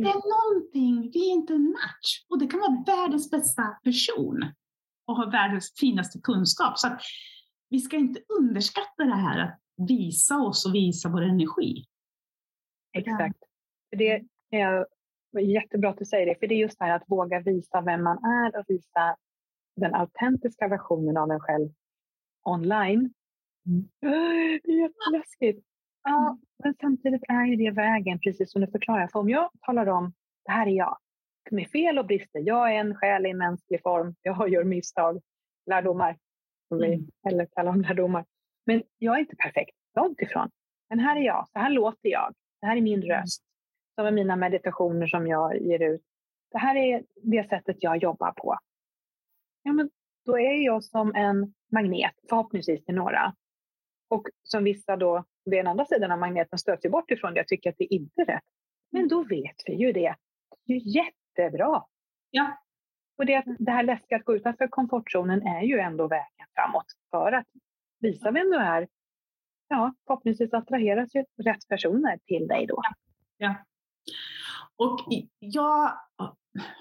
det 0.04 0.10
är 0.16 0.22
någonting, 0.36 1.10
vi 1.12 1.30
är 1.30 1.32
inte 1.32 1.52
en 1.52 1.70
match. 1.70 2.08
Och 2.28 2.38
det 2.38 2.46
kan 2.46 2.60
vara 2.60 2.84
världens 2.86 3.30
bästa 3.30 3.62
person 3.84 4.52
och 5.06 5.16
ha 5.16 5.30
världens 5.30 5.74
finaste 5.80 6.20
kunskap. 6.22 6.78
Så 6.78 6.86
att 6.86 7.00
vi 7.70 7.80
ska 7.80 7.96
inte 7.96 8.20
underskatta 8.40 9.04
det 9.04 9.14
här 9.14 9.38
att 9.38 9.58
visa 9.88 10.38
oss 10.38 10.66
och 10.66 10.74
visa 10.74 11.08
vår 11.08 11.22
energi. 11.22 11.84
Exakt. 12.92 13.38
För 13.90 13.96
det 13.96 14.10
är 14.10 14.22
det 14.50 15.40
är 15.40 15.44
jättebra 15.44 15.90
att 15.90 15.98
du 15.98 16.04
säger 16.04 16.26
det, 16.26 16.34
för 16.40 16.46
det 16.46 16.54
är 16.54 16.58
just 16.58 16.78
det 16.78 16.84
här 16.84 16.96
att 16.96 17.04
våga 17.06 17.40
visa 17.40 17.80
vem 17.80 18.02
man 18.02 18.24
är 18.24 18.58
och 18.58 18.64
visa 18.68 19.16
den 19.76 19.94
autentiska 19.94 20.68
versionen 20.68 21.16
av 21.16 21.30
en 21.30 21.40
själv 21.40 21.70
online. 22.44 23.12
Mm. 23.66 23.88
Det 24.64 24.72
är 24.72 24.80
jätteläskigt. 24.82 25.66
Ja, 26.02 26.38
men 26.64 26.74
samtidigt 26.80 27.22
är 27.28 27.44
ju 27.44 27.56
det 27.56 27.70
vägen, 27.70 28.18
precis 28.18 28.52
som 28.52 28.60
du 28.60 28.66
förklarar. 28.66 29.08
För 29.08 29.18
om 29.18 29.28
jag 29.28 29.50
talar 29.60 29.86
om, 29.86 30.12
det 30.44 30.52
här 30.52 30.66
är 30.66 30.70
jag, 30.70 30.98
med 31.50 31.68
fel 31.68 31.98
och 31.98 32.06
brister, 32.06 32.40
jag 32.40 32.74
är 32.74 32.80
en 32.80 32.94
själ 32.94 33.26
i 33.26 33.34
mänsklig 33.34 33.82
form, 33.82 34.14
jag 34.22 34.48
gör 34.52 34.64
misstag, 34.64 35.20
lärdomar, 35.66 36.16
som 36.68 36.78
vi 36.78 36.86
Mm. 36.94 37.06
eller 37.28 37.46
kallar 37.46 37.72
dem 37.72 37.80
lärdomar. 37.82 38.24
Men 38.66 38.82
jag 38.98 39.16
är 39.16 39.20
inte 39.20 39.36
perfekt, 39.36 39.76
långt 39.96 40.20
ifrån. 40.20 40.50
Men 40.88 40.98
här 40.98 41.16
är 41.16 41.20
jag, 41.20 41.48
så 41.48 41.58
här 41.58 41.70
låter 41.70 42.08
jag, 42.08 42.34
det 42.60 42.66
här 42.66 42.76
är 42.76 42.80
min 42.80 43.02
röst, 43.02 43.42
som 43.94 44.06
är 44.06 44.10
mina 44.10 44.36
meditationer 44.36 45.06
som 45.06 45.26
jag 45.26 45.62
ger 45.62 45.82
ut. 45.82 46.02
Det 46.50 46.58
här 46.58 46.76
är 46.76 47.04
det 47.22 47.48
sättet 47.48 47.76
jag 47.80 47.96
jobbar 47.96 48.32
på. 48.32 48.58
Ja, 49.62 49.72
men 49.72 49.90
då 50.24 50.38
är 50.38 50.64
jag 50.64 50.84
som 50.84 51.14
en 51.14 51.54
magnet, 51.72 52.14
förhoppningsvis 52.28 52.84
till 52.84 52.94
några. 52.94 53.34
Och 54.08 54.26
som 54.42 54.64
vissa 54.64 54.96
då, 54.96 55.24
den 55.44 55.66
andra 55.66 55.84
sidan 55.84 56.12
av 56.12 56.18
magneten 56.18 56.58
stöts 56.58 56.84
ju 56.84 56.90
bort 56.90 57.10
ifrån 57.10 57.34
det, 57.34 57.40
jag 57.40 57.48
tycker 57.48 57.70
att 57.70 57.78
det 57.78 57.94
inte 57.94 58.20
är 58.22 58.26
rätt. 58.26 58.42
Men 58.92 59.08
då 59.08 59.22
vet 59.24 59.56
vi 59.66 59.74
ju 59.74 59.92
det. 59.92 60.14
Det 60.66 60.72
är 60.72 60.78
ju 60.80 60.90
jättebra. 60.90 61.84
Ja. 62.30 62.58
Och 63.18 63.26
det, 63.26 63.44
det 63.58 63.70
här 63.72 63.82
läskiga 63.82 64.16
att 64.18 64.24
gå 64.24 64.36
utanför 64.36 64.68
komfortzonen 64.68 65.42
är 65.46 65.62
ju 65.62 65.78
ändå 65.78 66.08
vägen 66.08 66.46
framåt 66.54 66.86
för 67.10 67.32
att 67.32 67.46
visa 68.00 68.30
vem 68.30 68.50
du 68.50 68.56
är. 68.56 68.88
Ja, 69.68 69.94
förhoppningsvis 70.06 70.54
attraheras 70.54 71.14
ju 71.14 71.24
rätt 71.42 71.68
personer 71.68 72.18
till 72.26 72.46
dig 72.48 72.66
då. 72.66 72.82
Och 74.76 75.12
i- 75.12 75.28
jag 75.38 75.92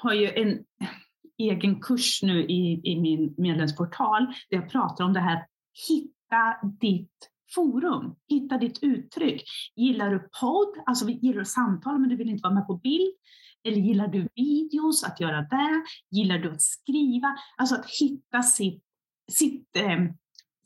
har 0.02 0.14
ju 0.14 0.30
en 0.30 0.66
egen 1.38 1.82
kurs 1.82 2.24
nu 2.24 2.44
i, 2.44 2.82
i 2.84 3.02
min 3.02 3.34
medlemsportal 3.38 4.26
där 4.50 4.58
jag 4.58 4.70
pratar 4.70 5.04
om 5.04 5.14
det 5.14 5.20
här, 5.20 5.46
hitta 5.88 6.68
ditt 6.80 7.30
forum, 7.56 8.16
hitta 8.30 8.58
ditt 8.58 8.84
uttryck. 8.84 9.44
Gillar 9.76 10.10
du 10.10 10.30
podd, 10.42 10.84
alltså 10.86 11.10
gillar 11.10 11.40
du 11.40 11.46
samtal 11.46 12.00
men 12.00 12.10
du 12.10 12.16
vill 12.16 12.30
inte 12.30 12.44
vara 12.44 12.54
med 12.54 12.68
på 12.68 12.78
bild? 12.78 13.14
Eller 13.64 13.78
gillar 13.78 14.08
du 14.08 14.30
videos, 14.36 15.04
att 15.04 15.20
göra 15.20 15.42
det? 15.42 15.84
Gillar 16.12 16.38
du 16.38 16.52
att 16.52 16.62
skriva? 16.62 17.28
Alltså 17.58 17.76
att 17.76 17.86
hitta 18.00 18.44
sitt, 18.44 18.84
sitt, 19.32 19.76
eh, 19.76 20.00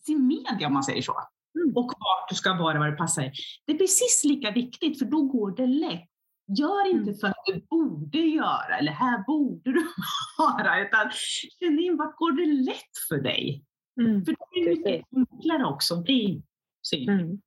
sin 0.05 0.27
media 0.27 0.67
om 0.67 0.73
man 0.73 0.83
säger 0.83 1.01
så. 1.01 1.13
Mm. 1.55 1.77
Och 1.77 1.85
vart 1.85 2.29
du 2.29 2.35
ska 2.35 2.53
vara, 2.53 2.79
vad 2.79 2.91
det 2.91 2.97
passar 2.97 3.21
dig. 3.21 3.31
Det 3.65 3.73
är 3.73 3.77
precis 3.77 4.21
lika 4.23 4.51
viktigt 4.51 4.99
för 4.99 5.05
då 5.05 5.21
går 5.21 5.55
det 5.55 5.67
lätt. 5.67 6.09
Gör 6.47 6.91
inte 6.91 7.13
för 7.13 7.27
att 7.27 7.45
du 7.45 7.59
borde 7.69 8.17
göra 8.17 8.77
eller 8.79 8.91
här 8.91 9.23
borde 9.27 9.71
du 9.71 9.87
vara, 10.37 10.81
utan 10.81 11.11
känn 11.11 11.79
in 11.79 11.97
vart 11.97 12.15
går 12.15 12.31
det 12.31 12.63
lätt 12.71 12.97
för 13.09 13.17
dig. 13.17 13.63
Mm. 13.99 14.25
För 14.25 14.31
det 14.31 14.59
är 14.59 14.75
mycket 14.75 15.05
enklare 15.15 15.65
också 15.65 15.95
att 15.95 16.03
bli 16.03 16.43
synlig. 16.81 17.09
Mm. 17.09 17.41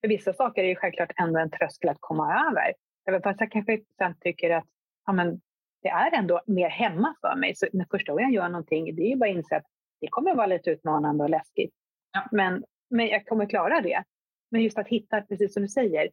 För 0.00 0.08
vissa 0.08 0.32
saker 0.32 0.64
är 0.64 0.68
ju 0.68 0.76
självklart 0.76 1.12
ändå 1.16 1.38
en 1.38 1.50
tröskel 1.50 1.90
att 1.90 2.00
komma 2.00 2.48
över. 2.50 2.74
Även 3.08 3.22
fast 3.22 3.40
jag 3.40 3.52
kanske 3.52 3.80
sen 3.98 4.14
tycker 4.20 4.50
att 4.50 4.66
ja, 5.06 5.12
men, 5.12 5.40
det 5.82 5.88
är 5.88 6.14
ändå 6.14 6.40
mer 6.46 6.68
hemma 6.68 7.14
för 7.20 7.36
mig. 7.36 7.54
Så 7.54 7.66
när 7.72 7.86
första 7.90 8.12
gången 8.12 8.32
jag 8.32 8.42
gör 8.42 8.48
någonting, 8.48 8.96
det 8.96 9.02
är 9.02 9.08
ju 9.08 9.16
bara 9.16 9.30
att 9.30 9.36
inse 9.36 9.56
att 9.56 9.66
det 10.00 10.08
kommer 10.08 10.34
vara 10.34 10.46
lite 10.46 10.70
utmanande 10.70 11.24
och 11.24 11.30
läskigt. 11.30 11.74
Ja. 12.12 12.28
Men, 12.32 12.64
men 12.90 13.06
jag 13.06 13.26
kommer 13.26 13.46
klara 13.46 13.80
det. 13.80 14.02
Men 14.50 14.62
just 14.62 14.78
att 14.78 14.88
hitta, 14.88 15.20
precis 15.20 15.54
som 15.54 15.62
du 15.62 15.68
säger, 15.68 16.10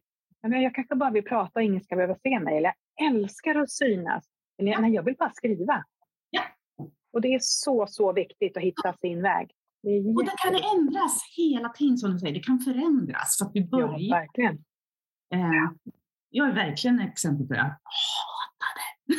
men 0.48 0.62
jag 0.62 0.74
kanske 0.74 0.94
bara 0.94 1.10
vill 1.10 1.24
prata 1.24 1.50
och 1.54 1.62
ingen 1.62 1.82
ska 1.84 1.96
behöva 1.96 2.16
se 2.22 2.40
mig. 2.40 2.56
Eller 2.56 2.72
jag 2.96 3.06
älskar 3.14 3.54
att 3.54 3.70
synas. 3.70 4.24
Eller 4.58 4.72
Ja. 4.72 4.80
nej, 4.80 4.92
jag 4.94 5.02
vill 5.02 5.16
bara 5.18 5.30
skriva. 5.32 5.84
Ja. 6.30 6.42
Och 7.12 7.20
det 7.20 7.34
är 7.34 7.38
så, 7.42 7.86
så 7.88 8.12
viktigt 8.12 8.56
att 8.56 8.62
hitta 8.62 8.92
sin 8.92 9.22
väg. 9.22 9.50
Det 9.82 9.88
är 9.90 10.16
Och 10.16 10.24
det 10.24 10.32
kan 10.44 10.78
ändras 10.78 11.18
hela 11.36 11.68
tiden 11.68 11.98
som 11.98 12.12
du 12.12 12.18
säger, 12.18 12.34
det 12.34 12.40
kan 12.40 12.58
förändras 12.58 13.38
för 13.38 13.44
att 13.46 13.50
vi 13.54 13.60
Ja, 13.60 13.66
börjar. 13.78 14.10
verkligen. 14.20 14.54
eh, 15.34 15.70
jag 16.30 16.48
är 16.48 16.52
verkligen 16.54 17.00
ett 17.00 17.12
exempel 17.12 17.46
på 17.46 17.52
det. 17.52 17.58
Jag 17.58 17.64
hatar 17.66 18.72
det. 18.76 19.14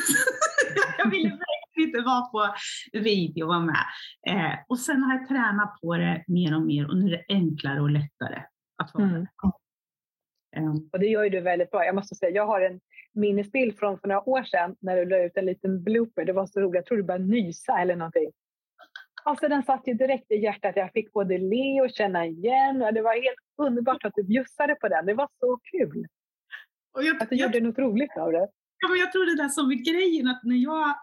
jag 0.97 1.11
ville 1.11 1.29
verkligen 1.29 1.87
inte 1.89 2.01
vara 2.01 2.21
på 2.21 2.55
video 2.93 3.43
och 3.43 3.49
vara 3.49 3.59
med. 3.59 3.85
Eh, 4.27 4.59
och 4.67 4.79
sen 4.79 5.03
har 5.03 5.13
jag 5.13 5.27
tränat 5.27 5.81
på 5.81 5.97
det 5.97 6.23
mer 6.27 6.55
och 6.55 6.61
mer 6.61 6.89
och 6.89 6.97
nu 6.97 7.05
är 7.05 7.09
det 7.17 7.25
enklare 7.29 7.81
och 7.81 7.89
lättare 7.89 8.43
att 8.83 8.93
vara 8.93 9.03
mm. 9.07 9.27
Och 10.91 10.99
det 10.99 11.07
gör 11.07 11.23
ju 11.23 11.29
du 11.29 11.41
väldigt 11.41 11.71
bra. 11.71 11.85
Jag 11.85 11.95
måste 11.95 12.15
säga, 12.15 12.31
jag 12.31 12.45
har 12.45 12.61
en 12.61 12.79
minnesbild 13.13 13.79
från 13.79 13.99
för 13.99 14.07
några 14.07 14.29
år 14.29 14.43
sedan 14.43 14.75
när 14.79 14.97
du 14.97 15.05
la 15.05 15.23
ut 15.23 15.37
en 15.37 15.45
liten 15.45 15.83
blooper. 15.83 16.25
Det 16.25 16.33
var 16.33 16.45
så 16.45 16.59
roligt. 16.59 16.75
Jag 16.75 16.85
tror 16.85 16.97
du 16.97 17.03
började 17.03 17.25
nysa 17.25 17.79
eller 17.79 17.95
någonting. 17.95 18.31
Alltså 19.23 19.47
den 19.47 19.63
satt 19.63 19.87
ju 19.87 19.93
direkt 19.93 20.31
i 20.31 20.35
hjärtat. 20.35 20.75
Jag 20.75 20.91
fick 20.91 21.13
både 21.13 21.37
le 21.37 21.81
och 21.81 21.89
känna 21.89 22.25
igen. 22.25 22.81
Och 22.81 22.93
det 22.93 23.01
var 23.01 23.13
helt 23.13 23.39
underbart 23.57 24.05
att 24.05 24.13
du 24.15 24.23
bjussade 24.23 24.75
på 24.75 24.87
den. 24.87 25.05
Det 25.05 25.13
var 25.13 25.29
så 25.39 25.59
kul. 25.71 26.07
Och 26.93 27.03
jag, 27.03 27.21
att 27.21 27.29
du 27.29 27.35
jag, 27.35 27.55
gjorde 27.55 27.67
något 27.67 27.77
roligt 27.77 28.17
av 28.17 28.31
det. 28.31 28.47
Ja, 28.77 28.89
men 28.89 28.99
jag 28.99 29.11
tror 29.11 29.25
det 29.25 29.43
där 29.43 29.49
som 29.49 29.71
är 29.71 29.75
grejen, 29.75 30.27
att 30.27 30.43
när 30.43 30.55
jag 30.55 30.95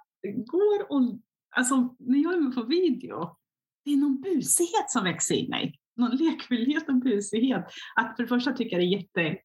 går 0.46 0.92
och, 0.92 1.18
alltså 1.56 1.94
när 1.98 2.18
jag 2.22 2.32
är 2.32 2.40
med 2.40 2.54
på 2.54 2.62
video, 2.62 3.36
det 3.84 3.92
är 3.92 3.96
någon 3.96 4.20
busighet 4.20 4.90
som 4.90 5.04
växer 5.04 5.34
i 5.34 5.48
mig. 5.48 5.77
Någon 5.98 6.16
lekfullhet 6.16 6.88
och 6.88 6.94
busighet. 6.94 7.66
Att 7.94 8.16
för 8.16 8.22
det 8.22 8.28
första 8.28 8.52
tycker 8.52 8.76
jag 8.76 8.80
det 8.80 8.94
är 8.94 8.98
jätte, 8.98 9.42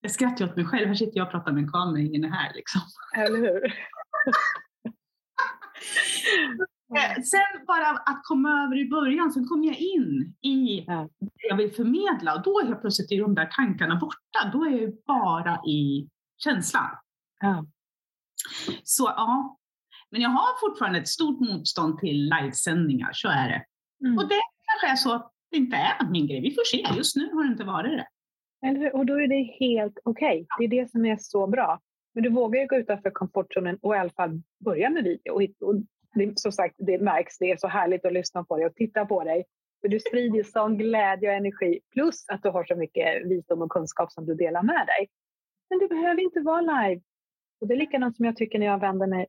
jag 0.00 0.10
skrattar 0.10 0.44
åt 0.44 0.56
mig 0.56 0.64
själv, 0.64 0.86
här 0.86 0.94
sitter 0.94 1.18
jag 1.18 1.26
och 1.26 1.32
pratar 1.32 1.52
med 1.52 1.62
en 1.62 1.72
kamera, 1.72 2.02
ingen 2.02 2.24
är 2.24 2.28
här 2.28 2.54
liksom. 2.54 2.80
Eller 3.16 3.38
hur? 3.38 3.74
Eh, 6.96 7.22
sen 7.22 7.66
bara 7.66 7.90
att 7.90 8.20
komma 8.24 8.64
över 8.64 8.78
i 8.78 8.88
början, 8.88 9.32
sen 9.32 9.48
kom 9.48 9.64
jag 9.64 9.76
in 9.76 10.34
i 10.42 10.84
det 11.20 11.48
jag 11.48 11.56
vill 11.56 11.72
förmedla 11.72 12.34
och 12.34 12.42
då 12.42 12.62
helt 12.66 12.80
plötsligt 12.80 13.12
är 13.12 13.20
de 13.20 13.34
där 13.34 13.46
tankarna 13.46 13.96
borta. 13.96 14.50
Då 14.52 14.64
är 14.64 14.70
jag 14.70 14.92
bara 15.06 15.60
i 15.66 16.08
känslan. 16.44 16.90
Ja. 17.40 17.66
Så 18.84 19.04
ja, 19.16 19.58
men 20.10 20.20
jag 20.20 20.30
har 20.30 20.68
fortfarande 20.68 20.98
ett 20.98 21.08
stort 21.08 21.40
motstånd 21.40 21.98
till 21.98 22.28
livesändningar, 22.28 23.10
så 23.12 23.28
är 23.28 23.48
det. 23.48 23.64
Mm. 24.06 24.18
Och 24.18 24.28
det 24.28 24.40
kanske 24.64 24.92
är 24.92 24.96
så 24.96 25.14
att 25.14 25.29
det 25.50 25.56
inte 25.56 25.76
är 25.76 26.10
min 26.10 26.26
grej. 26.26 26.40
Vi 26.40 26.50
får 26.50 26.64
se, 26.64 26.96
just 26.96 27.16
nu 27.16 27.30
har 27.32 27.44
det 27.44 27.52
inte 27.52 27.64
varit 27.64 27.98
det. 27.98 28.06
Eller, 28.66 28.96
och 28.96 29.06
då 29.06 29.14
är 29.14 29.28
det 29.28 29.66
helt 29.66 29.98
okej. 30.04 30.46
Okay. 30.54 30.68
Det 30.68 30.76
är 30.76 30.82
det 30.82 30.90
som 30.90 31.04
är 31.04 31.16
så 31.20 31.46
bra. 31.46 31.80
Men 32.14 32.22
du 32.22 32.30
vågar 32.30 32.60
ju 32.60 32.66
gå 32.66 32.76
utanför 32.76 33.10
komfortzonen 33.10 33.78
och 33.82 33.94
i 33.94 33.98
alla 33.98 34.10
fall 34.10 34.42
börja 34.64 34.90
med 34.90 35.04
video. 35.04 35.32
Och, 35.32 35.68
och 35.68 35.74
det, 36.14 36.38
som 36.38 36.52
sagt, 36.52 36.74
det 36.78 36.98
märks. 36.98 37.38
Det 37.38 37.50
är 37.50 37.56
så 37.56 37.68
härligt 37.68 38.04
att 38.04 38.12
lyssna 38.12 38.44
på 38.44 38.56
dig 38.56 38.66
och 38.66 38.74
titta 38.74 39.06
på 39.06 39.24
dig. 39.24 39.44
För 39.80 39.88
du 39.88 40.00
sprider 40.00 40.42
sån 40.42 40.78
glädje 40.78 41.28
och 41.28 41.34
energi. 41.34 41.80
Plus 41.92 42.24
att 42.28 42.42
du 42.42 42.48
har 42.48 42.64
så 42.64 42.76
mycket 42.76 43.26
visdom 43.26 43.62
och 43.62 43.70
kunskap 43.70 44.12
som 44.12 44.26
du 44.26 44.34
delar 44.34 44.62
med 44.62 44.86
dig. 44.86 45.08
Men 45.70 45.78
det 45.78 45.88
behöver 45.88 46.22
inte 46.22 46.40
vara 46.40 46.60
live. 46.60 47.00
Och 47.60 47.66
det 47.68 47.74
är 47.74 47.78
likadant 47.78 48.16
som 48.16 48.24
jag 48.24 48.36
tycker 48.36 48.58
när 48.58 48.66
jag 48.66 48.80
vänder 48.80 49.06
mig 49.06 49.26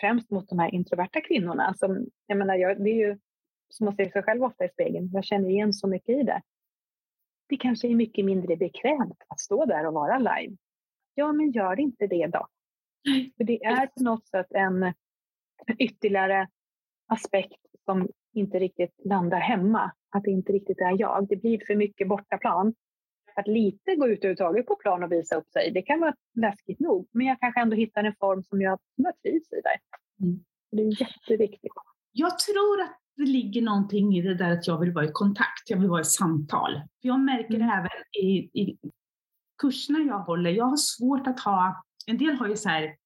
främst 0.00 0.30
mot 0.30 0.48
de 0.48 0.58
här 0.58 0.74
introverta 0.74 1.20
kvinnorna. 1.20 1.74
Som, 1.74 2.06
jag 2.26 2.38
menar, 2.38 2.54
jag, 2.54 2.84
det 2.84 2.90
är 2.90 3.08
ju 3.08 3.18
som 3.68 3.88
att 3.88 3.96
se 3.96 4.10
sig 4.10 4.22
själv 4.22 4.44
ofta 4.44 4.64
i 4.64 4.68
spegeln. 4.68 5.10
Jag 5.12 5.24
känner 5.24 5.48
igen 5.48 5.72
så 5.72 5.88
mycket 5.88 6.18
i 6.18 6.22
det. 6.22 6.42
Det 7.48 7.56
kanske 7.56 7.88
är 7.88 7.94
mycket 7.94 8.24
mindre 8.24 8.56
bekvämt 8.56 9.22
att 9.28 9.40
stå 9.40 9.64
där 9.64 9.86
och 9.86 9.94
vara 9.94 10.18
live. 10.18 10.56
Ja, 11.14 11.32
men 11.32 11.50
gör 11.50 11.80
inte 11.80 12.06
det 12.06 12.26
då. 12.26 12.46
För 13.36 13.44
det 13.44 13.64
är 13.64 13.86
på 13.86 14.02
något 14.02 14.26
sätt 14.26 14.46
en 14.50 14.92
ytterligare 15.78 16.48
aspekt 17.06 17.60
som 17.84 18.08
inte 18.32 18.58
riktigt 18.58 18.94
landar 19.04 19.40
hemma. 19.40 19.92
Att 20.10 20.24
det 20.24 20.30
inte 20.30 20.52
riktigt 20.52 20.80
är 20.80 21.00
jag. 21.00 21.28
Det 21.28 21.36
blir 21.36 21.66
för 21.66 21.74
mycket 21.74 22.08
bortaplan. 22.08 22.74
Att 23.34 23.46
lite 23.46 23.96
gå 23.96 24.08
ut 24.08 24.18
överhuvudtaget 24.18 24.66
på 24.66 24.76
plan 24.76 25.02
och 25.02 25.12
visa 25.12 25.36
upp 25.36 25.50
sig, 25.50 25.70
det 25.70 25.82
kan 25.82 26.00
vara 26.00 26.14
läskigt 26.34 26.80
nog. 26.80 27.08
Men 27.12 27.26
jag 27.26 27.40
kanske 27.40 27.60
ändå 27.60 27.76
hittar 27.76 28.04
en 28.04 28.14
form 28.20 28.42
som 28.42 28.62
jag, 28.62 28.78
som 28.94 29.04
jag 29.04 29.22
trivs 29.22 29.52
i 29.52 29.60
där. 29.60 29.76
Mm. 30.26 30.44
Det 30.70 30.82
är 30.82 31.00
jätteviktigt. 31.00 31.72
Jag 32.12 32.38
tror 32.38 32.80
att 32.80 33.00
det 33.16 33.26
ligger 33.26 33.62
någonting 33.62 34.16
i 34.16 34.22
det 34.22 34.34
där 34.34 34.50
att 34.50 34.66
jag 34.66 34.80
vill 34.80 34.92
vara 34.92 35.04
i 35.04 35.12
kontakt, 35.12 35.70
jag 35.70 35.78
vill 35.78 35.88
vara 35.88 36.00
i 36.00 36.04
samtal. 36.04 36.72
För 36.74 37.08
jag 37.08 37.20
märker 37.20 37.54
mm. 37.54 37.68
även 37.68 38.24
i, 38.24 38.60
i 38.62 38.78
kurserna 39.62 39.98
jag 39.98 40.18
håller, 40.18 40.50
jag 40.50 40.64
har 40.64 40.76
svårt 40.76 41.26
att 41.26 41.40
ha, 41.40 41.84
en 42.06 42.18
del 42.18 42.34
har 42.34 42.48
ju 42.48 42.56
så 42.56 42.68
här 42.68 42.96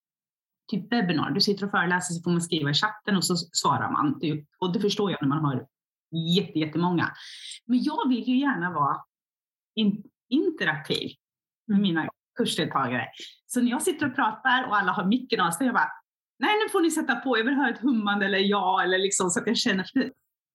typ 0.70 0.92
webbinar, 0.92 1.30
du 1.30 1.40
sitter 1.40 1.64
och 1.64 1.70
föreläser 1.70 2.14
så 2.14 2.22
får 2.22 2.30
man 2.30 2.40
skriva 2.40 2.70
i 2.70 2.74
chatten 2.74 3.16
och 3.16 3.24
så 3.24 3.36
svarar 3.36 3.90
man. 3.92 4.20
Och 4.58 4.72
det 4.72 4.80
förstår 4.80 5.10
jag 5.10 5.22
när 5.22 5.28
man 5.28 5.44
har 5.44 5.66
jättemånga. 6.54 7.12
Men 7.66 7.82
jag 7.82 8.08
vill 8.08 8.28
ju 8.28 8.38
gärna 8.38 8.72
vara 8.72 8.96
in, 9.74 10.04
interaktiv 10.28 11.10
med 11.66 11.74
mm. 11.74 11.82
mina 11.82 12.08
kursdeltagare. 12.38 13.06
Så 13.46 13.60
när 13.60 13.70
jag 13.70 13.82
sitter 13.82 14.06
och 14.06 14.14
pratar 14.14 14.66
och 14.68 14.76
alla 14.76 14.92
har 14.92 15.04
micken 15.04 15.40
av 15.40 15.50
sig, 15.50 15.66
jag 15.66 15.74
bara, 15.74 15.90
nej 16.40 16.50
nu 16.64 16.68
får 16.68 16.80
ni 16.80 16.90
sätta 16.90 17.16
på, 17.16 17.38
jag 17.38 17.44
vill 17.44 17.54
höra 17.54 17.70
ett 17.70 17.80
hummande 17.80 18.26
eller 18.26 18.38
ja, 18.38 18.82
eller 18.82 18.98
liksom 18.98 19.30
så 19.30 19.40
att 19.40 19.46
jag 19.46 19.56
känner, 19.56 19.86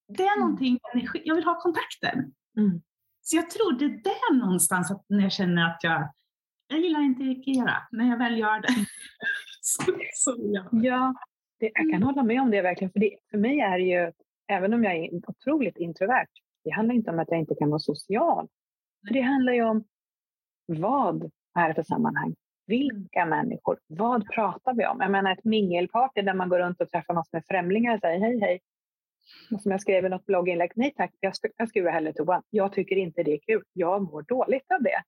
det 0.08 0.22
är 0.22 0.36
mm. 0.36 0.40
någonting, 0.40 0.78
jag 1.24 1.34
vill 1.34 1.44
ha 1.44 1.60
kontakten. 1.60 2.34
Mm. 2.56 2.82
Så 3.22 3.36
jag 3.36 3.50
tror 3.50 3.72
det 3.78 3.84
är 3.84 4.02
där 4.02 4.34
någonstans 4.34 4.90
att 4.90 5.04
när 5.08 5.22
jag 5.22 5.32
känner 5.32 5.66
att 5.66 5.78
jag, 5.82 6.12
jag 6.68 6.80
gillar 6.80 7.00
inte 7.00 7.22
reagera, 7.22 7.74
när 7.90 8.10
jag 8.10 8.18
väl 8.18 8.38
gör 8.38 8.60
det. 8.60 8.68
så, 9.60 9.82
så, 10.14 10.36
ja, 10.38 10.68
ja 10.72 11.14
det, 11.60 11.66
jag 11.66 11.90
kan 11.90 11.94
mm. 11.94 12.02
hålla 12.02 12.22
med 12.22 12.40
om 12.40 12.50
det 12.50 12.62
verkligen, 12.62 12.92
för 12.92 13.00
det, 13.00 13.16
för 13.30 13.38
mig 13.38 13.60
är 13.60 13.78
det 13.78 13.84
ju, 13.84 14.12
även 14.48 14.74
om 14.74 14.84
jag 14.84 14.96
är 14.96 15.10
otroligt 15.28 15.76
introvert, 15.76 16.28
det 16.64 16.70
handlar 16.70 16.94
inte 16.94 17.10
om 17.10 17.18
att 17.18 17.30
jag 17.30 17.38
inte 17.38 17.54
kan 17.54 17.70
vara 17.70 17.78
social. 17.78 18.48
För 19.06 19.14
det 19.14 19.20
handlar 19.20 19.52
ju 19.52 19.64
om 19.64 19.84
vad 20.66 21.30
är 21.54 21.68
det 21.68 21.74
för 21.74 21.82
sammanhang? 21.82 22.34
Vilka 22.66 23.26
människor? 23.26 23.78
Vad 23.86 24.28
pratar 24.34 24.74
vi 24.74 24.86
om? 24.86 25.00
Jag 25.00 25.10
menar 25.10 25.32
ett 25.32 25.44
mingelparty 25.44 26.22
där 26.22 26.34
man 26.34 26.48
går 26.48 26.58
runt 26.58 26.80
och 26.80 26.90
träffar 26.90 27.14
massor 27.14 27.36
med 27.36 27.44
främlingar 27.48 27.94
och 27.94 28.00
säger 28.00 28.20
hej 28.20 28.40
hej. 28.40 28.60
Och 29.52 29.60
som 29.60 29.72
jag 29.72 29.80
skrev 29.80 30.06
i 30.06 30.08
något 30.08 30.26
blogginlägg, 30.26 30.72
nej 30.74 30.94
tack, 30.96 31.14
jag, 31.20 31.32
jag 31.56 31.68
skurar 31.68 31.92
hellre 31.92 32.12
toan. 32.12 32.42
Jag 32.50 32.72
tycker 32.72 32.96
inte 32.96 33.22
det 33.22 33.32
är 33.32 33.38
kul. 33.38 33.62
Jag 33.72 34.02
mår 34.02 34.22
dåligt 34.22 34.70
av 34.70 34.82
det. 34.82 35.02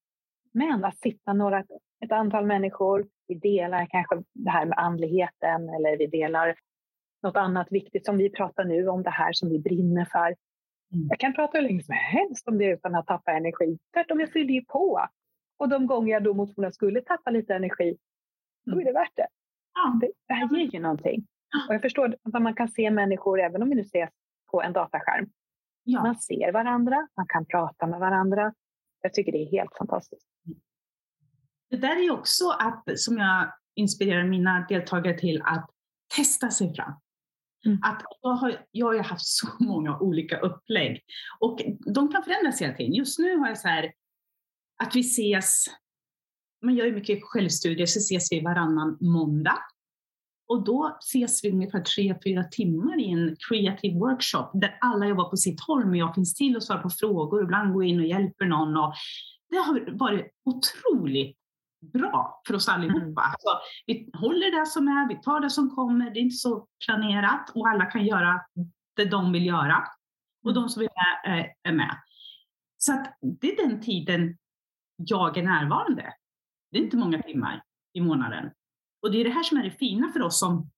Men 0.53 0.85
att 0.85 0.99
sitta 0.99 1.33
några, 1.33 1.65
ett 2.05 2.13
antal 2.13 2.47
människor, 2.47 3.07
vi 3.29 3.35
delar 3.35 3.87
kanske 3.87 4.23
det 4.35 4.51
här 4.51 4.67
med 4.67 4.79
andligheten 4.79 5.69
eller 5.69 5.99
vi 5.99 6.07
delar 6.07 6.55
något 7.23 7.37
annat 7.37 7.67
viktigt 7.71 8.07
som 8.07 8.17
vi 8.17 8.31
pratar 8.31 8.65
nu 8.65 8.89
om 8.89 9.03
det 9.03 9.11
här 9.11 9.33
som 9.33 9.49
vi 9.49 9.59
brinner 9.59 10.05
för. 10.05 10.27
Mm. 10.93 11.07
Jag 11.09 11.19
kan 11.19 11.35
prata 11.35 11.59
hur 11.59 11.63
länge 11.63 11.83
som 11.83 11.95
helst 11.95 12.49
om 12.49 12.59
det 12.59 12.65
utan 12.65 12.95
att 12.95 13.07
tappa 13.07 13.33
energi. 13.33 13.79
Tvärtom, 13.95 14.21
jag 14.21 14.33
fyller 14.33 14.55
ju 14.55 14.65
på. 14.65 15.07
Och 15.59 15.69
de 15.69 15.87
gånger 15.87 16.13
jag 16.13 16.25
då 16.25 16.35
mot 16.35 16.55
förmodan 16.55 16.73
skulle 16.73 17.01
tappa 17.01 17.31
lite 17.31 17.55
energi, 17.55 17.97
då 18.67 18.81
är 18.81 18.85
det 18.85 18.93
värt 18.93 19.17
det. 19.17 19.29
Ja. 19.75 19.99
Det, 20.01 20.13
det 20.29 20.35
här 20.35 20.59
ger 20.59 20.73
ju 20.73 20.81
någonting. 20.81 21.27
Och 21.69 21.75
jag 21.75 21.83
förstår 21.83 22.17
att 22.35 22.43
man 22.43 22.55
kan 22.55 22.69
se 22.69 22.91
människor, 22.91 23.41
även 23.41 23.63
om 23.63 23.69
vi 23.69 23.75
nu 23.75 23.81
ses 23.81 24.11
på 24.51 24.63
en 24.63 24.73
dataskärm. 24.73 25.31
Ja. 25.85 26.03
Man 26.03 26.17
ser 26.17 26.53
varandra, 26.53 27.09
man 27.17 27.27
kan 27.29 27.47
prata 27.47 27.87
med 27.87 28.01
varandra. 28.01 28.55
Jag 29.03 29.15
tycker 29.15 29.33
det 29.33 29.39
är 29.39 29.51
helt 29.51 29.77
fantastiskt. 29.79 30.27
Det 31.71 31.77
där 31.77 32.05
är 32.07 32.11
också 32.11 32.51
att, 32.51 33.01
som 33.01 33.19
jag 33.19 33.53
inspirerar 33.75 34.25
mina 34.25 34.67
deltagare 34.69 35.19
till, 35.19 35.43
att 35.45 35.71
testa 36.17 36.51
sig 36.51 36.75
fram. 36.75 36.93
Mm. 37.67 37.79
Att 37.83 38.03
jag, 38.23 38.31
har, 38.31 38.67
jag 38.71 38.87
har 38.87 38.99
haft 38.99 39.27
så 39.27 39.47
många 39.65 39.99
olika 39.99 40.39
upplägg 40.39 41.03
och 41.41 41.61
de 41.95 42.13
kan 42.13 42.23
förändras 42.23 42.63
hela 42.63 42.75
tiden. 42.75 42.95
Just 42.95 43.19
nu 43.19 43.37
har 43.37 43.49
jag 43.49 43.59
så 43.59 43.69
här, 43.69 43.93
att 44.85 44.97
vi 44.97 45.01
ses, 45.01 45.65
man 46.65 46.75
gör 46.75 46.87
ju 46.87 46.95
mycket 46.95 47.19
självstudier, 47.23 47.87
så 47.87 47.99
ses 47.99 48.33
vi 48.33 48.41
varannan 48.41 48.99
måndag. 49.01 49.59
Och 50.49 50.65
då 50.65 50.99
ses 51.01 51.45
vi 51.45 51.51
ungefär 51.51 51.81
tre, 51.81 52.15
fyra 52.25 52.45
timmar 52.45 53.01
i 53.01 53.11
en 53.11 53.37
creative 53.49 53.99
workshop 53.99 54.51
där 54.55 54.79
alla 54.81 55.07
jobbar 55.07 55.31
på 55.31 55.37
sitt 55.37 55.61
håll, 55.61 55.87
men 55.87 55.99
jag 55.99 56.15
finns 56.15 56.35
till 56.35 56.57
och 56.57 56.63
svarar 56.63 56.83
på 56.83 56.91
frågor, 56.91 57.43
ibland 57.43 57.75
går 57.75 57.85
in 57.85 58.01
och 58.01 58.07
hjälper 58.07 58.45
någon. 58.45 58.77
Och 58.77 58.95
det 59.51 59.57
har 59.57 59.99
varit 59.99 60.27
otroligt 60.45 61.39
bra 61.93 62.43
för 62.47 62.55
oss 62.55 62.69
allihopa. 62.69 62.99
Mm. 63.01 63.17
Alltså, 63.17 63.59
vi 63.87 64.11
håller 64.13 64.61
det 64.61 64.67
som 64.67 64.89
är, 64.89 65.09
vi 65.09 65.23
tar 65.23 65.41
det 65.41 65.51
som 65.51 65.71
kommer, 65.71 66.11
det 66.11 66.21
är 66.21 66.23
inte 66.23 66.37
så 66.37 66.67
planerat 66.87 67.51
och 67.55 67.69
alla 67.69 67.85
kan 67.85 68.07
göra 68.07 68.41
det 68.97 69.05
de 69.05 69.33
vill 69.33 69.47
göra. 69.47 69.85
Och 70.45 70.55
de 70.55 70.69
som 70.69 70.83
är, 70.83 71.53
är 71.63 71.73
med. 71.73 71.97
Så 72.77 72.93
att 72.93 73.19
det 73.41 73.53
är 73.53 73.69
den 73.69 73.81
tiden 73.81 74.39
jag 74.99 75.37
är 75.37 75.43
närvarande. 75.43 76.15
Det 76.71 76.79
är 76.79 76.83
inte 76.83 76.97
många 76.97 77.23
timmar 77.23 77.63
i 77.93 78.01
månaden. 78.01 78.51
Och 79.03 79.13
det 79.13 79.21
är 79.21 79.25
det 79.25 79.31
här 79.31 79.43
som 79.43 79.59
är 79.59 79.65
det 79.65 79.71
fina 79.71 80.13
för 80.13 80.23
oss 80.23 80.39
som 80.39 80.71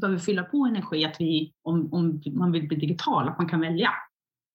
behöver 0.00 0.18
fylla 0.18 0.44
på 0.44 0.66
energi, 0.66 1.04
att 1.04 1.20
vi, 1.20 1.52
om, 1.62 1.92
om 1.92 2.22
man 2.32 2.52
vill 2.52 2.68
bli 2.68 2.76
digital, 2.76 3.28
att 3.28 3.38
man 3.38 3.48
kan 3.48 3.60
välja 3.60 3.90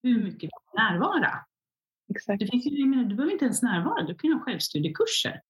hur 0.04 0.24
mycket 0.24 0.50
man 0.52 0.62
vill 0.72 0.84
närvara. 0.84 1.46
Exakt. 2.16 2.40
Det 2.40 2.48
finns, 2.48 2.66
menar, 2.66 3.04
du 3.04 3.16
behöver 3.16 3.34
inte 3.34 3.46
ens 3.46 3.62
närvara, 3.62 4.04
du 4.04 4.16
kan 4.16 4.34
ha 4.34 4.40
självstudiekurser. 4.40 5.42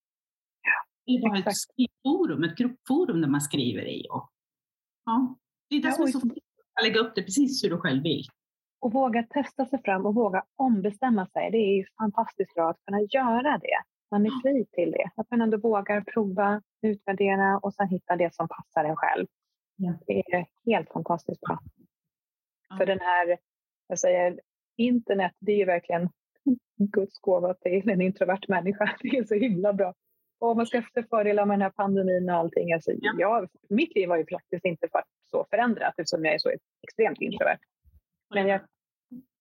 Ja, 0.62 0.86
det 1.06 1.12
är 1.12 1.30
bara 1.30 1.40
ett 1.40 1.58
skrivforum, 1.58 2.44
ett 2.44 2.58
gruppforum 2.58 3.22
där 3.22 3.28
man 3.28 3.42
skriver 3.42 3.88
i. 3.88 4.08
Och, 4.10 4.32
ja, 5.06 5.38
det 5.70 5.76
är 5.76 5.82
det 5.82 5.88
ja, 5.88 5.94
som 5.94 6.04
är 6.04 6.12
så 6.12 6.20
fint, 6.20 6.34
att 6.80 6.84
lägga 6.84 7.00
upp 7.00 7.16
det 7.16 7.24
precis 7.24 7.64
hur 7.64 7.70
du 7.70 7.78
själv 7.78 8.04
vill. 8.04 8.26
Och 8.84 8.94
våga 8.94 9.24
testa 9.24 9.66
sig 9.66 9.82
fram 9.84 10.06
och 10.06 10.16
våga 10.16 10.44
ombestämma 10.56 11.28
sig. 11.28 11.52
Det 11.52 11.58
är 11.58 11.88
fantastiskt 11.98 12.56
bra 12.56 12.70
att 12.70 12.86
kunna 12.86 13.02
göra 13.02 13.58
det. 13.58 13.78
man 14.12 14.26
är 14.26 14.42
fri 14.42 14.66
till 14.66 14.92
det. 14.92 15.10
Att 15.16 15.32
man 15.32 15.42
ändå 15.42 15.58
vågar 15.58 16.02
prova, 16.02 16.62
utvärdera 16.82 17.58
och 17.58 17.74
sen 17.74 17.88
hitta 17.88 18.16
det 18.16 18.36
som 18.36 18.48
passar 18.48 18.84
en 18.84 18.96
själv. 18.96 19.28
Ja. 19.76 19.94
Det 20.08 20.34
är 20.34 20.46
helt 20.66 20.90
fantastiskt 20.90 21.42
bra. 21.42 21.60
Ja. 22.70 22.78
För 22.78 22.86
den 22.86 23.00
här, 23.00 23.38
jag 23.88 24.00
säger, 24.00 24.40
internet, 24.78 25.34
det 25.40 25.52
är 25.52 25.58
ju 25.58 25.66
verkligen 25.66 26.10
Guds 26.78 27.20
gåva 27.20 27.54
till 27.54 27.90
en 27.90 28.02
introvert 28.02 28.48
människa. 28.48 28.96
Det 29.02 29.18
är 29.18 29.24
så 29.24 29.36
himla 29.36 29.74
bra. 29.74 29.94
Och 30.40 30.50
om 30.50 30.58
man 30.58 30.66
ska 30.66 30.84
se 30.94 31.04
fördelar 31.04 31.46
med 31.46 31.54
den 31.54 31.62
här 31.62 31.70
pandemin 31.70 32.30
och 32.30 32.36
allting. 32.36 32.74
Alltså, 32.74 32.92
Ja. 32.92 33.14
jag, 33.18 33.50
mitt 33.70 33.96
liv 33.96 34.10
har 34.10 34.18
ju 34.18 34.26
faktiskt 34.32 34.66
inte 34.66 34.88
varit 34.92 35.08
så 35.24 35.46
förändrat 35.50 35.94
eftersom 36.00 36.26
jag 36.26 36.34
är 36.34 36.40
så 36.40 36.52
extremt 36.84 37.22
introvert. 37.22 37.60
Men 38.34 38.48
jag, 38.48 38.62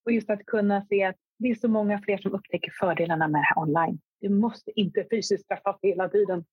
och 0.04 0.12
just 0.12 0.30
att 0.30 0.46
kunna 0.46 0.86
se 0.86 1.04
att 1.04 1.16
det 1.38 1.48
är 1.48 1.54
så 1.54 1.68
många 1.68 2.02
fler 2.02 2.18
som 2.18 2.32
upptäcker 2.32 2.72
fördelarna 2.80 3.28
med 3.28 3.40
det 3.40 3.44
här 3.44 3.58
online. 3.58 4.00
Du 4.20 4.28
måste 4.28 4.80
inte 4.80 5.06
fysiskt 5.10 5.48
träffas 5.48 5.78
hela 5.82 6.08
tiden. 6.08 6.44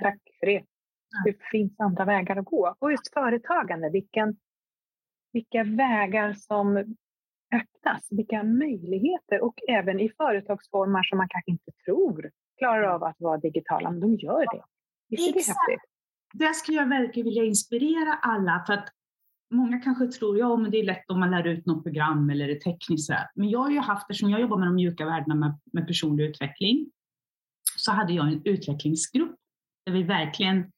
Tack 0.00 0.20
för 0.40 0.46
det. 0.46 0.64
Det 1.24 1.36
finns 1.50 1.80
andra 1.80 2.04
vägar 2.04 2.36
att 2.36 2.44
gå. 2.44 2.74
Och 2.78 2.90
just 2.90 3.14
företagande, 3.14 3.90
vilken, 3.90 4.36
vilka 5.32 5.64
vägar 5.64 6.32
som 6.32 6.76
öppnas, 7.54 8.08
vilka 8.10 8.42
möjligheter 8.42 9.40
och 9.40 9.58
även 9.68 10.00
i 10.00 10.10
företagsformer 10.16 11.02
som 11.02 11.18
man 11.18 11.28
kanske 11.28 11.50
inte 11.50 11.72
tror 11.84 12.30
klarar 12.58 12.82
av 12.82 13.04
att 13.04 13.20
vara 13.20 13.38
digitala, 13.38 13.90
men 13.90 14.00
de 14.00 14.14
gör 14.14 14.40
det. 14.40 14.62
Visst 15.08 15.28
är 15.28 15.32
det 15.32 15.38
häftigt? 15.38 15.90
Där 16.34 16.52
skulle 16.52 16.78
jag 16.78 16.88
verkligen 16.88 17.24
vilja 17.24 17.44
inspirera 17.44 18.14
alla 18.22 18.64
för 18.66 18.72
att 18.72 18.88
många 19.50 19.78
kanske 19.78 20.06
tror 20.06 20.38
ja, 20.38 20.56
men 20.56 20.70
det 20.70 20.78
är 20.78 20.84
lätt 20.84 21.10
om 21.10 21.20
man 21.20 21.30
lär 21.30 21.46
ut 21.46 21.66
något 21.66 21.82
program 21.82 22.30
eller 22.30 22.48
är 22.48 22.54
tekniskt 22.54 23.06
sådär. 23.06 23.30
Men 23.34 23.50
jag 23.50 23.58
har 23.58 23.70
ju 23.70 23.78
haft, 23.78 24.02
eftersom 24.10 24.30
jag 24.30 24.40
jobbar 24.40 24.58
med 24.58 24.68
de 24.68 24.74
mjuka 24.74 25.04
värdena 25.04 25.34
med, 25.34 25.58
med 25.72 25.86
personlig 25.86 26.24
utveckling, 26.24 26.90
så 27.76 27.92
hade 27.92 28.12
jag 28.12 28.28
en 28.28 28.42
utvecklingsgrupp 28.44 29.36
där 29.86 29.92
vi 29.92 30.02
verkligen 30.02 30.72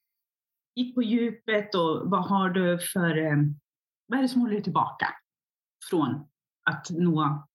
gick 0.74 0.94
på 0.94 1.02
djupet 1.02 1.74
och 1.74 2.10
vad 2.10 2.24
har 2.24 2.50
du 2.50 2.78
för, 2.78 3.18
eh, 3.18 3.36
vad 4.06 4.18
är 4.18 4.22
det 4.22 4.28
som 4.28 4.40
håller 4.40 4.54
dig 4.54 4.62
tillbaka 4.62 5.06
från 5.90 6.28
att 6.70 6.90
nå 6.90 7.46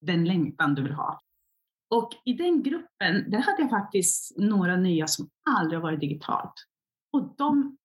den 0.00 0.24
längtan 0.24 0.74
du 0.74 0.82
vill 0.82 0.92
ha? 0.92 1.20
Och 1.90 2.10
i 2.24 2.32
den 2.32 2.62
gruppen, 2.62 3.30
där 3.30 3.38
hade 3.38 3.62
jag 3.62 3.70
faktiskt 3.70 4.38
några 4.38 4.76
nya 4.76 5.06
som 5.06 5.28
aldrig 5.50 5.78
har 5.78 5.82
varit 5.82 6.00
digitalt. 6.00 6.54
Och 7.12 7.34
de, 7.38 7.77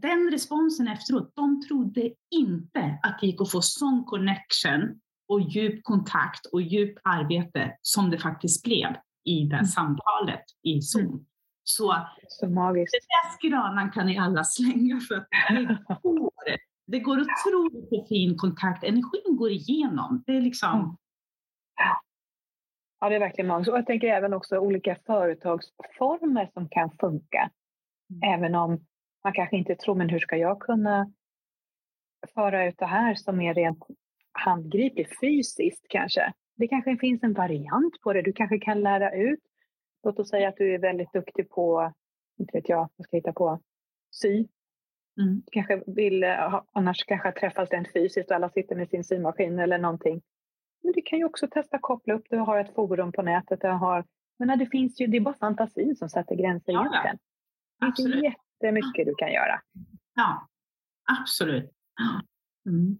den 0.00 0.30
responsen 0.30 0.88
efteråt, 0.88 1.32
de 1.34 1.62
trodde 1.68 2.10
inte 2.30 2.98
att 3.02 3.18
det 3.20 3.26
gick 3.26 3.40
att 3.40 3.50
få 3.50 3.62
sån 3.62 4.04
connection 4.04 5.00
och 5.28 5.40
djup 5.40 5.84
kontakt 5.84 6.46
och 6.46 6.62
djup 6.62 6.98
arbete 7.04 7.76
som 7.82 8.10
det 8.10 8.18
faktiskt 8.18 8.64
blev 8.64 8.94
i 9.24 9.44
det 9.44 9.54
Mm. 9.56 9.64
samtalet 9.66 10.44
i 10.62 10.80
Zoom. 10.82 11.26
Så 11.62 11.94
Så 12.28 12.48
magiskt. 12.48 12.92
den 12.92 13.00
där 13.08 13.36
skranan 13.38 13.90
kan 13.90 14.06
ni 14.06 14.18
alla 14.18 14.44
slänga 14.44 15.00
för 15.00 15.14
att 15.14 15.26
det 15.48 15.78
går. 16.02 16.30
Det 16.86 17.00
går 17.00 17.18
otroligt 17.20 18.08
fin 18.08 18.36
kontakt. 18.38 18.84
Energin 18.84 19.36
går 19.36 19.50
igenom. 19.50 20.24
Det 20.26 20.36
är 20.36 20.40
liksom... 20.40 20.70
Mm. 20.80 20.96
Ja, 23.00 23.08
det 23.08 23.14
är 23.14 23.20
verkligen 23.20 23.48
magiskt. 23.48 23.70
Och 23.72 23.78
jag 23.78 23.86
tänker 23.86 24.06
även 24.06 24.32
också 24.34 24.58
olika 24.58 24.96
företagsformer 25.06 26.50
som 26.54 26.68
kan 26.68 26.90
funka. 27.00 27.50
Även 28.24 28.54
om 28.54 28.86
man 29.24 29.32
kanske 29.32 29.56
inte 29.56 29.74
tror, 29.76 29.94
men 29.94 30.08
hur 30.08 30.18
ska 30.18 30.36
jag 30.36 30.60
kunna 30.60 31.12
föra 32.34 32.66
ut 32.66 32.78
det 32.78 32.86
här 32.86 33.14
som 33.14 33.40
är 33.40 33.54
rent 33.54 33.86
handgripligt, 34.32 35.20
fysiskt 35.20 35.86
kanske? 35.88 36.32
Det 36.56 36.68
kanske 36.68 36.96
finns 36.96 37.22
en 37.22 37.32
variant 37.32 38.00
på 38.02 38.12
det. 38.12 38.22
Du 38.22 38.32
kanske 38.32 38.58
kan 38.58 38.80
lära 38.80 39.12
ut. 39.12 39.40
Låt 40.02 40.18
oss 40.18 40.30
säga 40.30 40.48
att 40.48 40.56
du 40.56 40.74
är 40.74 40.78
väldigt 40.78 41.12
duktig 41.12 41.50
på, 41.50 41.92
inte 42.38 42.58
vet 42.58 42.68
jag, 42.68 42.88
vad 42.96 43.06
ska 43.06 43.16
jag 43.16 43.20
hitta 43.20 43.32
på, 43.32 43.60
sy. 44.10 44.46
Mm. 45.20 45.42
Kanske 45.52 45.82
vill, 45.86 46.24
eh, 46.24 46.60
annars 46.72 47.04
kanske 47.04 47.32
träffas 47.32 47.70
rent 47.70 47.92
fysiskt 47.92 48.30
och 48.30 48.36
alla 48.36 48.48
sitter 48.50 48.76
med 48.76 48.88
sin 48.88 49.04
symaskin 49.04 49.58
eller 49.58 49.78
någonting. 49.78 50.22
Men 50.82 50.92
du 50.92 51.02
kan 51.02 51.18
ju 51.18 51.24
också 51.24 51.48
testa 51.48 51.78
koppla 51.78 52.14
upp, 52.14 52.26
du 52.30 52.36
har 52.36 52.58
ett 52.58 52.74
forum 52.74 53.12
på 53.12 53.22
nätet, 53.22 53.60
du 53.60 53.68
har, 53.68 54.04
men 54.38 54.58
det 54.58 54.66
finns 54.66 55.00
ju, 55.00 55.06
det 55.06 55.16
är 55.16 55.20
bara 55.20 55.34
fantasin 55.34 55.96
som 55.96 56.08
sätter 56.08 56.34
gränser 56.34 56.72
Ja, 56.72 56.88
ja. 56.92 57.00
egentligen. 57.00 57.18
Det 57.80 58.02
finns 58.02 58.34
ju 58.60 58.68
Absolut. 58.68 58.84
jättemycket 58.84 59.06
du 59.06 59.14
kan 59.14 59.32
göra. 59.32 59.60
Ja, 60.14 60.48
absolut. 61.20 61.70
Mm. 62.66 62.98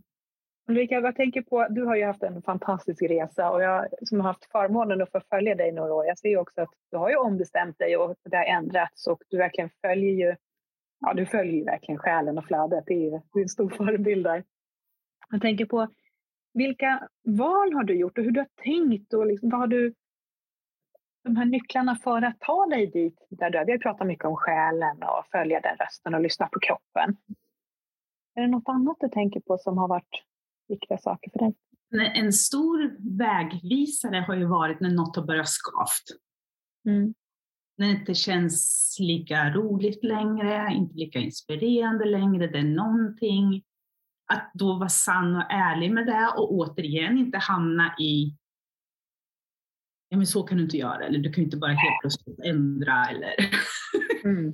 Ulrika, 0.69 0.95
jag 0.95 1.17
tänker 1.17 1.43
på, 1.43 1.67
du 1.71 1.85
har 1.85 1.97
ju 1.97 2.05
haft 2.05 2.23
en 2.23 2.43
fantastisk 2.43 3.03
resa 3.03 3.51
och 3.51 3.63
jag 3.63 3.87
som 4.03 4.21
har 4.21 4.27
haft 4.27 4.51
förmånen 4.53 5.03
att 5.03 5.11
få 5.11 5.21
följa 5.31 5.55
dig 5.55 5.73
några 5.73 5.95
år, 5.95 6.07
jag 6.07 6.19
ser 6.19 6.29
ju 6.29 6.37
också 6.37 6.61
att 6.61 6.71
du 6.91 6.97
har 6.97 7.11
ju 7.11 7.17
ombestämt 7.17 7.79
dig 7.79 7.97
och 7.97 8.17
det 8.25 8.37
har 8.37 8.45
ändrats 8.45 9.07
och 9.07 9.23
du 9.29 9.37
verkligen 9.37 9.71
följer 9.81 10.13
ju, 10.13 10.37
ja 11.01 11.15
du 11.15 11.27
följer 11.27 11.55
ju 11.55 11.65
verkligen 11.65 11.99
själen 11.99 12.39
och 12.39 12.45
flödet, 12.45 12.85
det 12.87 12.95
är 12.95 13.11
det 13.11 13.39
är 13.39 13.43
en 13.43 13.49
stor 13.49 13.71
förebild 13.71 14.25
där. 14.25 14.45
Jag 15.31 15.41
tänker 15.43 15.67
på, 15.67 15.89
vilka 16.55 17.09
val 17.25 17.73
har 17.73 17.85
du 17.85 17.95
gjort 17.95 18.19
och 18.19 18.25
hur 18.25 18.31
du 18.31 18.41
har 18.41 18.49
tänkt 18.63 19.15
och 19.15 19.27
liksom, 19.27 19.51
vad 19.51 19.61
har 19.61 19.67
du, 19.67 19.95
de 21.25 21.37
här 21.37 21.45
nycklarna 21.45 21.97
för 21.97 22.23
att 22.23 22.41
ta 22.41 22.67
dig 22.67 22.87
dit 22.87 23.27
där 23.31 23.51
du 23.51 23.59
är? 23.59 23.65
Vi 23.65 23.73
har 23.73 23.79
pratat 23.79 24.07
mycket 24.07 24.25
om 24.25 24.37
själen 24.37 25.03
och 25.03 25.27
följa 25.33 25.61
den 25.61 25.77
rösten 25.77 26.15
och 26.15 26.21
lyssna 26.21 26.47
på 26.47 26.61
kroppen. 26.61 27.17
Är 28.35 28.43
det 28.43 28.49
något 28.49 28.69
annat 28.69 28.97
du 29.01 29.09
tänker 29.09 29.41
på 29.41 29.59
som 29.59 29.79
har 29.79 29.89
varit 29.89 30.25
viktiga 30.69 30.99
saker 30.99 31.31
för 31.31 31.39
dig? 31.39 31.55
En 32.15 32.33
stor 32.33 32.97
vägvisare 33.19 34.17
har 34.17 34.35
ju 34.35 34.45
varit 34.45 34.81
när 34.81 34.91
något 34.91 35.17
har 35.17 35.27
börjat 35.27 35.49
skavt. 35.49 36.05
Mm. 36.87 37.15
När 37.77 37.87
det 37.87 37.93
inte 37.93 38.15
känns 38.15 38.97
lika 39.01 39.51
roligt 39.51 40.05
längre, 40.05 40.75
inte 40.75 40.95
lika 40.95 41.19
inspirerande 41.19 42.05
längre, 42.05 42.47
det 42.47 42.59
är 42.59 42.63
någonting. 42.63 43.63
Att 44.33 44.51
då 44.55 44.79
vara 44.79 44.89
sann 44.89 45.37
och 45.37 45.53
ärlig 45.53 45.93
med 45.93 46.07
det 46.07 46.29
och 46.37 46.53
återigen 46.53 47.19
inte 47.19 47.39
hamna 47.39 47.95
i 47.99 48.37
Ja 50.15 50.19
men 50.19 50.27
så 50.27 50.43
kan 50.43 50.59
du 50.59 50.65
inte 50.65 50.77
göra, 50.77 51.05
eller 51.05 51.19
du 51.19 51.33
kan 51.33 51.43
ju 51.43 51.45
inte 51.45 51.57
bara 51.57 51.73
helt 51.73 52.01
plötsligt 52.01 52.39
ändra 52.45 53.05
eller 53.05 53.35
Mm. 54.25 54.53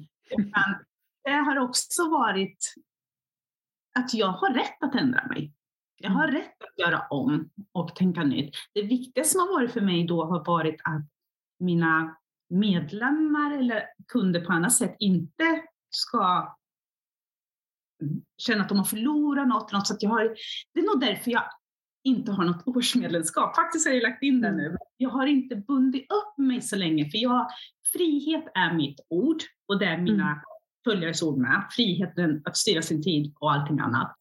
Det 1.25 1.31
har 1.31 1.59
också 1.59 2.11
varit 2.11 2.75
att 3.99 4.15
jag 4.15 4.27
har 4.27 4.55
rätt 4.55 4.83
att 4.83 4.95
ändra 4.95 5.27
mig. 5.27 5.53
Jag 5.97 6.11
har 6.11 6.29
rätt 6.29 6.63
att 6.63 6.79
göra 6.79 7.07
om 7.11 7.51
och 7.73 7.97
tänka 7.97 8.25
nytt. 8.25 8.55
Det 8.75 8.83
viktigaste 8.83 9.33
som 9.33 9.41
har 9.41 9.55
varit 9.55 9.73
för 9.73 9.81
mig 9.81 10.07
då 10.07 10.25
har 10.25 10.45
varit 10.45 10.81
att 10.85 11.07
mina 11.59 12.17
medlemmar 12.49 13.59
eller 13.59 13.85
kunder 14.09 14.41
på 14.41 14.53
annat 14.53 14.73
sätt 14.73 14.97
inte 14.99 15.63
ska 15.91 16.57
känna 18.37 18.63
att 18.63 18.69
de 18.69 18.79
har 18.79 18.85
förlorat 18.85 19.49
något. 19.49 19.73
något 19.73 19.87
så 19.87 19.95
att 19.95 20.03
jag 20.03 20.11
har, 20.11 20.37
det 20.75 20.81
är 20.81 20.85
nog 20.85 21.01
därför 21.01 21.31
jag 21.31 21.43
inte 22.05 22.33
har 22.33 22.45
något 22.45 22.63
årsmedlemskap. 22.67 23.57
Faktiskt 23.57 23.87
har 23.87 23.95
jag 23.95 24.03
lagt 24.03 24.23
in 24.23 24.41
det 24.41 24.53
nu. 24.53 24.77
Jag 24.97 25.11
har 25.11 25.27
inte 25.27 25.57
bundit 25.57 26.03
upp 26.13 26.39
mig 26.39 26.61
så 26.61 26.77
länge 26.77 27.11
för 27.11 27.19
jag, 27.19 27.47
frihet 27.93 28.45
är 28.55 28.75
mitt 28.75 29.01
ord 29.09 29.43
och 29.69 29.79
det 29.79 29.87
är 29.87 29.99
mina 29.99 30.43
följares 30.85 31.23
ord 31.23 31.39
med. 31.39 31.67
Friheten 31.71 32.43
att 32.45 32.57
styra 32.57 32.83
sin 32.83 33.03
tid 33.03 33.35
och 33.41 33.53
allting 33.53 33.81
annat. 33.81 34.17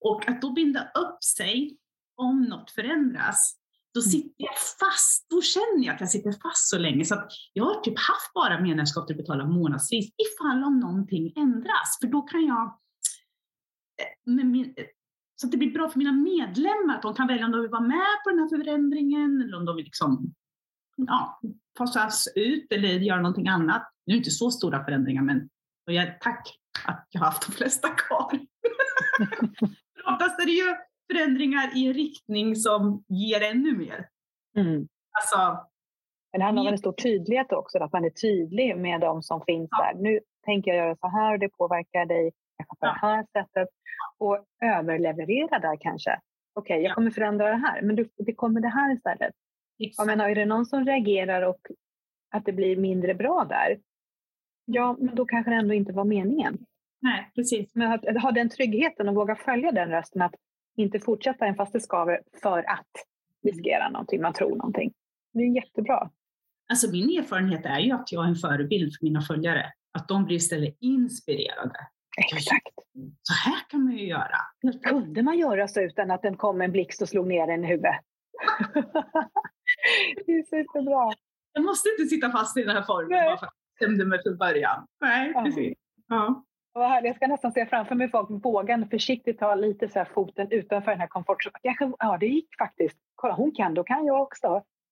Och 0.00 0.28
att 0.28 0.42
då 0.42 0.52
binda 0.52 0.80
upp 0.80 1.24
sig 1.24 1.76
om 2.16 2.42
något 2.42 2.70
förändras, 2.70 3.54
då 3.94 4.00
sitter 4.00 4.34
jag 4.36 4.54
fast. 4.80 5.30
Då 5.30 5.42
känner 5.42 5.86
jag 5.86 5.94
att 5.94 6.00
jag 6.00 6.10
sitter 6.10 6.32
fast 6.32 6.68
så 6.70 6.78
länge 6.78 7.04
så 7.04 7.14
att 7.14 7.32
jag 7.52 7.64
har 7.64 7.80
typ 7.80 7.98
haft 7.98 8.34
bara 8.34 8.60
medlemskap 8.60 9.10
att 9.10 9.16
betala 9.16 9.44
månadsvis 9.46 10.10
ifall 10.16 10.64
om 10.64 10.80
någonting 10.80 11.32
ändras. 11.36 11.98
För 12.00 12.06
då 12.08 12.22
kan 12.22 12.46
jag 12.46 12.62
eh, 14.02 14.32
med 14.32 14.46
min, 14.46 14.74
så 15.42 15.46
att 15.46 15.50
det 15.52 15.56
blir 15.58 15.72
bra 15.72 15.88
för 15.88 15.98
mina 15.98 16.12
medlemmar, 16.12 16.94
att 16.96 17.02
de 17.02 17.14
kan 17.14 17.26
välja 17.26 17.44
om 17.44 17.52
de 17.52 17.60
vill 17.60 17.70
vara 17.70 17.82
med 17.82 18.16
på 18.24 18.30
den 18.30 18.38
här 18.38 18.48
förändringen 18.48 19.42
eller 19.42 19.56
om 19.56 19.64
de 19.64 19.76
vill 19.76 19.84
liksom, 19.84 20.34
ja, 20.96 21.40
fasas 21.78 22.28
ut 22.34 22.72
eller 22.72 22.88
göra 22.88 23.20
någonting 23.20 23.48
annat. 23.48 23.92
Nu 24.06 24.12
är 24.12 24.16
det 24.16 24.18
inte 24.18 24.30
så 24.30 24.50
stora 24.50 24.84
förändringar, 24.84 25.22
men 25.22 25.48
och 25.86 25.92
jag, 25.92 26.20
tack 26.20 26.48
att 26.86 27.06
jag 27.10 27.20
har 27.20 27.26
haft 27.26 27.46
de 27.46 27.52
flesta 27.52 27.88
kvar. 27.88 28.30
Oftast 30.12 30.40
är 30.40 30.46
det 30.46 30.52
ju 30.52 30.74
förändringar 31.12 31.76
i 31.76 31.86
en 31.86 31.92
riktning 31.94 32.56
som 32.56 33.04
ger 33.08 33.40
ännu 33.50 33.76
mer. 33.78 34.08
Mm. 34.56 34.88
Alltså, 35.20 35.66
Men 36.32 36.38
det 36.38 36.44
handlar 36.44 36.62
om 36.62 36.68
en 36.68 36.78
stor 36.78 36.92
tydlighet 36.92 37.52
också, 37.52 37.78
att 37.78 37.92
man 37.92 38.04
är 38.04 38.10
tydlig 38.10 38.76
med 38.76 39.00
de 39.00 39.22
som 39.22 39.42
finns 39.46 39.70
där. 39.70 39.94
Nu 39.94 40.20
tänker 40.44 40.70
jag 40.70 40.86
göra 40.86 40.96
så 40.96 41.08
här 41.08 41.32
och 41.32 41.38
det 41.38 41.48
påverkar 41.48 42.06
dig 42.06 42.32
kanske 42.56 42.76
på 42.80 42.86
Ja. 42.86 42.92
det 42.92 42.98
här 43.06 43.26
sättet. 43.32 43.68
Och 44.18 44.44
överleverera 44.62 45.58
där 45.58 45.76
kanske. 45.80 46.18
Okej, 46.54 46.82
jag 46.82 46.90
Ja. 46.90 46.94
kommer 46.94 47.10
förändra 47.10 47.48
det 47.48 47.56
här, 47.56 47.82
men 47.82 47.96
det 48.16 48.34
kommer 48.34 48.60
det 48.60 48.68
här 48.68 48.94
istället. 48.94 49.34
Jag 49.76 50.06
menar, 50.06 50.28
är 50.28 50.34
det 50.34 50.46
någon 50.46 50.66
som 50.66 50.84
reagerar 50.86 51.42
och 51.42 51.60
att 52.30 52.44
det 52.44 52.52
blir 52.52 52.76
mindre 52.76 53.14
bra 53.14 53.46
där? 53.48 53.78
Ja, 54.64 54.96
men 55.00 55.14
då 55.14 55.24
kanske 55.24 55.50
det 55.50 55.56
ändå 55.56 55.74
inte 55.74 55.92
var 55.92 56.04
meningen. 56.04 56.58
Nej, 57.00 57.30
precis. 57.34 57.74
Men 57.74 57.92
att 57.92 58.22
ha 58.22 58.32
den 58.32 58.48
tryggheten 58.48 59.08
och 59.08 59.14
våga 59.14 59.36
följa 59.36 59.72
den 59.72 59.88
rösten, 59.88 60.22
att 60.22 60.34
inte 60.76 61.00
fortsätta 61.00 61.46
en 61.46 61.54
fast 61.54 61.72
det 61.72 61.80
skaver 61.80 62.20
för 62.42 62.58
att 62.58 62.90
riskera 63.42 63.88
någonting, 63.88 64.22
man 64.22 64.32
tror 64.32 64.56
någonting. 64.56 64.92
Det 65.32 65.38
är 65.42 65.54
jättebra. 65.56 66.10
Alltså 66.70 66.90
min 66.90 67.18
erfarenhet 67.18 67.66
är 67.66 67.78
ju 67.78 67.92
att 67.92 68.12
jag 68.12 68.24
är 68.24 68.28
en 68.28 68.34
förebild 68.34 68.92
för 68.98 69.04
mina 69.06 69.20
följare. 69.20 69.72
Att 69.92 70.08
de 70.08 70.24
blir 70.24 70.36
istället 70.36 70.76
inspirerade. 70.80 71.78
Exakt. 72.18 72.68
Så 73.22 73.34
här 73.50 73.60
kan 73.68 73.84
man 73.84 73.92
ju 73.92 74.06
göra. 74.06 74.36
Kunde 74.82 75.22
man 75.22 75.38
göra 75.38 75.68
så 75.68 75.80
utan 75.80 76.10
att 76.10 76.22
den 76.22 76.36
kom 76.36 76.60
en 76.60 76.72
blixt 76.72 77.02
och 77.02 77.08
slog 77.08 77.26
ner 77.26 77.48
en 77.48 77.64
i 77.64 77.66
huvudet? 77.68 77.96
det 80.26 80.32
är 80.32 80.42
superbra. 80.42 81.12
Jag 81.52 81.64
måste 81.64 81.88
inte 81.88 82.08
sitta 82.10 82.30
fast 82.30 82.56
i 82.56 82.62
den 82.64 82.76
här 82.76 82.82
formen 82.82 83.08
Nej. 83.10 83.28
bara 83.28 83.36
för 83.38 83.46
att 83.46 83.52
jag 83.78 83.88
bestämde 83.90 84.04
mig 84.04 84.22
från 84.22 84.36
början. 84.36 84.86
Nej, 85.00 85.32
Ja. 85.34 85.44
precis. 85.44 85.78
Ja. 86.08 86.44
Vad 86.72 86.88
härligt. 86.88 87.08
Jag 87.08 87.16
ska 87.16 87.26
nästan 87.26 87.52
se 87.52 87.66
framför 87.66 87.94
mig 87.94 88.10
folk 88.10 88.44
vågar 88.44 88.88
försiktigt 88.90 89.38
ta 89.38 89.54
lite 89.54 89.88
så 89.88 89.98
här 89.98 90.08
foten 90.14 90.48
utanför 90.50 90.90
den 90.90 91.00
här 91.00 91.06
komfortzonen. 91.06 91.54
Kanske- 91.62 91.92
Ja, 91.98 92.16
det 92.20 92.26
gick 92.26 92.48
faktiskt. 92.58 92.98
Kolla, 93.14 93.34
hon 93.34 93.52
kan, 93.52 93.74
då 93.74 93.84
kan 93.84 94.06
jag 94.06 94.22
också. 94.22 94.46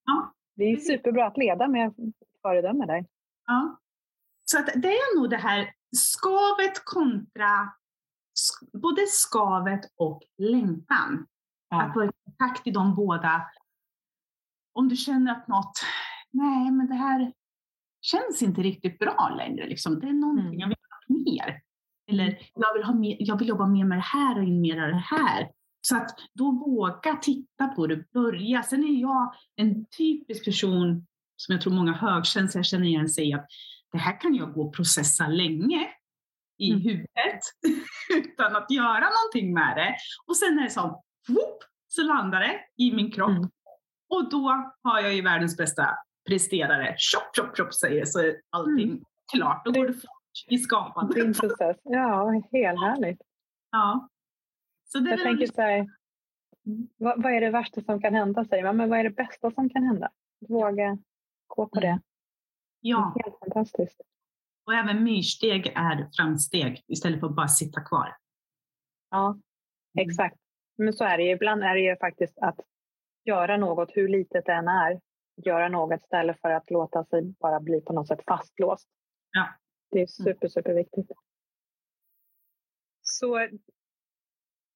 Ja. 0.06 0.32
Det 0.56 0.64
är 0.64 0.76
superbra 0.76 1.26
att 1.26 1.36
leda 1.38 1.68
med 1.68 1.94
föredöme 2.42 2.86
där. 2.86 3.04
Ja. 3.46 3.78
Så 4.44 4.58
att 4.58 4.66
det 4.74 4.88
är 4.88 5.18
nog 5.20 5.30
det 5.30 5.36
här 5.36 5.70
skavet 5.97 6.84
kontra 6.84 7.72
både 8.72 9.07
skavet 9.07 9.80
och 9.97 10.22
längtan. 10.38 11.26
Att 11.70 11.97
vara 11.97 12.07
i 12.07 12.11
kontakt 12.24 12.66
i 12.66 12.70
de 12.70 12.95
båda. 12.95 13.43
Om 14.72 14.88
du 14.88 14.97
känner 14.97 15.32
att 15.32 15.49
något, 15.49 15.72
nej 16.30 16.70
men 16.70 16.86
det 16.86 16.95
här 16.95 17.32
känns 18.01 18.43
inte 18.43 18.62
riktigt 18.62 18.99
bra 18.99 19.34
längre. 19.36 19.66
Liksom. 19.68 20.01
Det 20.01 20.07
är 20.09 20.12
någonting 20.12 20.47
Mm. 20.47 20.61
jag 20.61 20.68
vill 20.68 20.76
ha 20.91 21.14
mer. 21.24 21.62
Eller 22.11 22.38
jag 22.55 22.74
vill, 22.74 22.82
ha 22.84 22.95
mer, 22.95 23.16
jag 23.20 23.38
vill 23.38 23.49
jobba 23.49 23.66
mer 23.66 23.84
med 23.84 23.99
det 23.99 24.03
här 24.03 24.38
och 24.38 24.49
mer 24.49 24.82
av 24.82 24.88
det 24.88 25.05
här. 25.07 25.51
Så 25.80 25.97
att 25.97 26.11
då 26.34 26.51
våga 26.51 27.16
titta 27.16 27.68
på 27.68 27.86
det, 27.86 28.12
börja. 28.12 28.62
Sen 28.62 28.84
är 28.84 29.01
jag 29.01 29.34
en 29.57 29.86
typisk 29.86 30.45
person 30.45 31.07
som 31.36 31.53
jag 31.53 31.62
tror 31.62 31.72
många 31.72 31.93
högkänsliga 31.93 32.64
känner 32.64 32.86
igen 32.86 33.09
sig 33.09 33.32
att 33.32 33.47
det 33.93 33.99
här 33.99 34.20
kan 34.20 34.34
jag 34.34 34.53
gå 34.53 34.62
och 34.62 34.74
processa 34.76 35.26
länge 35.26 35.88
i 36.59 36.70
Mm. 36.70 36.82
huvudet 36.82 37.41
utan 38.16 38.57
att 38.57 38.70
göra 38.70 39.07
någonting 39.11 39.55
med 39.55 39.76
det. 39.76 39.97
Och 40.26 40.36
sen 40.36 40.59
är 40.59 40.62
det 40.62 40.70
som, 40.70 40.91
whoop, 41.28 41.59
så 41.88 42.03
landar 42.03 42.41
det 42.41 42.61
i 42.76 42.93
min 42.93 43.11
kropp. 43.12 43.30
Mm. 43.30 43.51
Och 44.09 44.30
då 44.30 44.72
har 44.82 45.01
jag 45.01 45.14
ju 45.14 45.22
världens 45.22 45.57
bästa 45.57 45.88
presterare. 46.28 46.95
Tjopp, 46.99 47.36
tjopp, 47.36 47.57
tjopp 47.57 47.74
säger 47.74 48.05
så 48.05 48.20
är 48.20 48.41
allting 48.51 49.05
klart. 49.32 49.64
Då 49.64 49.72
går 49.72 49.86
det 49.86 49.93
fort 49.95 50.11
i 50.49 50.59
skapandet. 50.59 51.16
Din 51.16 51.34
process. 51.34 51.76
Ja, 51.82 52.30
helt 52.53 52.80
härligt. 52.80 53.20
Ja. 53.70 54.09
Så 54.84 54.99
det 54.99 55.11
Jag 55.11 55.22
tänker 55.22 55.47
så 55.47 55.62
här, 55.62 55.88
vad, 56.97 57.22
vad 57.22 57.32
är 57.32 57.41
det 57.41 57.51
värsta 57.51 57.80
som 57.80 58.01
kan 58.03 58.14
hända, 58.14 58.45
säger 58.45 58.64
man. 58.64 58.76
Men 58.76 58.88
vad 58.91 58.99
är 58.99 59.05
det 59.05 59.11
bästa 59.11 59.51
som 59.51 59.70
kan 59.70 59.82
hända? 59.82 60.11
Våga 60.49 60.99
gå 61.47 61.66
på 61.66 61.80
det. 61.80 62.01
Mm. 62.85 62.91
ja, 62.91 63.14
Helt 63.24 63.39
fantastiskt. 63.39 64.01
och 64.66 64.74
även 64.74 65.05
myrsteg 65.05 65.66
är 65.66 66.09
framsteg 66.16 66.85
istället 66.89 67.20
för 67.20 67.26
att 67.26 67.37
bara 67.37 67.49
sitta 67.49 67.81
kvar. 67.81 68.16
Ja, 69.11 69.28
Mm. 69.99 70.09
exakt. 70.11 70.37
Men 70.78 70.93
så 70.93 71.05
är 71.05 71.18
det 71.18 71.24
ju. 71.24 71.31
Ibland 71.31 71.62
är 71.62 71.74
det 71.74 71.81
ju 71.81 71.97
faktiskt 71.97 72.39
att 72.39 72.61
göra 73.24 73.57
något, 73.57 73.91
hur 73.97 74.09
litet 74.09 74.47
det 74.47 74.53
än 74.53 74.68
är, 74.68 75.01
göra 75.37 75.68
något 75.68 76.01
istället 76.01 76.41
för 76.41 76.51
att 76.51 76.70
låta 76.70 77.05
sig 77.05 77.22
bara 77.41 77.61
bli 77.61 77.81
på 77.81 77.93
något 77.93 78.09
sätt 78.09 78.20
fastlåst. 78.26 78.89
Ja. 79.31 79.49
Det 79.91 80.01
är 80.03 80.07
super, 80.07 80.49
superviktigt. 80.49 81.12
Så 83.03 83.49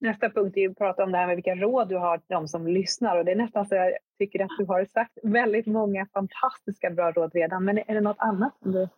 nästa 0.05 0.31
punkt 0.31 0.57
är 0.57 0.61
ju 0.61 0.71
att 0.71 0.79
prata 0.79 1.05
om 1.05 1.13
det 1.13 1.19
här 1.19 1.27
med 1.27 1.37
vilka 1.37 1.55
råd 1.55 1.89
du 1.89 1.97
har 1.97 2.19
till 2.19 2.27
de 2.29 2.49
som 2.49 2.67
lyssnar. 2.67 3.19
Och 3.19 3.25
det 3.25 3.33
är 3.33 3.37
nästan 3.37 3.67
så 3.67 3.75
jag 3.75 3.93
tycker 4.19 4.45
att 4.45 4.51
du 4.59 4.65
har 4.65 4.85
sagt 4.85 5.19
väldigt 5.23 5.67
många 5.67 6.07
fantastiska 6.07 6.91
bra 6.91 7.13
råd 7.13 7.31
redan. 7.35 7.65
Men 7.65 7.79
är 7.79 7.95
det 7.95 8.01
något 8.01 8.19
annat 8.19 8.59
som 8.63 8.73
du... 8.73 8.89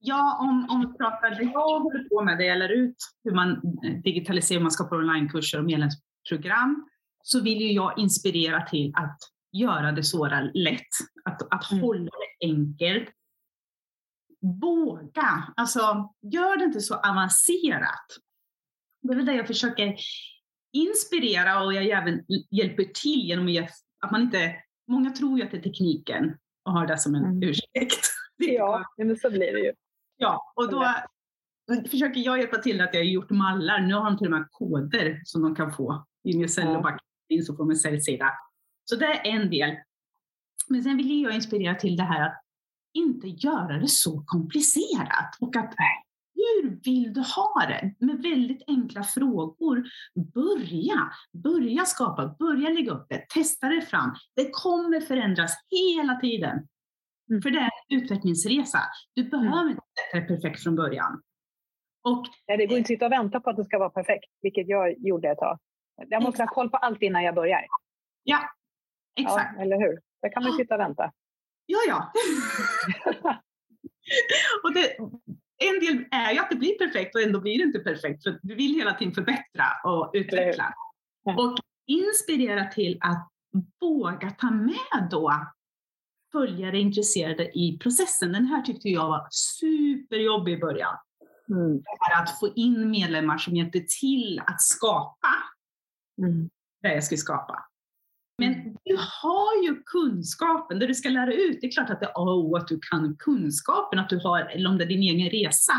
Ja, 0.00 0.38
om, 0.40 0.66
om 0.70 0.80
vi 0.80 0.98
pratar 0.98 1.30
det 1.30 1.42
jag 1.42 1.80
håller 1.80 2.08
på 2.08 2.22
med, 2.22 2.38
det 2.38 2.54
lär 2.54 2.68
ut 2.68 2.96
hur 3.24 3.32
man 3.32 3.50
eh, 3.84 3.92
digitaliserar, 4.04 4.60
man 4.60 4.70
skapar 4.70 4.96
onlinekurser 4.96 5.58
och 5.58 5.64
medlemsprogram, 5.64 6.88
så 7.22 7.42
vill 7.42 7.60
ju 7.60 7.72
jag 7.72 7.98
inspirera 7.98 8.66
till 8.66 8.92
att 8.96 9.18
göra 9.52 9.92
det 9.92 10.02
såra 10.04 10.40
lätt, 10.54 10.94
att, 11.24 11.42
att 11.42 11.72
Mm. 11.72 11.84
hålla 11.84 12.10
det 12.10 12.46
enkelt. 12.46 13.08
Våga, 14.60 15.52
alltså 15.56 15.80
gör 16.22 16.56
det 16.56 16.64
inte 16.64 16.80
så 16.80 16.94
avancerat. 16.94 18.06
Det 19.02 19.12
är 19.12 19.16
väl 19.16 19.26
det 19.26 19.34
jag 19.34 19.46
försöker 19.46 19.96
inspirera 20.72 21.64
och 21.64 21.74
jag 21.74 21.86
även 21.86 22.24
hjälper 22.50 22.84
till 22.84 23.20
genom 23.26 23.44
att, 23.46 23.52
ge- 23.52 23.68
att 24.00 24.10
man 24.10 24.22
inte, 24.22 24.56
många 24.88 25.10
tror 25.10 25.38
ju 25.38 25.44
att 25.44 25.50
det 25.50 25.56
är 25.56 25.62
tekniken 25.62 26.36
och 26.64 26.72
har 26.72 26.86
det 26.86 26.98
som 26.98 27.14
en 27.14 27.24
Mm. 27.24 27.42
ursäkt. 27.42 28.00
Ja, 28.36 28.84
men 28.96 29.16
så 29.16 29.30
blir 29.30 29.52
det 29.52 29.60
ju. 29.60 29.72
Ja, 30.16 30.52
och 30.56 30.70
då 30.70 30.86
försöker 31.90 32.20
jag 32.20 32.38
hjälpa 32.38 32.58
till 32.58 32.80
att 32.80 32.94
jag 32.94 33.00
har 33.00 33.04
gjort 33.04 33.30
mallar. 33.30 33.80
Nu 33.80 33.94
har 33.94 34.04
de 34.04 34.18
till 34.18 34.26
och 34.26 34.30
med 34.30 34.48
koder 34.50 35.20
som 35.24 35.42
de 35.42 35.54
kan 35.54 35.72
få 35.72 36.06
i 36.24 36.36
New 36.36 36.46
Cell 36.48 36.76
och 36.76 36.82
backend 36.82 37.44
så 37.46 37.56
får 37.56 37.70
en 37.70 37.76
säljsida. 37.76 38.32
Så 38.84 38.96
det 38.96 39.06
är 39.06 39.26
en 39.26 39.50
del. 39.50 39.76
Men 40.68 40.82
sen 40.82 40.96
vill 40.96 41.22
jag 41.22 41.34
inspirera 41.34 41.74
till 41.74 41.96
det 41.96 42.02
här 42.02 42.26
att 42.26 42.42
inte 42.94 43.28
göra 43.28 43.78
det 43.78 43.88
så 43.88 44.22
komplicerat 44.26 45.36
och 45.40 45.56
att 45.56 45.74
hur 46.62 46.80
vill 46.84 47.12
du 47.12 47.20
ha 47.20 47.66
det? 47.68 47.94
Med 48.06 48.22
väldigt 48.22 48.62
enkla 48.66 49.02
frågor. 49.02 49.84
Börja, 50.34 51.12
börja 51.32 51.84
skapa, 51.84 52.36
börja 52.38 52.68
lägga 52.68 52.92
upp 52.92 53.06
det, 53.08 53.28
testa 53.28 53.68
det 53.68 53.82
fram. 53.82 54.14
Det 54.36 54.50
kommer 54.50 55.00
förändras 55.00 55.52
hela 55.70 56.14
tiden. 56.14 56.68
Mm. 57.30 57.42
För 57.42 57.50
det 57.50 57.58
är 57.58 57.62
en 57.62 58.02
utvecklingsresa. 58.02 58.78
Du 59.14 59.24
behöver 59.24 59.70
inte 59.70 59.82
sätta 60.12 60.20
det 60.20 60.28
perfekt 60.28 60.62
från 60.62 60.76
början. 60.76 61.22
Och 62.04 62.26
Ja, 62.46 62.56
det 62.56 62.66
går 62.66 62.78
inte 62.78 62.86
att 62.86 62.86
sitta 62.86 63.06
och 63.06 63.12
vänta 63.12 63.40
på 63.40 63.50
att 63.50 63.56
det 63.56 63.64
ska 63.64 63.78
vara 63.78 63.90
perfekt, 63.90 64.30
vilket 64.42 64.68
jag 64.68 64.98
gjorde 64.98 65.30
ett 65.30 65.38
tag. 65.38 65.58
Jag 66.08 66.22
måste 66.22 66.42
ha 66.42 66.48
koll 66.48 66.70
på 66.70 66.76
allt 66.76 67.02
innan 67.02 67.22
jag 67.22 67.34
börjar. 67.34 67.66
ja, 68.22 68.38
exakt. 69.20 69.52
Ja, 69.56 69.62
eller 69.62 69.76
hur? 69.76 70.00
Där 70.22 70.32
kan 70.32 70.42
man 70.42 70.52
sitta 70.52 70.74
och 70.74 70.80
vänta. 70.80 71.12
Ja, 71.66 71.78
ja. 71.88 72.12
och 74.62 74.74
det, 74.74 74.96
en 75.58 75.80
del 75.80 76.04
är 76.10 76.32
ju 76.32 76.38
att 76.38 76.50
det 76.50 76.56
blir 76.56 76.78
perfekt 76.78 77.14
och 77.14 77.20
ändå 77.20 77.40
blir 77.40 77.58
det 77.58 77.64
inte 77.64 77.78
perfekt. 77.78 78.22
För 78.22 78.38
du 78.42 78.54
vill 78.54 78.74
hela 78.74 78.94
tiden 78.94 79.14
förbättra 79.14 79.64
och 79.84 80.10
utveckla. 80.14 80.74
Och 81.24 81.58
inspirera 81.86 82.64
till 82.64 82.98
att 83.00 83.28
våga 83.80 84.30
ta 84.30 84.50
med 84.50 85.08
då 85.10 85.32
följare 86.32 86.78
intresserade 86.78 87.58
i 87.58 87.78
processen. 87.78 88.32
Den 88.32 88.46
här 88.46 88.62
tyckte 88.62 88.88
jag 88.88 89.08
var 89.08 89.28
superjobbig 89.30 90.52
i 90.52 90.58
början. 90.58 90.96
Mm. 91.50 91.82
Att 92.18 92.40
få 92.40 92.48
in 92.56 92.90
medlemmar 92.90 93.38
som 93.38 93.56
hjälpte 93.56 93.80
till 94.00 94.42
att 94.46 94.62
skapa 94.62 95.28
Mm. 96.22 96.50
det 96.82 96.94
jag 96.94 97.04
skulle 97.04 97.18
skapa. 97.18 97.64
Men 98.38 98.76
du 98.84 98.96
har 99.22 99.64
ju 99.64 99.82
kunskapen, 99.82 100.78
det 100.78 100.86
du 100.86 100.94
ska 100.94 101.08
lära 101.08 101.32
ut. 101.32 101.58
Det 101.60 101.66
är 101.66 101.70
klart 101.70 101.90
att 101.90 102.00
det 102.00 102.06
är 102.06 102.12
A 102.14 102.34
och 102.34 102.58
att 102.58 102.68
du 102.68 102.80
kan 102.90 103.16
kunskapen, 103.18 103.98
att 103.98 104.08
du 104.08 104.18
har, 104.18 104.40
eller 104.40 104.70
om 104.70 104.78
det 104.78 104.84
är 104.84 104.88
din 104.88 105.02
egen 105.02 105.30
resa. 105.30 105.72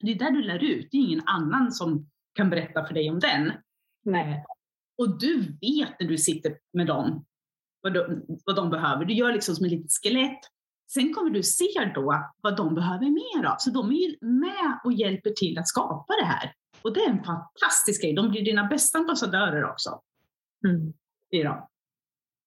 Det 0.00 0.10
är 0.10 0.14
där 0.18 0.30
du 0.30 0.42
lär 0.42 0.64
ut, 0.64 0.88
det 0.90 0.96
är 0.96 1.00
ingen 1.00 1.22
annan 1.26 1.72
som 1.72 2.10
kan 2.32 2.50
berätta 2.50 2.86
för 2.86 2.94
dig 2.94 3.10
om 3.10 3.18
den. 3.20 3.52
Nej. 4.04 4.32
Eh, 4.32 4.38
Och 4.98 5.18
du 5.18 5.38
vet 5.40 6.00
när 6.00 6.08
du 6.08 6.18
sitter 6.18 6.58
med 6.72 6.86
dem 6.86 7.24
vad 7.82 7.94
de, 7.94 8.22
vad 8.44 8.56
de 8.56 8.70
behöver. 8.70 9.04
Du 9.04 9.14
gör 9.14 9.32
liksom 9.32 9.54
som 9.54 9.66
ett 9.66 9.72
litet 9.72 9.90
skelett. 10.02 10.40
Sen 10.92 11.14
kommer 11.14 11.30
du 11.30 11.42
se 11.42 11.92
då 11.94 12.30
vad 12.40 12.56
de 12.56 12.74
behöver 12.74 13.06
mer 13.10 13.44
av. 13.44 13.56
Så 13.58 13.70
de 13.70 13.92
är 13.92 14.24
med 14.24 14.80
och 14.84 14.92
hjälper 14.92 15.30
till 15.30 15.58
att 15.58 15.68
skapa 15.68 16.14
det 16.20 16.24
här. 16.24 16.54
Och 16.82 16.94
det 16.94 17.00
är 17.00 17.10
en 17.10 17.24
fantastisk 17.24 18.02
grej. 18.02 18.12
De 18.12 18.28
blir 18.30 18.44
dina 18.44 18.64
bästa 18.64 18.98
ambassadörer 18.98 19.64
också. 19.64 20.00
Mm. 20.66 20.92
Blir 21.34 21.44
de. 21.44 21.68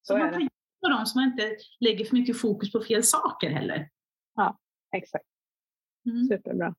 Så, 0.01 0.17
man 0.17 0.31
kan 0.31 0.41
hjälpa 0.41 0.97
dem 0.97 1.05
så 1.05 1.19
man 1.19 1.27
inte 1.27 1.57
lägger 1.79 2.05
för 2.05 2.15
mycket 2.15 2.41
fokus 2.41 2.71
på 2.71 2.79
fel 2.79 3.03
saker 3.03 3.49
heller. 3.49 3.89
Exakt. 4.95 5.25
Mm. 6.05 6.23
Superbra. 6.23 6.75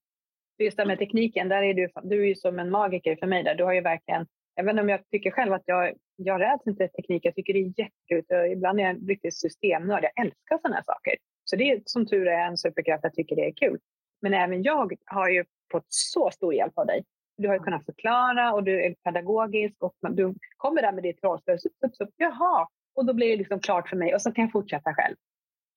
Just 0.58 0.76
det 0.76 0.86
med 0.86 0.98
tekniken, 0.98 1.48
där 1.48 1.62
är 1.62 1.74
du, 1.74 1.88
du 2.02 2.22
är 2.22 2.26
ju 2.26 2.34
som 2.34 2.58
en 2.58 2.70
magiker 2.70 3.16
för 3.16 3.26
mig. 3.26 3.44
Där. 3.44 3.54
Du 3.54 3.64
har 3.64 3.72
ju 3.72 3.80
verkligen, 3.80 4.26
inte 4.60 4.80
om 4.80 4.88
jag 4.88 5.08
tycker 5.10 5.30
själv 5.30 5.52
att 5.52 5.62
jag, 5.64 5.94
jag 6.16 6.40
räds 6.40 6.66
inte 6.66 6.88
teknik. 6.88 7.24
Jag 7.24 7.34
tycker 7.34 7.52
det 7.52 7.58
är 7.58 7.80
jättekul. 7.80 8.52
Ibland 8.52 8.80
är 8.80 8.84
jag 8.84 8.90
en 8.90 9.06
riktig 9.06 9.34
systemnörd. 9.34 10.04
Jag 10.04 10.26
älskar 10.26 10.58
sådana 10.58 10.76
här 10.76 10.84
saker. 10.84 11.16
Så 11.44 11.56
det 11.56 11.70
är 11.70 11.82
som 11.84 12.06
tur 12.06 12.28
är 12.28 12.46
en 12.46 12.58
superkraft. 12.58 13.04
Jag 13.04 13.14
tycker 13.14 13.36
det 13.36 13.46
är 13.46 13.52
kul. 13.52 13.78
Men 14.20 14.34
även 14.34 14.62
jag 14.62 14.92
har 15.06 15.28
ju 15.28 15.44
fått 15.72 15.86
så 15.88 16.30
stor 16.30 16.54
hjälp 16.54 16.78
av 16.78 16.86
dig. 16.86 17.04
Du 17.38 17.48
har 17.48 17.54
ju 17.54 17.60
kunnat 17.60 17.84
förklara 17.84 18.52
och 18.52 18.64
du 18.64 18.84
är 18.84 18.94
pedagogisk 19.04 19.76
och 19.82 19.94
man- 20.02 20.14
du 20.16 20.34
kommer 20.56 20.82
där 20.82 20.92
med 20.92 21.02
ditt 21.02 21.24
rollspel. 21.24 21.58
Sup, 21.60 21.72
sup, 21.80 21.96
sup. 21.96 22.08
Jaha, 22.16 22.68
och 22.94 23.04
då 23.06 23.14
blir 23.14 23.28
det 23.30 23.36
liksom 23.36 23.60
klart 23.60 23.88
för 23.88 23.96
mig 23.96 24.14
och 24.14 24.22
så 24.22 24.32
kan 24.32 24.44
jag 24.44 24.52
fortsätta 24.52 24.94
själv. 24.94 25.16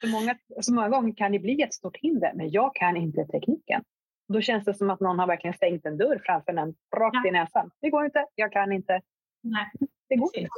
Så 0.03 0.07
många, 0.09 0.35
så 0.61 0.73
många 0.73 0.89
gånger 0.89 1.13
kan 1.13 1.31
det 1.31 1.39
bli 1.39 1.61
ett 1.61 1.73
stort 1.73 1.97
hinder, 1.97 2.31
men 2.35 2.49
jag 2.49 2.75
kan 2.75 2.97
inte 2.97 3.25
tekniken. 3.25 3.83
Då 4.33 4.41
känns 4.41 4.65
det 4.65 4.73
som 4.73 4.89
att 4.89 4.99
någon 4.99 5.19
har 5.19 5.27
verkligen 5.27 5.53
stängt 5.53 5.85
en 5.85 5.97
dörr 5.97 6.21
framför 6.25 6.51
en 6.53 6.75
rakt 6.97 7.27
i 7.27 7.31
näsan. 7.31 7.71
Det 7.81 7.89
går 7.89 8.05
inte, 8.05 8.25
jag 8.35 8.51
kan 8.51 8.71
inte. 8.71 9.01
Nej, 9.43 9.71
Det 10.09 10.15
går 10.15 10.29
inte. 10.37 10.49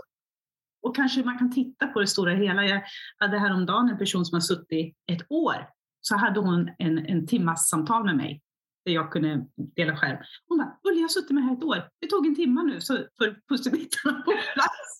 Och 0.82 0.96
kanske 0.96 1.24
man 1.24 1.38
kan 1.38 1.52
titta 1.54 1.88
på 1.88 2.00
det 2.00 2.08
stora 2.08 2.34
hela. 2.34 2.64
Jag 2.66 2.82
hade 3.18 3.40
häromdagen 3.40 3.90
en 3.90 3.98
person 3.98 4.26
som 4.26 4.36
har 4.36 4.42
suttit 4.42 4.96
ett 5.12 5.32
år, 5.32 5.56
så 6.02 6.16
hade 6.16 6.40
hon 6.40 6.72
en, 6.78 7.06
en 7.06 7.28
timmas 7.28 7.70
samtal 7.70 8.06
med 8.06 8.16
mig 8.18 8.42
där 8.86 8.94
jag 8.94 9.12
kunde 9.12 9.46
dela 9.56 9.98
skärm. 9.98 10.18
Hon 10.48 10.58
bara, 10.58 10.80
Ulla 10.84 10.96
jag 10.96 11.04
har 11.04 11.10
suttit 11.10 11.32
med 11.32 11.44
här 11.44 11.54
ett 11.54 11.64
år. 11.64 11.90
Det 12.02 12.08
tog 12.08 12.28
en 12.28 12.36
timme 12.36 12.64
nu 12.64 12.82
så 12.82 12.98
för 13.18 13.42
pusselbitarna 13.50 14.22
på 14.22 14.32
plats. 14.32 15.00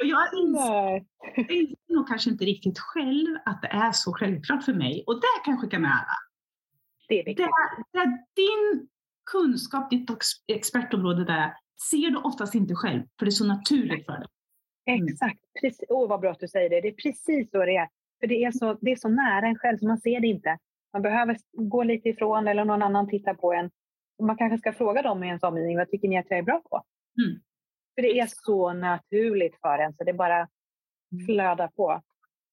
Och 0.00 0.06
jag 0.14 0.22
inser, 0.34 1.94
nog 1.94 2.08
kanske 2.08 2.30
inte 2.30 2.44
riktigt 2.44 2.78
själv 2.78 3.36
att 3.44 3.62
det 3.62 3.68
är 3.68 3.92
så 3.92 4.12
självklart 4.12 4.64
för 4.64 4.74
mig. 4.74 5.04
Och 5.06 5.14
där 5.14 5.44
kan 5.44 5.54
jag 5.54 5.60
skicka 5.60 5.78
med 5.78 5.90
alla. 5.90 6.16
Det 7.08 7.20
är 7.20 7.24
viktigt. 7.24 7.46
Där, 7.46 8.00
där 8.00 8.18
din 8.36 8.88
kunskap, 9.32 9.90
ditt 9.90 10.10
expertområde 10.46 11.24
där, 11.24 11.54
ser 11.90 12.10
du 12.10 12.16
oftast 12.16 12.54
inte 12.54 12.74
själv, 12.74 13.02
för 13.18 13.26
det 13.26 13.28
är 13.28 13.40
så 13.42 13.46
naturligt 13.46 14.06
för 14.06 14.12
dig. 14.12 14.28
Exakt. 14.86 15.40
Precis. 15.60 15.84
Åh, 15.88 16.08
vad 16.08 16.20
bra 16.20 16.30
att 16.30 16.40
du 16.40 16.48
säger 16.48 16.70
det. 16.70 16.80
Det 16.80 16.88
är 16.88 16.92
precis 16.92 17.50
så 17.50 17.58
det 17.58 17.76
är. 17.76 17.88
För 18.20 18.26
det 18.26 18.44
är 18.44 18.52
så, 18.52 18.78
det 18.80 18.92
är 18.92 18.96
så 18.96 19.08
nära 19.08 19.46
en 19.46 19.58
själv 19.58 19.78
så 19.78 19.86
man 19.86 19.98
ser 19.98 20.20
det 20.20 20.26
inte. 20.26 20.58
Man 20.96 21.02
behöver 21.02 21.36
gå 21.52 21.82
lite 21.82 22.08
ifrån 22.08 22.48
eller 22.48 22.64
någon 22.64 22.82
annan 22.82 23.08
tittar 23.08 23.34
på 23.34 23.52
en. 23.52 23.70
Man 24.22 24.36
kanske 24.36 24.58
ska 24.58 24.72
fråga 24.72 25.02
dem 25.02 25.24
i 25.24 25.28
en 25.30 25.40
sån 25.40 25.54
mening, 25.54 25.76
vad 25.76 25.90
tycker 25.90 26.08
ni 26.08 26.18
att 26.18 26.26
jag 26.28 26.38
är 26.38 26.42
bra 26.42 26.62
på? 26.70 26.82
Mm. 27.22 27.40
För 27.94 28.02
det 28.02 28.18
är 28.20 28.26
så 28.30 28.72
naturligt 28.72 29.56
för 29.60 29.78
en 29.78 29.94
så 29.96 30.04
det 30.04 30.12
bara 30.12 30.48
Mm. 31.12 31.26
flödar 31.26 31.68
på. 31.68 32.02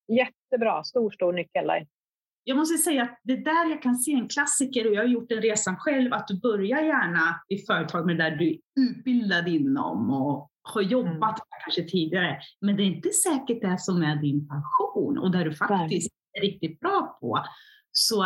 Jättebra, 0.08 0.84
stor, 0.84 1.12
stor 1.12 1.34
nyckel 1.34 1.68
där. 1.68 1.88
Jag 2.44 2.58
måste 2.58 2.78
säga 2.78 3.04
att 3.04 3.20
det 3.24 3.36
där 3.36 3.70
jag 3.70 3.82
kan 3.82 3.96
se 3.96 4.12
en 4.14 4.28
klassiker 4.28 4.88
och 4.88 4.94
jag 4.94 5.02
har 5.02 5.08
gjort 5.08 5.30
den 5.30 5.41
resan 5.41 5.76
själv, 5.78 6.14
att 6.14 6.28
du 6.28 6.39
börjar 6.39 6.82
gärna 6.82 7.41
i 7.50 7.58
företag 7.58 8.06
med 8.06 8.18
det 8.18 8.24
där 8.24 8.36
du 8.36 8.50
är 8.52 8.58
utbildad 8.89 9.48
inom 9.48 10.10
och 10.10 10.50
har 10.62 10.82
jobbat 10.82 11.39
Mm. 11.39 11.48
kanske 11.64 11.84
tidigare. 11.84 12.39
Men 12.62 12.76
det 12.76 12.84
är 12.84 12.86
inte 12.86 13.10
säkert 13.10 13.62
det 13.62 13.78
som 13.80 14.04
är 14.04 14.16
din 14.16 14.48
passion 14.48 15.18
och 15.18 15.32
där 15.32 15.46
du 15.46 15.54
faktiskt 15.54 16.12
är 16.34 16.41
riktigt 16.41 16.80
bra 16.80 17.18
på. 17.22 17.39
Så 17.94 18.26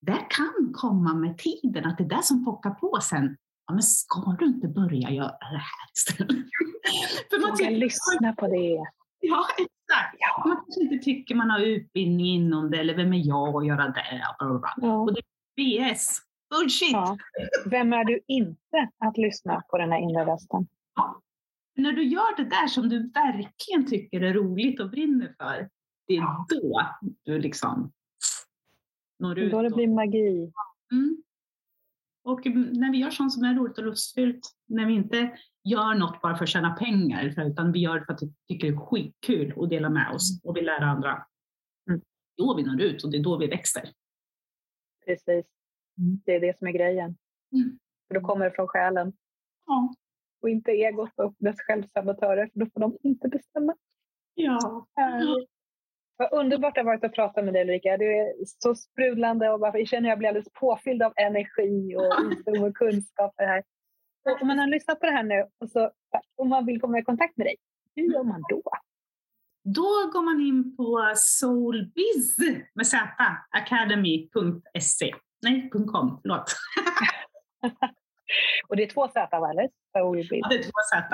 det 0.00 0.26
kan 0.30 0.72
komma 0.72 1.14
med 1.14 1.38
tiden, 1.38 1.86
att 1.86 1.98
det 1.98 2.04
är 2.04 2.08
det 2.08 2.22
som 2.22 2.44
pockar 2.44 2.70
på 2.70 2.98
sen. 3.02 3.36
Ja, 3.66 3.74
men 3.74 3.82
ska 3.82 4.36
du 4.38 4.46
inte 4.46 4.68
börja 4.68 5.10
göra 5.10 5.38
det 5.40 5.46
här 5.46 5.90
istället? 5.94 6.30
För 7.30 7.48
man 7.48 7.56
tycker, 7.56 7.70
lyssna 7.70 8.32
på 8.32 8.46
det. 8.46 8.84
ja, 9.20 9.46
exakt. 9.58 10.16
Ja. 10.18 10.44
Man 10.48 10.56
kanske 10.56 10.80
inte 10.80 11.04
tycker 11.04 11.34
man 11.34 11.50
har 11.50 11.60
utbildning 11.60 12.26
inom 12.26 12.70
det, 12.70 12.80
eller 12.80 12.96
vem 12.96 13.12
är 13.12 13.26
jag 13.26 13.56
att 13.56 13.66
göra 13.66 13.88
det? 13.88 14.22
Bla, 14.38 14.48
bla, 14.48 14.58
bla. 14.58 14.74
Ja. 14.76 15.06
BS. 15.56 16.18
Bullshit! 16.50 16.92
Ja. 16.92 17.16
Vem 17.66 17.92
är 17.92 18.04
du 18.04 18.20
inte 18.26 18.90
att 18.98 19.16
lyssna 19.16 19.62
på 19.70 19.78
den 19.78 19.92
här 19.92 19.98
inre 19.98 20.24
rösten? 20.24 20.66
När 21.76 21.92
du 21.92 22.04
gör 22.04 22.36
det 22.36 22.44
där 22.44 22.66
som 22.66 22.88
du 22.88 23.10
verkligen 23.10 23.86
tycker 23.86 24.20
är 24.20 24.34
roligt 24.34 24.80
och 24.80 24.90
brinner 24.90 25.34
för, 25.38 25.68
det 26.06 26.16
är 26.16 26.22
då 26.48 26.82
du 27.24 27.38
liksom 27.38 27.92
når 29.18 29.34
Det 29.34 29.40
är 29.40 29.44
ut. 29.44 29.52
då 29.52 29.62
det 29.62 29.70
blir 29.70 29.88
magi. 29.88 30.52
Mm. 30.92 31.22
Och 32.24 32.46
när 32.46 32.92
vi 32.92 32.98
gör 32.98 33.10
sånt 33.10 33.32
som 33.32 33.44
är 33.44 33.54
roligt 33.54 33.78
och 33.78 33.84
lustfyllt, 33.84 34.40
när 34.66 34.86
vi 34.86 34.92
inte 34.94 35.38
gör 35.64 35.94
något 35.94 36.22
bara 36.22 36.36
för 36.36 36.44
att 36.44 36.48
tjäna 36.48 36.70
pengar, 36.74 37.24
utan 37.46 37.72
vi 37.72 37.78
gör 37.78 37.98
det 37.98 38.04
för 38.06 38.12
att 38.12 38.22
vi 38.22 38.32
tycker 38.48 38.66
det 38.70 38.74
är 38.74 38.86
skitkul 38.86 39.54
att 39.62 39.70
dela 39.70 39.88
med 39.90 40.14
oss 40.14 40.40
och 40.44 40.56
vill 40.56 40.64
lära 40.64 40.84
andra. 40.86 41.26
Mm. 41.90 42.00
Då 42.36 42.54
vi 42.56 42.62
når 42.62 42.80
ut 42.82 43.04
och 43.04 43.10
det 43.10 43.16
är 43.16 43.22
då 43.22 43.38
vi 43.38 43.46
växer. 43.46 43.90
Precis. 45.06 45.46
Mm. 45.98 46.20
Det 46.24 46.34
är 46.34 46.40
det 46.40 46.58
som 46.58 46.66
är 46.66 46.72
grejen. 46.72 47.16
Mm. 47.52 47.78
För 48.08 48.14
då 48.14 48.20
kommer 48.20 48.44
det 48.44 48.50
från 48.50 48.68
själen. 48.68 49.12
Ja. 49.66 49.94
Och 50.42 50.50
inte 50.50 50.70
egot 50.70 51.10
och 51.16 51.34
dess 51.38 51.56
självsabotörer. 51.60 52.50
För 52.52 52.60
då 52.60 52.66
får 52.66 52.80
de 52.80 52.98
inte 53.02 53.28
bestämma. 53.28 53.74
Ja. 54.34 54.86
Härligt. 54.96 55.50
Vad 56.16 56.32
underbart 56.32 56.74
det 56.74 56.80
har 56.80 56.86
varit 56.86 57.04
att 57.04 57.14
prata 57.14 57.42
med 57.42 57.54
dig 57.54 57.62
Ulrika. 57.62 57.96
Du 57.96 58.16
är 58.16 58.32
så 58.44 58.74
sprudlande 58.74 59.50
och 59.50 59.60
bara, 59.60 59.78
jag 59.78 59.88
känner 59.88 60.08
att 60.08 60.10
jag 60.10 60.18
blir 60.18 60.28
alldeles 60.28 60.52
påfylld 60.52 61.02
av 61.02 61.12
energi 61.16 61.96
och 61.96 62.62
och 62.62 62.76
kunskaper 62.76 63.46
här. 63.46 63.62
Och 64.30 64.42
om 64.42 64.48
man 64.48 64.58
har 64.58 64.66
lyssnat 64.66 65.00
på 65.00 65.06
det 65.06 65.12
här 65.12 65.22
nu 65.22 65.46
och 65.60 65.70
så, 65.70 65.90
om 66.36 66.48
man 66.48 66.66
vill 66.66 66.80
komma 66.80 66.98
i 66.98 67.02
kontakt 67.02 67.36
med 67.36 67.46
dig, 67.46 67.56
hur 67.94 68.12
gör 68.12 68.22
man 68.22 68.42
då? 68.48 68.62
Då 69.64 70.10
går 70.12 70.22
man 70.22 70.40
in 70.40 70.76
på 70.76 71.12
soulbiz 71.16 72.36
med 72.74 72.86
z, 72.86 72.96
academy.se. 73.50 75.14
Nej, 75.42 75.70
.com, 75.70 76.18
förlåt. 76.22 76.44
Och 78.68 78.76
det 78.76 78.82
är 78.82 78.86
två 78.86 79.08
Z 79.08 79.40
va, 79.40 79.50
eller? 79.50 79.68
Ja, 79.92 80.12
det 80.12 80.20
är 80.54 80.62
två 80.62 80.70
z. 80.92 81.06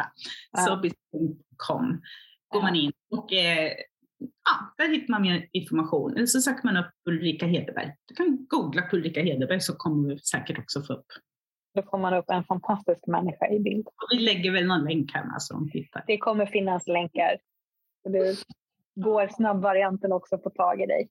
Ja. 0.52 0.58
Soulbiz.com 0.58 2.02
går 2.48 2.62
man 2.62 2.76
in 2.76 2.92
och 3.10 3.32
eh, 3.32 3.72
ja, 4.44 4.84
där 4.84 4.92
hittar 4.92 5.10
man 5.10 5.22
mer 5.22 5.48
information. 5.52 6.16
Eller 6.16 6.26
så 6.26 6.40
söker 6.40 6.64
man 6.64 6.76
upp 6.76 6.92
Ulrika 7.08 7.46
Hederberg. 7.46 7.94
Du 8.06 8.14
kan 8.14 8.46
googla 8.48 8.82
på 8.82 8.96
Ulrika 8.96 9.22
Hederberg 9.22 9.60
så 9.60 9.76
kommer 9.76 10.08
du 10.08 10.18
säkert 10.18 10.58
också 10.58 10.82
få 10.82 10.92
upp. 10.92 11.06
Då 11.74 11.82
får 11.82 11.98
man 11.98 12.14
upp 12.14 12.30
en 12.30 12.44
fantastisk 12.44 13.06
människa 13.06 13.48
i 13.48 13.60
bild. 13.60 13.86
Och 13.86 14.08
vi 14.10 14.18
lägger 14.18 14.52
väl 14.52 14.66
någon 14.66 14.84
länk 14.84 15.12
här 15.14 15.38
så 15.38 15.54
de 15.54 15.68
hittar. 15.68 16.04
Det 16.06 16.18
kommer 16.18 16.46
finnas 16.46 16.86
länkar. 16.86 17.36
Så 18.02 18.08
du 18.08 18.36
går 18.94 19.28
snabbvarianten 19.28 20.12
också 20.12 20.38
på 20.38 20.50
tag 20.50 20.80
i 20.80 20.86
dig. 20.86 21.08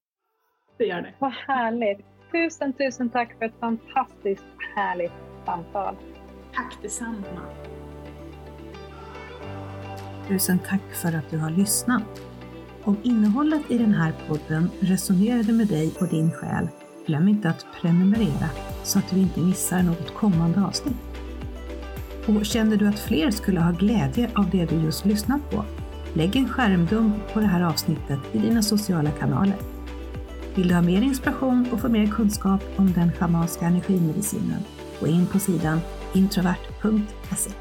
Det 0.77 0.85
gör 0.85 1.01
det. 1.01 1.13
Vad 1.19 1.31
härligt! 1.31 2.05
Tusen, 2.31 2.73
tusen 2.73 3.09
tack 3.09 3.37
för 3.37 3.45
ett 3.45 3.59
fantastiskt 3.59 4.45
härligt 4.75 5.11
samtal. 5.45 5.95
Tack 6.53 6.81
detsamma. 6.81 7.41
Tusen 10.27 10.59
tack 10.59 10.93
för 11.01 11.17
att 11.17 11.29
du 11.29 11.37
har 11.37 11.49
lyssnat. 11.49 12.30
Om 12.83 12.97
innehållet 13.03 13.61
i 13.71 13.77
den 13.77 13.93
här 13.93 14.13
podden 14.27 14.69
resonerade 14.79 15.53
med 15.53 15.67
dig 15.67 15.93
och 15.99 16.07
din 16.07 16.31
själ, 16.31 16.67
glöm 17.07 17.27
inte 17.27 17.49
att 17.49 17.65
prenumerera 17.81 18.49
så 18.83 18.99
att 18.99 19.09
du 19.09 19.17
inte 19.17 19.39
missar 19.39 19.83
något 19.83 20.13
kommande 20.13 20.61
avsnitt. 20.61 20.97
Och 22.27 22.45
känner 22.45 22.77
du 22.77 22.87
att 22.87 22.99
fler 22.99 23.31
skulle 23.31 23.59
ha 23.59 23.71
glädje 23.71 24.29
av 24.35 24.49
det 24.49 24.65
du 24.65 24.75
just 24.75 25.05
lyssnat 25.05 25.51
på? 25.51 25.65
Lägg 26.13 26.35
en 26.35 26.49
skärmdump 26.49 27.33
på 27.33 27.39
det 27.39 27.45
här 27.45 27.61
avsnittet 27.61 28.19
i 28.31 28.37
dina 28.37 28.61
sociala 28.61 29.11
kanaler. 29.11 29.57
Vill 30.55 30.67
du 30.67 30.75
ha 30.75 30.81
mer 30.81 31.01
inspiration 31.01 31.67
och 31.71 31.81
få 31.81 31.89
mer 31.89 32.07
kunskap 32.07 32.61
om 32.75 32.93
den 32.93 33.11
schamanska 33.11 33.65
energimedicinen? 33.65 34.63
Gå 34.99 35.07
in 35.07 35.27
på 35.27 35.39
sidan 35.39 35.79
introvert.se. 36.13 37.60